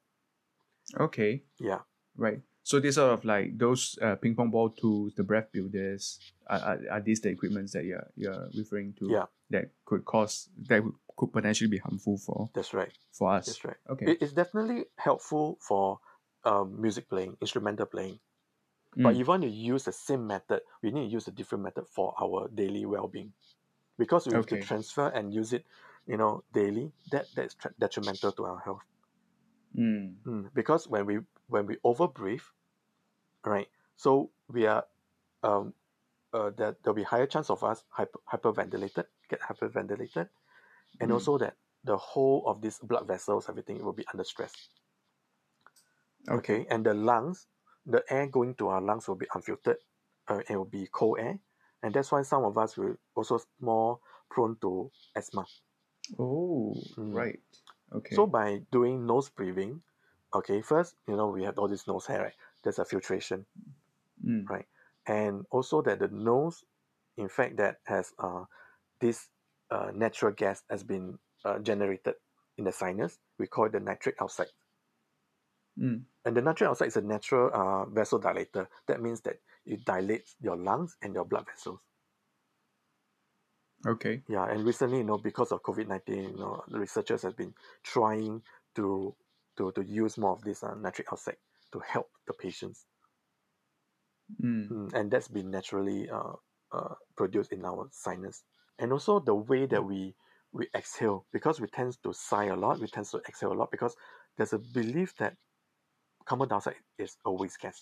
Okay. 1.00 1.44
yeah. 1.60 1.80
Right. 2.16 2.42
So 2.64 2.80
these 2.80 2.96
sort 2.96 3.12
of 3.14 3.26
like 3.26 3.58
those 3.58 3.98
uh, 4.02 4.16
ping 4.16 4.36
pong 4.36 4.50
ball 4.50 4.70
tools, 4.70 5.14
the 5.16 5.24
breath 5.24 5.52
builders, 5.52 6.20
are, 6.48 6.60
are, 6.60 6.80
are 6.92 7.02
these 7.02 7.22
the 7.22 7.30
equipments 7.30 7.74
that 7.74 7.86
you're 7.86 8.08
you're 8.16 8.50
referring 8.56 8.94
to? 9.00 9.10
Yeah. 9.10 9.26
That 9.50 9.72
could 9.86 10.06
cause 10.06 10.50
that 10.70 10.84
would- 10.84 10.96
could 11.18 11.32
potentially 11.32 11.70
be 11.70 11.78
harmful 11.78 12.18
for 12.18 12.50
That's 12.54 12.74
right. 12.74 12.92
for 13.14 13.32
us. 13.32 13.46
That's 13.46 13.64
right. 13.64 13.78
Okay. 13.90 14.12
It 14.12 14.22
is 14.22 14.34
definitely 14.34 14.86
helpful 14.98 15.58
for 15.62 16.00
um, 16.46 16.80
music 16.82 17.10
playing, 17.10 17.38
instrumental 17.42 17.86
playing. 17.88 18.20
But 19.02 19.14
Mm. 19.14 19.16
if 19.16 19.20
you 19.20 19.26
want 19.26 19.44
to 19.44 19.50
use 19.50 19.86
the 19.86 19.92
same 19.92 20.28
method, 20.28 20.62
we 20.82 20.92
need 20.92 21.08
to 21.08 21.14
use 21.14 21.28
a 21.28 21.32
different 21.32 21.64
method 21.64 21.88
for 21.88 22.14
our 22.22 22.48
daily 22.50 22.86
well-being, 22.86 23.34
because 23.98 24.28
we 24.28 24.34
have 24.34 24.48
to 24.48 24.58
transfer 24.58 25.08
and 25.10 25.34
use 25.34 25.54
it, 25.54 25.66
you 26.08 26.18
know, 26.18 26.44
daily. 26.54 26.94
That 27.12 27.28
that's 27.36 27.56
detrimental 27.80 28.32
to 28.34 28.46
our 28.46 28.60
health. 28.60 28.84
Mm. 29.78 30.16
Mm, 30.26 30.54
because 30.54 30.88
when 30.88 31.06
we 31.06 31.20
when 31.48 31.68
we 31.68 31.78
over 31.84 32.08
breathe, 32.08 32.42
right? 33.46 33.68
So 33.96 34.32
we 34.50 34.66
are, 34.66 34.86
um, 35.44 35.74
uh, 36.34 36.52
that 36.58 36.84
there'll 36.84 36.96
be 36.96 37.04
higher 37.04 37.28
chance 37.28 37.50
of 37.50 37.64
us 37.64 37.84
hyper 37.90 38.20
hyperventilated, 38.32 39.06
get 39.30 39.42
hyperventilated, 39.42 40.30
and 41.00 41.12
Mm. 41.12 41.14
also 41.14 41.38
that 41.38 41.56
the 41.84 41.98
whole 41.98 42.44
of 42.48 42.62
these 42.62 42.80
blood 42.80 43.08
vessels, 43.08 43.50
everything 43.50 43.84
will 43.84 43.94
be 43.94 44.06
under 44.14 44.24
stress. 44.24 44.70
Okay. 46.30 46.66
and 46.70 46.86
the 46.86 46.94
lungs 46.94 47.48
the 47.86 48.04
air 48.10 48.28
going 48.28 48.56
to 48.56 48.68
our 48.70 48.82
lungs 48.82 49.08
will 49.08 49.16
be 49.16 49.28
unfiltered 49.34 49.78
uh, 50.28 50.42
it 50.50 50.56
will 50.56 50.66
be 50.66 50.88
cold 50.88 51.20
air 51.20 51.40
and 51.84 51.94
that's 51.94 52.12
why 52.12 52.22
some 52.24 52.44
of 52.44 52.58
us 52.58 52.78
will 52.78 52.96
also 53.16 53.40
more 53.60 54.00
prone 54.30 54.56
to 54.60 54.92
asthma 55.16 55.48
Oh, 56.20 56.84
Mm. 56.98 57.08
right. 57.12 57.40
Okay. 57.94 58.18
so 58.18 58.28
by 58.28 58.60
doing 58.72 59.06
nose 59.08 59.30
breathing 59.30 59.84
okay 60.34 60.62
first 60.62 60.96
you 61.08 61.16
know 61.16 61.30
we 61.30 61.44
have 61.44 61.58
all 61.60 61.68
this 61.70 61.88
nose 61.88 62.08
hair 62.08 62.22
right 62.24 62.36
there's 62.64 62.80
a 62.80 62.86
filtration 62.86 63.46
Mm. 64.24 64.50
right 64.50 64.66
and 65.06 65.46
also 65.52 65.82
that 65.82 66.00
the 66.00 66.08
nose 66.08 66.64
in 67.18 67.28
fact 67.30 67.58
that 67.58 67.80
has 67.86 68.14
uh, 68.20 68.46
this 69.00 69.30
uh, 69.72 69.92
natural 69.94 70.32
gas 70.34 70.64
has 70.70 70.84
been 70.84 71.20
uh, 71.46 71.60
generated 71.60 72.16
in 72.58 72.66
the 72.66 72.72
sinus 72.72 73.20
we 73.38 73.48
call 73.48 73.66
it 73.66 73.72
the 73.72 73.80
nitric 73.80 74.22
oxide 74.22 74.52
Mm. 75.78 76.06
And 76.26 76.36
the 76.36 76.42
nitric 76.42 76.70
oxide 76.70 76.90
is 76.90 76.98
a 76.98 77.02
natural 77.02 77.50
uh, 77.54 77.86
vasodilator. 77.86 78.68
That 78.88 79.02
means 79.02 79.22
that 79.22 79.42
it 79.66 79.86
dilates 79.86 80.36
your 80.40 80.58
lungs 80.58 80.98
and 81.02 81.14
your 81.16 81.26
blood 81.26 81.46
vessels. 81.48 81.80
Okay. 83.86 84.24
Yeah, 84.28 84.46
and 84.46 84.66
recently, 84.66 84.98
you 85.00 85.04
know, 85.04 85.18
because 85.18 85.52
of 85.52 85.62
COVID 85.64 85.88
nineteen, 85.88 86.30
you 86.32 86.38
know, 86.38 86.64
the 86.68 86.80
researchers 86.80 87.22
have 87.24 87.36
been 87.36 87.54
trying 87.84 88.44
to 88.76 89.16
to 89.58 89.72
to 89.72 89.84
use 89.84 90.18
more 90.18 90.32
of 90.34 90.42
this 90.44 90.64
uh, 90.64 90.74
nitric 90.76 91.12
oxide 91.14 91.38
to 91.72 91.80
help 91.80 92.12
the 92.28 92.34
patients, 92.34 92.86
Mm. 94.42 94.72
mm, 94.72 94.94
and 94.94 95.12
that's 95.12 95.28
been 95.28 95.50
naturally 95.52 96.10
uh, 96.10 96.34
uh, 96.72 96.96
produced 97.16 97.52
in 97.52 97.66
our 97.66 97.88
sinus. 97.92 98.44
And 98.80 98.92
also 98.92 99.20
the 99.20 99.36
way 99.36 99.66
that 99.68 99.84
we 99.84 100.16
we 100.52 100.70
exhale, 100.74 101.28
because 101.32 101.60
we 101.60 101.68
tend 101.68 102.02
to 102.04 102.14
sigh 102.14 102.46
a 102.46 102.56
lot, 102.56 102.80
we 102.80 102.88
tend 102.88 103.06
to 103.08 103.18
exhale 103.28 103.52
a 103.52 103.60
lot 103.60 103.72
because 103.72 103.96
there's 104.38 104.54
a 104.54 104.60
belief 104.60 105.16
that 105.18 105.38
carbon 106.26 106.48
dioxide 106.50 106.76
is 106.98 107.18
a 107.26 107.32
waste 107.32 107.60
gas. 107.62 107.82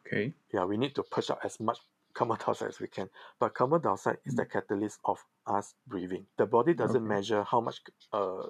Okay. 0.00 0.34
yeah, 0.52 0.64
we 0.64 0.76
need 0.76 0.94
to 0.96 1.02
push 1.04 1.30
out 1.30 1.38
as 1.44 1.60
much 1.60 1.78
carbon 2.14 2.36
dioxide 2.44 2.68
as 2.68 2.80
we 2.80 2.88
can. 2.88 3.08
But 3.38 3.54
carbon 3.54 3.80
dioxide 3.80 4.18
is 4.24 4.34
the 4.34 4.44
catalyst 4.46 4.98
of 5.04 5.18
us 5.46 5.74
breathing. 5.86 6.26
The 6.38 6.46
body 6.46 6.74
doesn't 6.74 7.02
Okay. 7.02 7.08
measure 7.08 7.44
how 7.44 7.60
much 7.60 7.80
uh, 8.12 8.46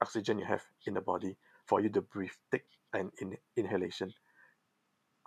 oxygen 0.00 0.38
you 0.38 0.44
have 0.46 0.62
in 0.86 0.94
the 0.94 1.00
body 1.00 1.36
for 1.66 1.80
you 1.80 1.88
to 1.90 2.02
breathe, 2.02 2.30
take 2.52 2.64
an 2.92 3.10
in, 3.20 3.36
inhalation. 3.56 4.12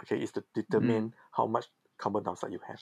Okay, 0.03 0.19
it's 0.21 0.31
to 0.33 0.43
determine 0.55 1.13
how 1.31 1.45
much 1.47 1.65
carbon 1.97 2.23
dioxide 2.23 2.51
you 2.51 2.59
have. 2.67 2.79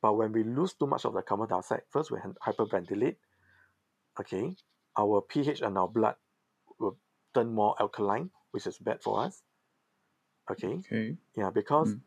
But 0.00 0.14
when 0.14 0.32
we 0.32 0.42
lose 0.42 0.74
too 0.74 0.86
much 0.86 1.04
of 1.04 1.14
the 1.14 1.22
carbon 1.22 1.48
dioxide, 1.48 1.82
first 1.90 2.10
we 2.10 2.18
hy- 2.18 2.52
hyperventilate. 2.52 3.16
Okay, 4.18 4.56
our 4.98 5.22
pH 5.22 5.60
and 5.62 5.78
our 5.78 5.88
blood 5.88 6.16
will 6.78 6.98
turn 7.34 7.54
more 7.54 7.76
alkaline, 7.80 8.30
which 8.52 8.66
is 8.68 8.78
bad 8.78 9.02
for 9.02 9.20
us. 9.24 9.42
Okay, 10.50 10.74
Okay. 10.74 11.16
yeah, 11.36 11.50
because 11.50 11.94
Mm. 11.94 12.00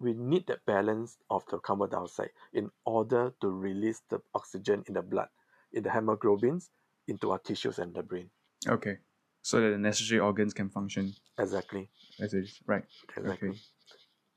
we 0.00 0.14
need 0.14 0.46
that 0.48 0.64
balance 0.66 1.18
of 1.30 1.46
the 1.46 1.58
carbon 1.60 1.90
dioxide 1.90 2.32
in 2.52 2.70
order 2.84 3.34
to 3.40 3.48
release 3.50 4.00
the 4.10 4.22
oxygen 4.34 4.84
in 4.86 4.94
the 4.94 5.02
blood, 5.02 5.30
in 5.72 5.82
the 5.84 5.90
hemoglobins, 5.90 6.70
into 7.08 7.30
our 7.32 7.38
tissues 7.38 7.78
and 7.78 7.94
the 7.94 8.02
brain. 8.02 8.30
Okay. 8.68 8.98
So 9.42 9.60
that 9.60 9.70
the 9.70 9.78
necessary 9.78 10.20
organs 10.20 10.54
can 10.54 10.70
function 10.70 11.14
Exactly, 11.38 11.90
as 12.20 12.34
it 12.34 12.44
is. 12.44 12.60
Right. 12.66 12.84
exactly. 13.16 13.48
Okay. 13.50 13.58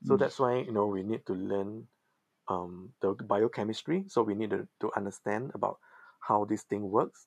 So 0.04 0.16
Mm. 0.16 0.18
that's 0.18 0.38
why 0.38 0.58
you 0.58 0.72
know 0.72 0.86
we 0.86 1.02
need 1.02 1.26
to 1.26 1.34
learn 1.34 1.88
um, 2.48 2.94
the 3.00 3.14
biochemistry. 3.14 4.04
So 4.08 4.22
we 4.22 4.34
need 4.34 4.50
to, 4.50 4.68
to 4.80 4.92
understand 4.96 5.52
about 5.54 5.78
how 6.20 6.44
this 6.44 6.62
thing 6.64 6.90
works. 6.90 7.26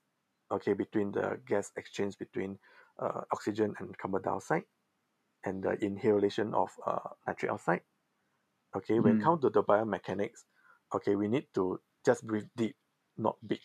Okay, 0.51 0.73
between 0.73 1.11
the 1.11 1.39
gas 1.47 1.71
exchange 1.77 2.17
between 2.17 2.59
uh, 2.99 3.23
oxygen 3.33 3.75
and 3.79 3.97
carbon 3.97 4.21
dioxide, 4.23 4.65
and 5.45 5.63
the 5.63 5.73
inhalation 5.83 6.53
of 6.53 6.71
uh, 6.85 7.09
nitric 7.27 7.51
oxide. 7.51 7.83
Okay, 8.75 8.99
when 8.99 9.13
it 9.13 9.19
Mm. 9.19 9.21
comes 9.21 9.41
to 9.41 9.49
the 9.49 9.63
biomechanics, 9.63 10.45
okay, 10.93 11.15
we 11.15 11.27
need 11.27 11.47
to 11.55 11.81
just 12.05 12.25
breathe 12.27 12.49
deep, 12.57 12.77
not 13.17 13.37
big. 13.47 13.61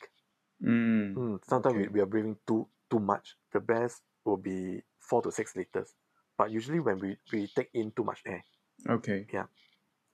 Mm. 0.61 1.19
Mm, 1.19 1.45
sometimes 1.45 1.77
we, 1.77 1.89
we 1.89 2.01
are 2.01 2.07
breathing 2.07 2.39
too 2.47 2.69
too 2.91 3.01
much. 3.01 3.37
The 3.53 3.61
best 3.61 4.03
will 4.25 4.37
be 4.37 4.83
four 5.01 5.23
to 5.23 5.33
six 5.33 5.57
liters. 5.57 5.95
But 6.37 6.51
usually 6.51 6.81
when 6.81 6.99
we, 6.99 7.19
we 7.33 7.47
take 7.49 7.71
in 7.75 7.93
too 7.93 8.05
much 8.05 8.23
air, 8.27 8.45
Okay. 8.89 9.29
Yeah. 9.33 9.47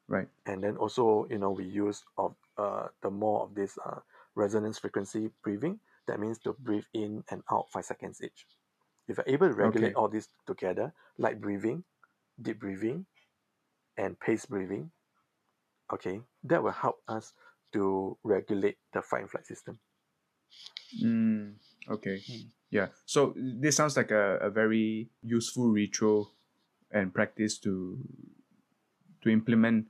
Right. 0.08 0.28
and 0.46 0.62
then 0.62 0.76
also 0.76 1.26
you 1.30 1.38
know 1.38 1.50
we 1.50 1.64
use 1.64 2.04
of 2.16 2.34
uh 2.56 2.88
the 3.02 3.10
more 3.10 3.42
of 3.42 3.54
this 3.54 3.78
uh 3.84 4.00
resonance 4.34 4.78
frequency 4.78 5.30
breathing. 5.42 5.80
That 6.06 6.18
means 6.20 6.38
to 6.40 6.54
breathe 6.54 6.84
in 6.92 7.24
and 7.30 7.42
out 7.50 7.70
five 7.70 7.84
seconds 7.84 8.20
each. 8.22 8.46
If 9.10 9.18
you're 9.18 9.34
able 9.34 9.48
to 9.48 9.54
regulate 9.54 9.88
Okay. 9.88 9.94
all 9.94 10.08
this 10.08 10.28
together, 10.46 10.94
light 11.18 11.40
breathing, 11.40 11.82
deep 12.40 12.60
breathing, 12.60 13.06
and 13.98 14.18
pace 14.18 14.46
breathing, 14.46 14.92
okay, 15.92 16.20
that 16.44 16.62
will 16.62 16.70
help 16.70 17.02
us 17.08 17.34
to 17.72 18.16
regulate 18.22 18.78
the 18.92 19.02
fight 19.02 19.22
and 19.22 19.30
flight 19.30 19.46
system. 19.46 19.80
Mm. 21.02 21.54
Okay. 21.88 22.22
Mm. 22.22 22.46
Yeah. 22.70 22.86
So 23.04 23.34
this 23.36 23.76
sounds 23.76 23.96
like 23.96 24.10
a, 24.12 24.38
a 24.38 24.50
very 24.50 25.08
useful 25.22 25.68
ritual 25.68 26.30
and 26.92 27.12
practice 27.12 27.58
to 27.66 27.98
to 29.22 29.28
implement 29.28 29.86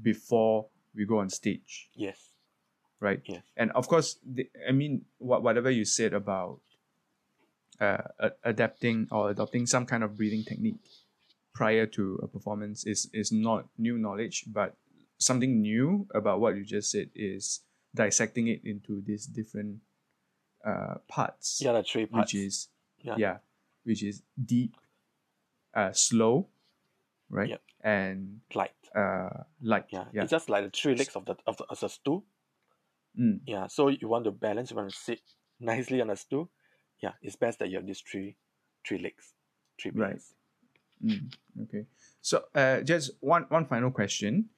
before 0.00 0.66
we 0.94 1.04
go 1.04 1.18
on 1.18 1.28
stage, 1.28 1.88
Yes. 1.94 2.18
right? 3.00 3.20
Yes. 3.24 3.44
And 3.56 3.70
of 3.72 3.86
course, 3.86 4.16
the, 4.24 4.48
I 4.66 4.72
mean, 4.72 5.04
what 5.18 5.42
whatever 5.42 5.70
you 5.70 5.84
said 5.84 6.12
about 6.14 6.60
uh, 7.82 8.30
adapting 8.44 9.08
or 9.10 9.30
adopting 9.30 9.66
some 9.66 9.84
kind 9.86 10.02
of 10.04 10.16
breathing 10.16 10.44
technique 10.44 10.78
prior 11.54 11.86
to 11.86 12.18
a 12.22 12.26
performance 12.28 12.86
is 12.86 13.10
is 13.12 13.32
not 13.32 13.66
new 13.78 13.98
knowledge, 13.98 14.44
but 14.46 14.76
something 15.18 15.60
new 15.60 16.06
about 16.14 16.40
what 16.40 16.56
you 16.56 16.64
just 16.64 16.90
said 16.90 17.08
is 17.14 17.60
dissecting 17.94 18.46
it 18.48 18.60
into 18.64 19.02
these 19.08 19.26
different 19.26 19.78
uh, 20.64 20.94
parts 21.08 21.60
Yeah, 21.64 21.72
the 21.72 21.82
three 21.82 22.06
parts. 22.06 22.32
which 22.32 22.42
is 22.46 22.68
Yeah. 23.02 23.16
yeah. 23.18 23.36
which 23.84 24.02
is 24.02 24.22
deep, 24.38 24.76
uh, 25.74 25.92
slow, 25.92 26.46
right, 27.30 27.48
Yep. 27.50 27.62
and 27.82 28.40
light. 28.54 28.70
uh, 28.94 29.42
light. 29.60 29.86
Yeah. 29.90 30.06
yeah. 30.12 30.22
It's 30.22 30.30
just 30.30 30.48
like 30.48 30.64
the 30.64 30.70
three 30.70 30.94
legs 30.94 31.16
of 31.16 31.24
the 31.26 31.34
of 31.46 31.56
the, 31.58 31.64
of 31.68 31.80
the 31.80 31.88
stool. 31.88 32.24
Mm, 33.18 33.40
Yeah. 33.46 33.66
So 33.68 33.88
you 33.88 34.08
want 34.08 34.24
to 34.24 34.30
balance, 34.30 34.70
you 34.70 34.76
want 34.76 34.90
to 34.90 34.96
sit 34.96 35.20
nicely 35.60 36.00
on 36.00 36.08
the 36.08 36.16
stool. 36.16 36.48
Yeah, 37.02 37.12
it's 37.20 37.36
best 37.36 37.58
that 37.58 37.68
you 37.68 37.76
have 37.76 37.86
these 37.86 38.00
three 38.00 38.36
three 38.86 38.98
legs. 38.98 39.34
Three 39.80 39.90
Right. 39.94 40.20
mm, 41.04 41.34
okay. 41.64 41.86
So, 42.20 42.44
uh, 42.54 42.80
just 42.80 43.10
one 43.20 43.46
one 43.48 43.66
final 43.66 43.90
question, 43.90 44.48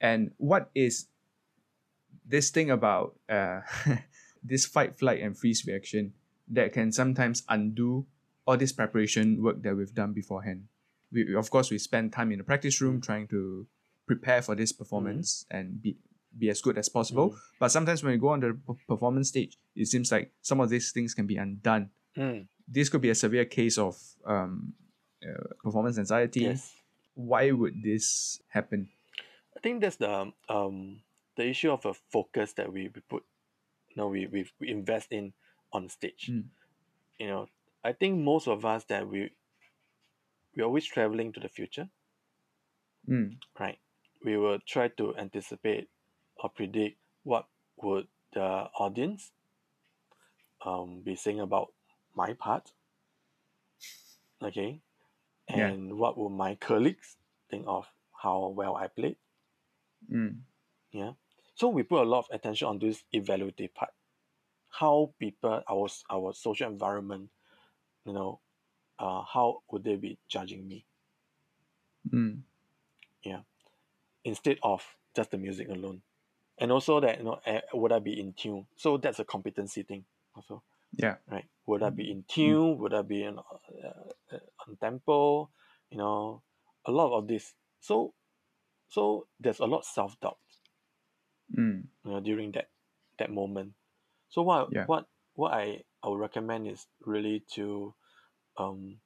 and 0.00 0.32
what 0.36 0.70
is 0.74 1.06
this 2.26 2.50
thing 2.50 2.70
about 2.70 3.16
uh, 3.28 3.60
this 4.44 4.66
fight, 4.66 4.98
flight, 4.98 5.22
and 5.22 5.36
freeze 5.36 5.64
reaction 5.66 6.12
that 6.48 6.72
can 6.72 6.92
sometimes 6.92 7.42
undo 7.48 8.06
all 8.46 8.58
this 8.58 8.72
preparation 8.72 9.42
work 9.42 9.62
that 9.62 9.74
we've 9.74 9.94
done 9.94 10.12
beforehand? 10.12 10.68
We 11.10 11.34
of 11.34 11.50
course 11.50 11.70
we 11.70 11.78
spend 11.78 12.12
time 12.12 12.32
in 12.32 12.38
the 12.38 12.44
practice 12.44 12.80
room 12.82 13.00
trying 13.00 13.28
to 13.28 13.66
prepare 14.06 14.42
for 14.42 14.54
this 14.54 14.72
performance 14.72 15.46
and 15.50 15.80
be 15.80 15.96
be 16.38 16.50
as 16.50 16.60
good 16.60 16.78
as 16.78 16.88
possible. 16.88 17.30
Mm. 17.30 17.36
But 17.60 17.68
sometimes 17.70 18.02
when 18.02 18.12
we 18.12 18.18
go 18.18 18.28
on 18.28 18.40
the 18.40 18.58
p- 18.66 18.74
performance 18.88 19.28
stage, 19.28 19.56
it 19.76 19.86
seems 19.86 20.10
like 20.10 20.32
some 20.42 20.60
of 20.60 20.68
these 20.68 20.92
things 20.92 21.14
can 21.14 21.26
be 21.26 21.36
undone. 21.36 21.90
Mm. 22.16 22.46
This 22.66 22.88
could 22.88 23.00
be 23.00 23.10
a 23.10 23.14
severe 23.14 23.44
case 23.44 23.78
of 23.78 23.96
um, 24.26 24.72
uh, 25.22 25.54
performance 25.62 25.98
anxiety. 25.98 26.40
Yes. 26.42 26.72
Why 27.14 27.50
would 27.50 27.82
this 27.82 28.40
happen? 28.48 28.88
I 29.56 29.60
think 29.60 29.80
that's 29.80 29.96
the 29.96 30.32
um 30.48 31.00
the 31.36 31.46
issue 31.48 31.70
of 31.70 31.84
a 31.86 31.94
focus 31.94 32.52
that 32.54 32.72
we, 32.72 32.90
we 32.94 33.00
put 33.08 33.22
you 33.90 33.96
know 33.96 34.08
we, 34.08 34.26
we 34.26 34.46
we 34.60 34.68
invest 34.68 35.12
in 35.12 35.32
on 35.72 35.88
stage. 35.88 36.30
Mm. 36.32 36.44
You 37.18 37.26
know, 37.28 37.46
I 37.84 37.92
think 37.92 38.18
most 38.18 38.48
of 38.48 38.64
us 38.64 38.84
that 38.84 39.08
we 39.08 39.30
we're 40.56 40.64
always 40.64 40.84
traveling 40.86 41.32
to 41.32 41.40
the 41.40 41.48
future, 41.48 41.88
Mm, 43.08 43.36
right? 43.60 43.78
We 44.24 44.36
will 44.38 44.58
try 44.66 44.88
to 44.88 45.14
anticipate 45.16 45.88
or 46.44 46.50
predict 46.50 46.98
what 47.24 47.48
would 47.78 48.08
the 48.34 48.42
audience 48.78 49.32
um 50.64 51.00
be 51.02 51.14
saying 51.16 51.40
about 51.40 51.72
my 52.14 52.32
part. 52.34 52.72
Okay. 54.42 54.80
Yeah. 55.54 55.74
And 55.74 55.98
what 55.98 56.16
would 56.18 56.30
my 56.30 56.56
colleagues 56.56 57.16
think 57.50 57.66
of 57.68 57.86
how 58.22 58.48
well 58.48 58.76
I 58.76 58.88
played? 58.88 59.18
mm, 60.10 60.44
Yeah. 60.92 61.12
So 61.54 61.68
we 61.68 61.82
put 61.82 62.02
a 62.02 62.08
lot 62.08 62.20
of 62.20 62.28
attention 62.32 62.68
on 62.68 62.78
this 62.78 63.04
evaluative 63.14 63.74
part. 63.74 63.92
How 64.70 65.14
people, 65.18 65.62
our 65.68 65.88
our 66.10 66.34
social 66.34 66.68
environment, 66.70 67.30
you 68.04 68.12
know, 68.14 68.40
uh, 68.98 69.22
how 69.22 69.62
would 69.70 69.84
they 69.84 69.96
be 69.96 70.18
judging 70.28 70.66
me 70.68 70.86
mm, 72.12 72.44
instead 74.24 74.58
of 74.62 74.82
just 75.14 75.30
the 75.30 75.38
music 75.38 75.68
alone, 75.68 76.02
and 76.58 76.72
also 76.72 77.00
that 77.00 77.18
you 77.18 77.24
know, 77.24 77.40
would 77.72 77.92
I 77.92 77.98
be 77.98 78.18
in 78.18 78.32
tune? 78.32 78.66
So 78.76 78.96
that's 78.96 79.18
a 79.18 79.24
competency 79.24 79.82
thing 79.82 80.04
also, 80.34 80.62
yeah. 80.92 81.16
right? 81.30 81.46
Would 81.66 81.82
I 81.82 81.90
be 81.90 82.10
in 82.10 82.24
tune? 82.28 82.78
Would 82.78 82.94
I 82.94 83.02
be 83.02 83.22
in, 83.24 83.38
uh, 83.38 83.88
uh, 84.32 84.38
on 84.66 84.76
tempo? 84.80 85.50
You 85.90 85.98
know, 85.98 86.42
a 86.84 86.90
lot 86.90 87.16
of 87.16 87.28
this. 87.28 87.54
So, 87.80 88.14
so 88.88 89.26
there's 89.40 89.60
a 89.60 89.66
lot 89.66 89.84
self 89.84 90.18
doubt. 90.20 90.38
Mm, 91.56 91.84
you 92.04 92.10
know, 92.10 92.20
during 92.20 92.52
that 92.52 92.68
that 93.18 93.30
moment. 93.30 93.74
So 94.28 94.42
what 94.42 94.72
Yeah. 94.72 94.86
what 94.86 95.06
what 95.34 95.52
I, 95.52 95.84
I 96.02 96.08
would 96.08 96.20
recommend 96.20 96.66
is 96.68 96.86
really 97.04 97.44
to 97.54 97.94
um 98.56 99.00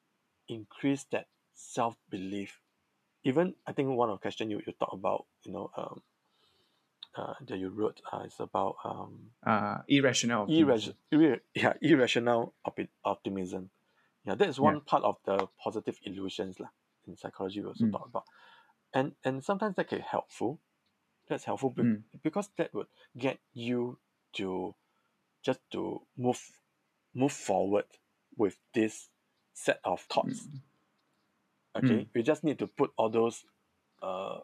increase 0.48 1.04
that 1.12 1.26
self 1.54 1.96
belief. 2.10 2.60
Even 3.24 3.54
I 3.66 3.72
think 3.72 3.90
one 3.90 4.10
of 4.10 4.18
the 4.18 4.22
question 4.22 4.50
you, 4.50 4.62
you 4.66 4.72
talk 4.72 4.92
about, 4.92 5.26
you 5.44 5.52
know, 5.52 5.70
um 5.76 6.02
uh, 7.18 7.34
that 7.48 7.58
you 7.58 7.68
wrote 7.68 8.00
uh, 8.12 8.22
is 8.24 8.38
about 8.38 8.76
um 8.84 9.34
uh, 9.44 9.78
irrational. 9.88 10.46
irrational 10.48 10.94
irra- 11.12 11.40
yeah, 11.54 11.74
irrational 11.82 12.54
opti- 12.66 12.94
optimism. 13.04 13.70
Yeah, 14.24 14.36
that 14.38 14.48
is 14.48 14.60
one 14.60 14.74
Yeah. 14.78 14.86
part 14.86 15.02
of 15.02 15.16
the 15.26 15.48
positive 15.58 15.98
illusions 16.06 16.60
lah. 16.62 16.70
In 17.10 17.16
psychology, 17.16 17.60
we 17.60 17.66
also 17.74 17.86
Mm. 17.86 17.92
talk 17.92 18.06
about, 18.06 18.24
and 18.94 19.16
and 19.24 19.42
sometimes 19.42 19.74
that 19.76 19.88
can 19.88 19.98
be 19.98 20.04
helpful. 20.06 20.60
That's 21.26 21.44
helpful 21.44 21.70
be- 21.74 21.82
Mm. 21.82 22.02
because 22.22 22.48
that 22.56 22.70
would 22.72 22.88
get 23.16 23.40
you 23.52 23.98
to 24.38 24.74
just 25.42 25.60
to 25.72 26.06
move 26.16 26.40
move 27.14 27.32
forward 27.32 27.86
with 28.36 28.56
this 28.76 29.08
set 29.56 29.80
of 29.84 30.00
thoughts. 30.06 30.46
Mm. 30.46 30.60
Okay, 31.82 32.08
you 32.14 32.22
just 32.22 32.44
need 32.44 32.58
to 32.58 32.66
put 32.66 32.92
all 32.96 33.08
those 33.10 33.44
uh, 34.02 34.40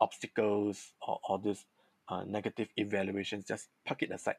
obstacles 0.00 0.92
or 1.06 1.18
all 1.24 1.38
these 1.38 1.64
uh, 2.08 2.24
negative 2.24 2.68
evaluations, 2.76 3.46
just 3.46 3.70
park 3.84 4.02
it 4.02 4.10
aside. 4.12 4.36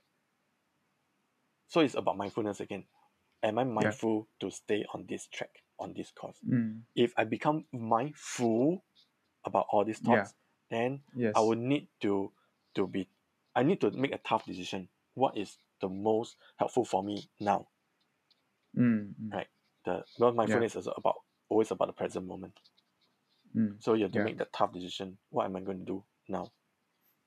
So 1.67 1.81
it's 1.81 1.95
about 1.95 2.15
mindfulness 2.17 2.61
again. 2.61 2.87
Am 3.43 3.59
I 3.59 3.65
mindful 3.65 4.29
to 4.39 4.49
stay 4.49 4.85
on 4.93 5.07
this 5.07 5.27
track, 5.27 5.63
on 5.79 5.93
this 5.93 6.11
course? 6.11 6.41
Mm, 6.45 6.83
If 6.95 7.13
I 7.17 7.25
become 7.25 7.67
mindful 7.73 8.85
about 9.45 9.67
all 9.71 9.85
these 9.85 9.99
Yeah. 9.99 10.29
thoughts, 10.29 10.35
then 10.69 11.03
yes. 11.13 11.35
I 11.35 11.41
would 11.41 11.59
need 11.59 11.89
to 12.01 12.33
to 12.75 12.87
be 12.87 13.09
I 13.55 13.63
need 13.63 13.81
to 13.81 13.91
make 13.91 14.13
a 14.13 14.19
tough 14.19 14.45
decision. 14.45 14.89
What 15.15 15.37
is 15.37 15.59
the 15.81 15.89
most 15.89 16.37
helpful 16.57 16.85
for 16.85 17.03
me 17.03 17.29
now? 17.39 17.69
Mm, 18.75 19.15
mm, 19.19 19.33
Right. 19.33 19.49
The 19.83 20.05
well 20.17 20.31
mindfulness 20.31 20.77
is 20.77 20.87
about 20.87 21.23
always 21.49 21.71
about 21.71 21.87
the 21.87 21.93
present 21.93 22.25
moment. 22.25 22.61
mm, 23.55 23.77
So 23.77 23.93
you 23.93 24.01
have 24.01 24.11
to 24.13 24.19
Yeah. 24.19 24.19
make 24.19 24.39
the 24.39 24.45
tough 24.45 24.71
decision. 24.73 25.19
What 25.29 25.45
am 25.45 25.55
I 25.55 25.61
going 25.61 25.77
to 25.77 25.85
do 25.85 26.05
now? 26.27 26.53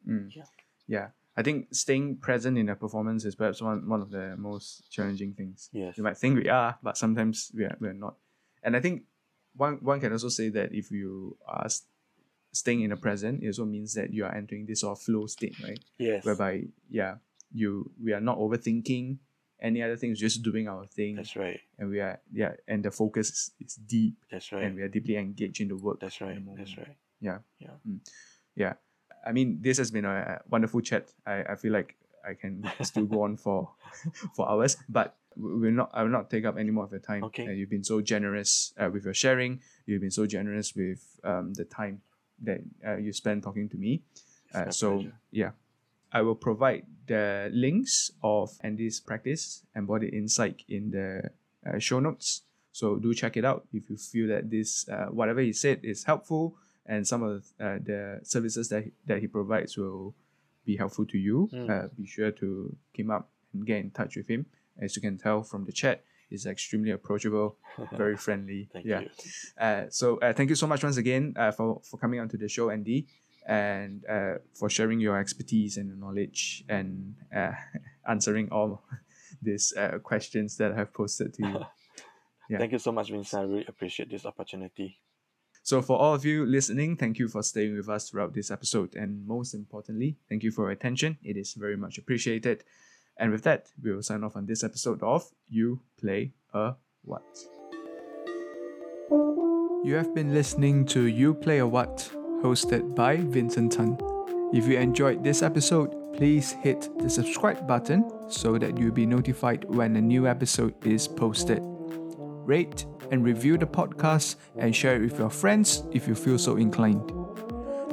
Mm. 0.07 0.35
Yeah. 0.35 0.45
Yeah. 0.87 1.09
I 1.37 1.43
think 1.43 1.75
staying 1.75 2.17
present 2.17 2.57
in 2.57 2.69
a 2.71 2.77
performance 2.77 3.25
is 3.27 3.35
perhaps 3.35 3.61
one, 3.61 3.87
one 3.89 4.01
of 4.01 4.11
the 4.11 4.37
most 4.39 4.91
challenging 4.91 5.35
things. 5.35 5.69
Yes. 5.73 5.99
You 5.99 6.05
might 6.05 6.17
think 6.17 6.39
we 6.43 6.49
are, 6.49 6.79
but 6.83 6.97
sometimes 6.97 7.53
we 7.55 7.65
are, 7.65 7.77
we 7.79 7.89
are 7.89 7.95
not. 7.95 8.15
And 8.63 8.75
I 8.75 8.81
think 8.81 9.03
one, 9.55 9.75
one 9.83 10.01
can 10.01 10.13
also 10.13 10.29
say 10.31 10.49
that 10.51 10.73
if 10.73 10.91
you 10.91 11.37
are 11.47 11.67
s- 11.67 11.83
staying 12.53 12.81
in 12.83 12.91
the 12.91 12.97
present, 12.97 13.43
it 13.43 13.49
also 13.49 13.67
means 13.67 13.93
that 13.95 14.13
you 14.15 14.25
are 14.25 14.35
entering 14.35 14.65
this 14.65 14.81
sort 14.81 14.99
of 14.99 15.03
flow 15.05 15.27
state, 15.27 15.57
right? 15.63 15.79
Yes. 15.99 16.25
Whereby, 16.25 16.65
yeah, 16.89 17.17
you 17.53 17.91
we 18.03 18.13
are 18.15 18.21
not 18.21 18.39
overthinking 18.39 19.19
any 19.61 19.83
other 19.83 19.97
things, 19.97 20.19
just 20.19 20.43
doing 20.43 20.69
our 20.69 20.87
thing. 20.87 21.17
That's 21.17 21.37
right. 21.37 21.61
And 21.79 21.91
we 21.91 22.01
are, 22.01 22.19
yeah, 22.33 22.53
and 22.67 22.83
the 22.83 22.91
focus 22.91 23.31
is, 23.31 23.51
is 23.61 23.75
deep 23.75 24.15
That's 24.31 24.53
right. 24.53 24.65
and 24.65 24.77
we 24.77 24.83
are 24.83 24.89
deeply 24.89 25.17
engaged 25.17 25.61
in 25.61 25.69
the 25.69 25.77
work. 25.77 26.01
That's 26.01 26.21
right. 26.21 26.39
That's 26.57 26.77
right. 26.79 26.97
Yeah. 27.21 27.39
Yeah. 27.59 27.77
Mm. 27.89 28.01
Yeah. 28.55 28.75
I 29.27 29.33
mean, 29.33 29.59
this 29.61 29.79
has 29.79 29.91
been 29.91 30.05
a 30.05 30.41
wonderful 30.49 30.81
chat. 30.81 31.13
I, 31.27 31.43
I 31.43 31.55
feel 31.57 31.73
like 31.73 31.97
I 32.27 32.35
can 32.35 32.65
still 32.83 33.05
go 33.07 33.23
on 33.23 33.37
for 33.37 33.71
for 34.37 34.49
hours, 34.49 34.77
but 34.89 35.17
we- 35.37 35.55
we're 35.61 35.71
not. 35.71 35.91
I 35.93 36.03
will 36.03 36.11
not 36.11 36.31
take 36.31 36.45
up 36.47 36.57
any 36.59 36.71
more 36.71 36.85
of 36.85 36.91
your 36.93 37.01
time. 37.01 37.25
Okay. 37.25 37.47
Uh, 37.47 37.51
you've 37.51 37.71
been 37.71 37.85
so 37.85 38.01
generous 38.01 38.73
uh, 38.79 38.89
with 38.93 39.05
your 39.05 39.15
sharing. 39.15 39.61
You've 39.87 40.01
been 40.01 40.11
so 40.11 40.27
generous 40.27 40.75
with 40.75 41.03
um, 41.25 41.53
the 41.55 41.65
time 41.65 42.01
that 42.43 42.61
uh, 42.87 42.97
you 42.97 43.13
spend 43.13 43.43
talking 43.43 43.69
to 43.71 43.77
me. 43.77 44.03
Uh, 44.55 44.71
so 44.71 44.95
pleasure. 44.97 45.13
yeah, 45.31 45.51
I 46.13 46.23
will 46.23 46.35
provide 46.37 46.87
the 47.07 47.51
links 47.53 48.11
of 48.23 48.51
Andy's 48.63 49.01
practice 49.01 49.63
embodied 49.75 50.15
insight 50.15 50.63
in 50.69 50.91
the 50.91 51.31
uh, 51.67 51.79
show 51.79 52.01
notes. 52.01 52.43
So 52.73 52.97
do 52.97 53.13
check 53.15 53.37
it 53.37 53.45
out 53.45 53.67
if 53.73 53.89
you 53.91 53.97
feel 53.97 54.29
that 54.29 54.51
this 54.51 54.89
uh, 54.89 55.07
whatever 55.11 55.41
he 55.41 55.53
said 55.53 55.81
is 55.83 56.05
helpful 56.05 56.57
and 56.89 57.07
some 57.07 57.23
of 57.23 57.45
uh, 57.61 57.79
the 57.83 58.21
services 58.23 58.69
that 58.69 58.85
he, 58.85 58.93
that 59.07 59.21
he 59.21 59.27
provides 59.27 59.77
will 59.77 60.15
be 60.65 60.77
helpful 60.77 61.07
to 61.07 61.19
you. 61.19 61.49
Mm. 61.53 61.71
Uh, 61.71 61.89
be 61.97 62.07
sure 62.07 62.31
to 62.33 62.77
keep 62.93 63.11
up 63.11 63.31
and 63.53 63.67
get 63.67 63.79
in 63.79 63.91
touch 63.91 64.17
with 64.17 64.29
him. 64.29 64.47
As 64.81 64.95
you 64.97 65.03
can 65.03 65.17
tell 65.17 65.43
from 65.43 65.65
the 65.65 65.73
chat, 65.73 66.05
he's 66.29 66.47
extremely 66.47 66.91
approachable, 66.91 67.57
very 67.93 68.17
friendly. 68.17 68.69
Thank 68.73 68.87
yeah. 68.87 69.01
you. 69.01 69.09
Uh, 69.59 69.85
so 69.89 70.19
uh, 70.19 70.33
thank 70.33 70.51
you 70.51 70.57
so 70.57 70.67
much 70.67 70.83
once 70.83 70.97
again 70.97 71.35
uh, 71.37 71.53
for, 71.53 71.81
for 71.83 71.97
coming 71.97 72.21
onto 72.21 72.37
the 72.37 72.49
show, 72.49 72.71
Andy, 72.71 73.07
and 73.47 74.05
uh, 74.09 74.35
for 74.55 74.69
sharing 74.69 75.01
your 75.01 75.19
expertise 75.19 75.77
and 75.77 75.89
your 75.89 75.97
knowledge 75.97 76.65
and 76.69 77.15
uh, 77.35 77.53
answering 78.09 78.49
all 78.51 78.83
these 79.43 79.73
uh, 79.77 79.99
questions 80.03 80.57
that 80.59 80.73
I've 80.73 80.93
posted 80.93 81.35
to 81.35 81.47
you. 81.47 81.61
Yeah. 82.51 82.59
Thank 82.59 82.73
you 82.73 82.79
so 82.79 82.93
much, 82.93 83.11
Vincent. 83.11 83.43
I 83.43 83.45
really 83.45 83.65
appreciate 83.67 84.11
this 84.11 84.25
opportunity. 84.25 85.01
So, 85.67 85.83
for 85.83 85.99
all 85.99 86.15
of 86.15 86.25
you 86.25 86.47
listening, 86.47 86.97
thank 86.97 87.19
you 87.19 87.27
for 87.27 87.43
staying 87.43 87.77
with 87.77 87.89
us 87.89 88.09
throughout 88.09 88.33
this 88.33 88.53
episode. 88.53 88.95
And 88.95 89.27
most 89.27 89.53
importantly, 89.53 90.17
thank 90.29 90.45
you 90.45 90.53
for 90.53 90.67
your 90.67 90.71
attention. 90.71 91.19
It 91.25 91.37
is 91.37 91.55
very 91.55 91.77
much 91.77 91.99
appreciated. 91.99 92.63
And 93.17 93.33
with 93.33 93.43
that, 93.43 93.67
we 93.83 93.93
will 93.93 94.05
sign 94.05 94.23
off 94.23 94.37
on 94.37 94.47
this 94.47 94.63
episode 94.63 95.03
of 95.03 95.29
You 95.49 95.81
Play 96.01 96.35
a 96.55 96.75
What. 97.03 97.25
You 99.11 99.95
have 99.97 100.15
been 100.15 100.33
listening 100.33 100.85
to 100.87 101.07
You 101.07 101.35
Play 101.35 101.59
a 101.59 101.67
What, 101.67 102.09
hosted 102.45 102.95
by 102.95 103.17
Vincent 103.17 103.73
Tan. 103.73 103.99
If 104.55 104.69
you 104.69 104.79
enjoyed 104.79 105.25
this 105.25 105.43
episode, 105.43 106.15
please 106.15 106.53
hit 106.53 106.89
the 107.01 107.11
subscribe 107.11 107.67
button 107.67 108.09
so 108.31 108.57
that 108.57 108.79
you'll 108.79 108.93
be 108.93 109.05
notified 109.05 109.65
when 109.65 109.97
a 109.97 110.01
new 110.01 110.29
episode 110.29 110.87
is 110.87 111.09
posted. 111.09 111.59
Rate 111.61 112.87
and 113.11 113.25
review 113.25 113.57
the 113.59 113.67
podcast 113.67 114.37
and 114.57 114.75
share 114.75 114.97
it 114.97 115.03
with 115.03 115.19
your 115.19 115.31
friends 115.31 115.85
if 115.93 116.07
you 116.09 116.15
feel 116.15 116.39
so 116.39 116.57
inclined. 116.57 117.13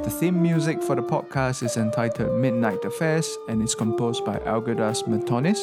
The 0.03 0.09
theme 0.09 0.41
music 0.41 0.83
for 0.83 0.95
the 0.95 1.01
podcast 1.01 1.63
is 1.63 1.77
entitled 1.77 2.39
Midnight 2.39 2.83
Affairs 2.83 3.37
and 3.47 3.61
is 3.61 3.73
composed 3.73 4.25
by 4.25 4.37
Algirdas 4.39 5.07
Matonis 5.07 5.59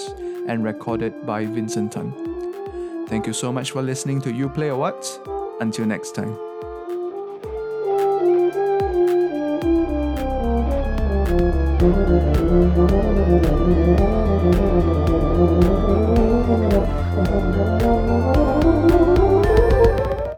and 0.48 0.64
recorded 0.64 1.26
by 1.26 1.44
Vincent 1.44 1.92
Tan. 1.92 3.06
Thank 3.06 3.26
you 3.26 3.32
so 3.32 3.52
much 3.52 3.72
for 3.72 3.82
listening 3.82 4.20
to 4.22 4.32
You 4.32 4.48
Play 4.48 4.68
a 4.68 4.76
What. 4.76 5.04
Until 5.60 5.84
next 5.84 6.14
time. 6.14 6.38
Thank 11.80 12.08
you. 19.08 19.19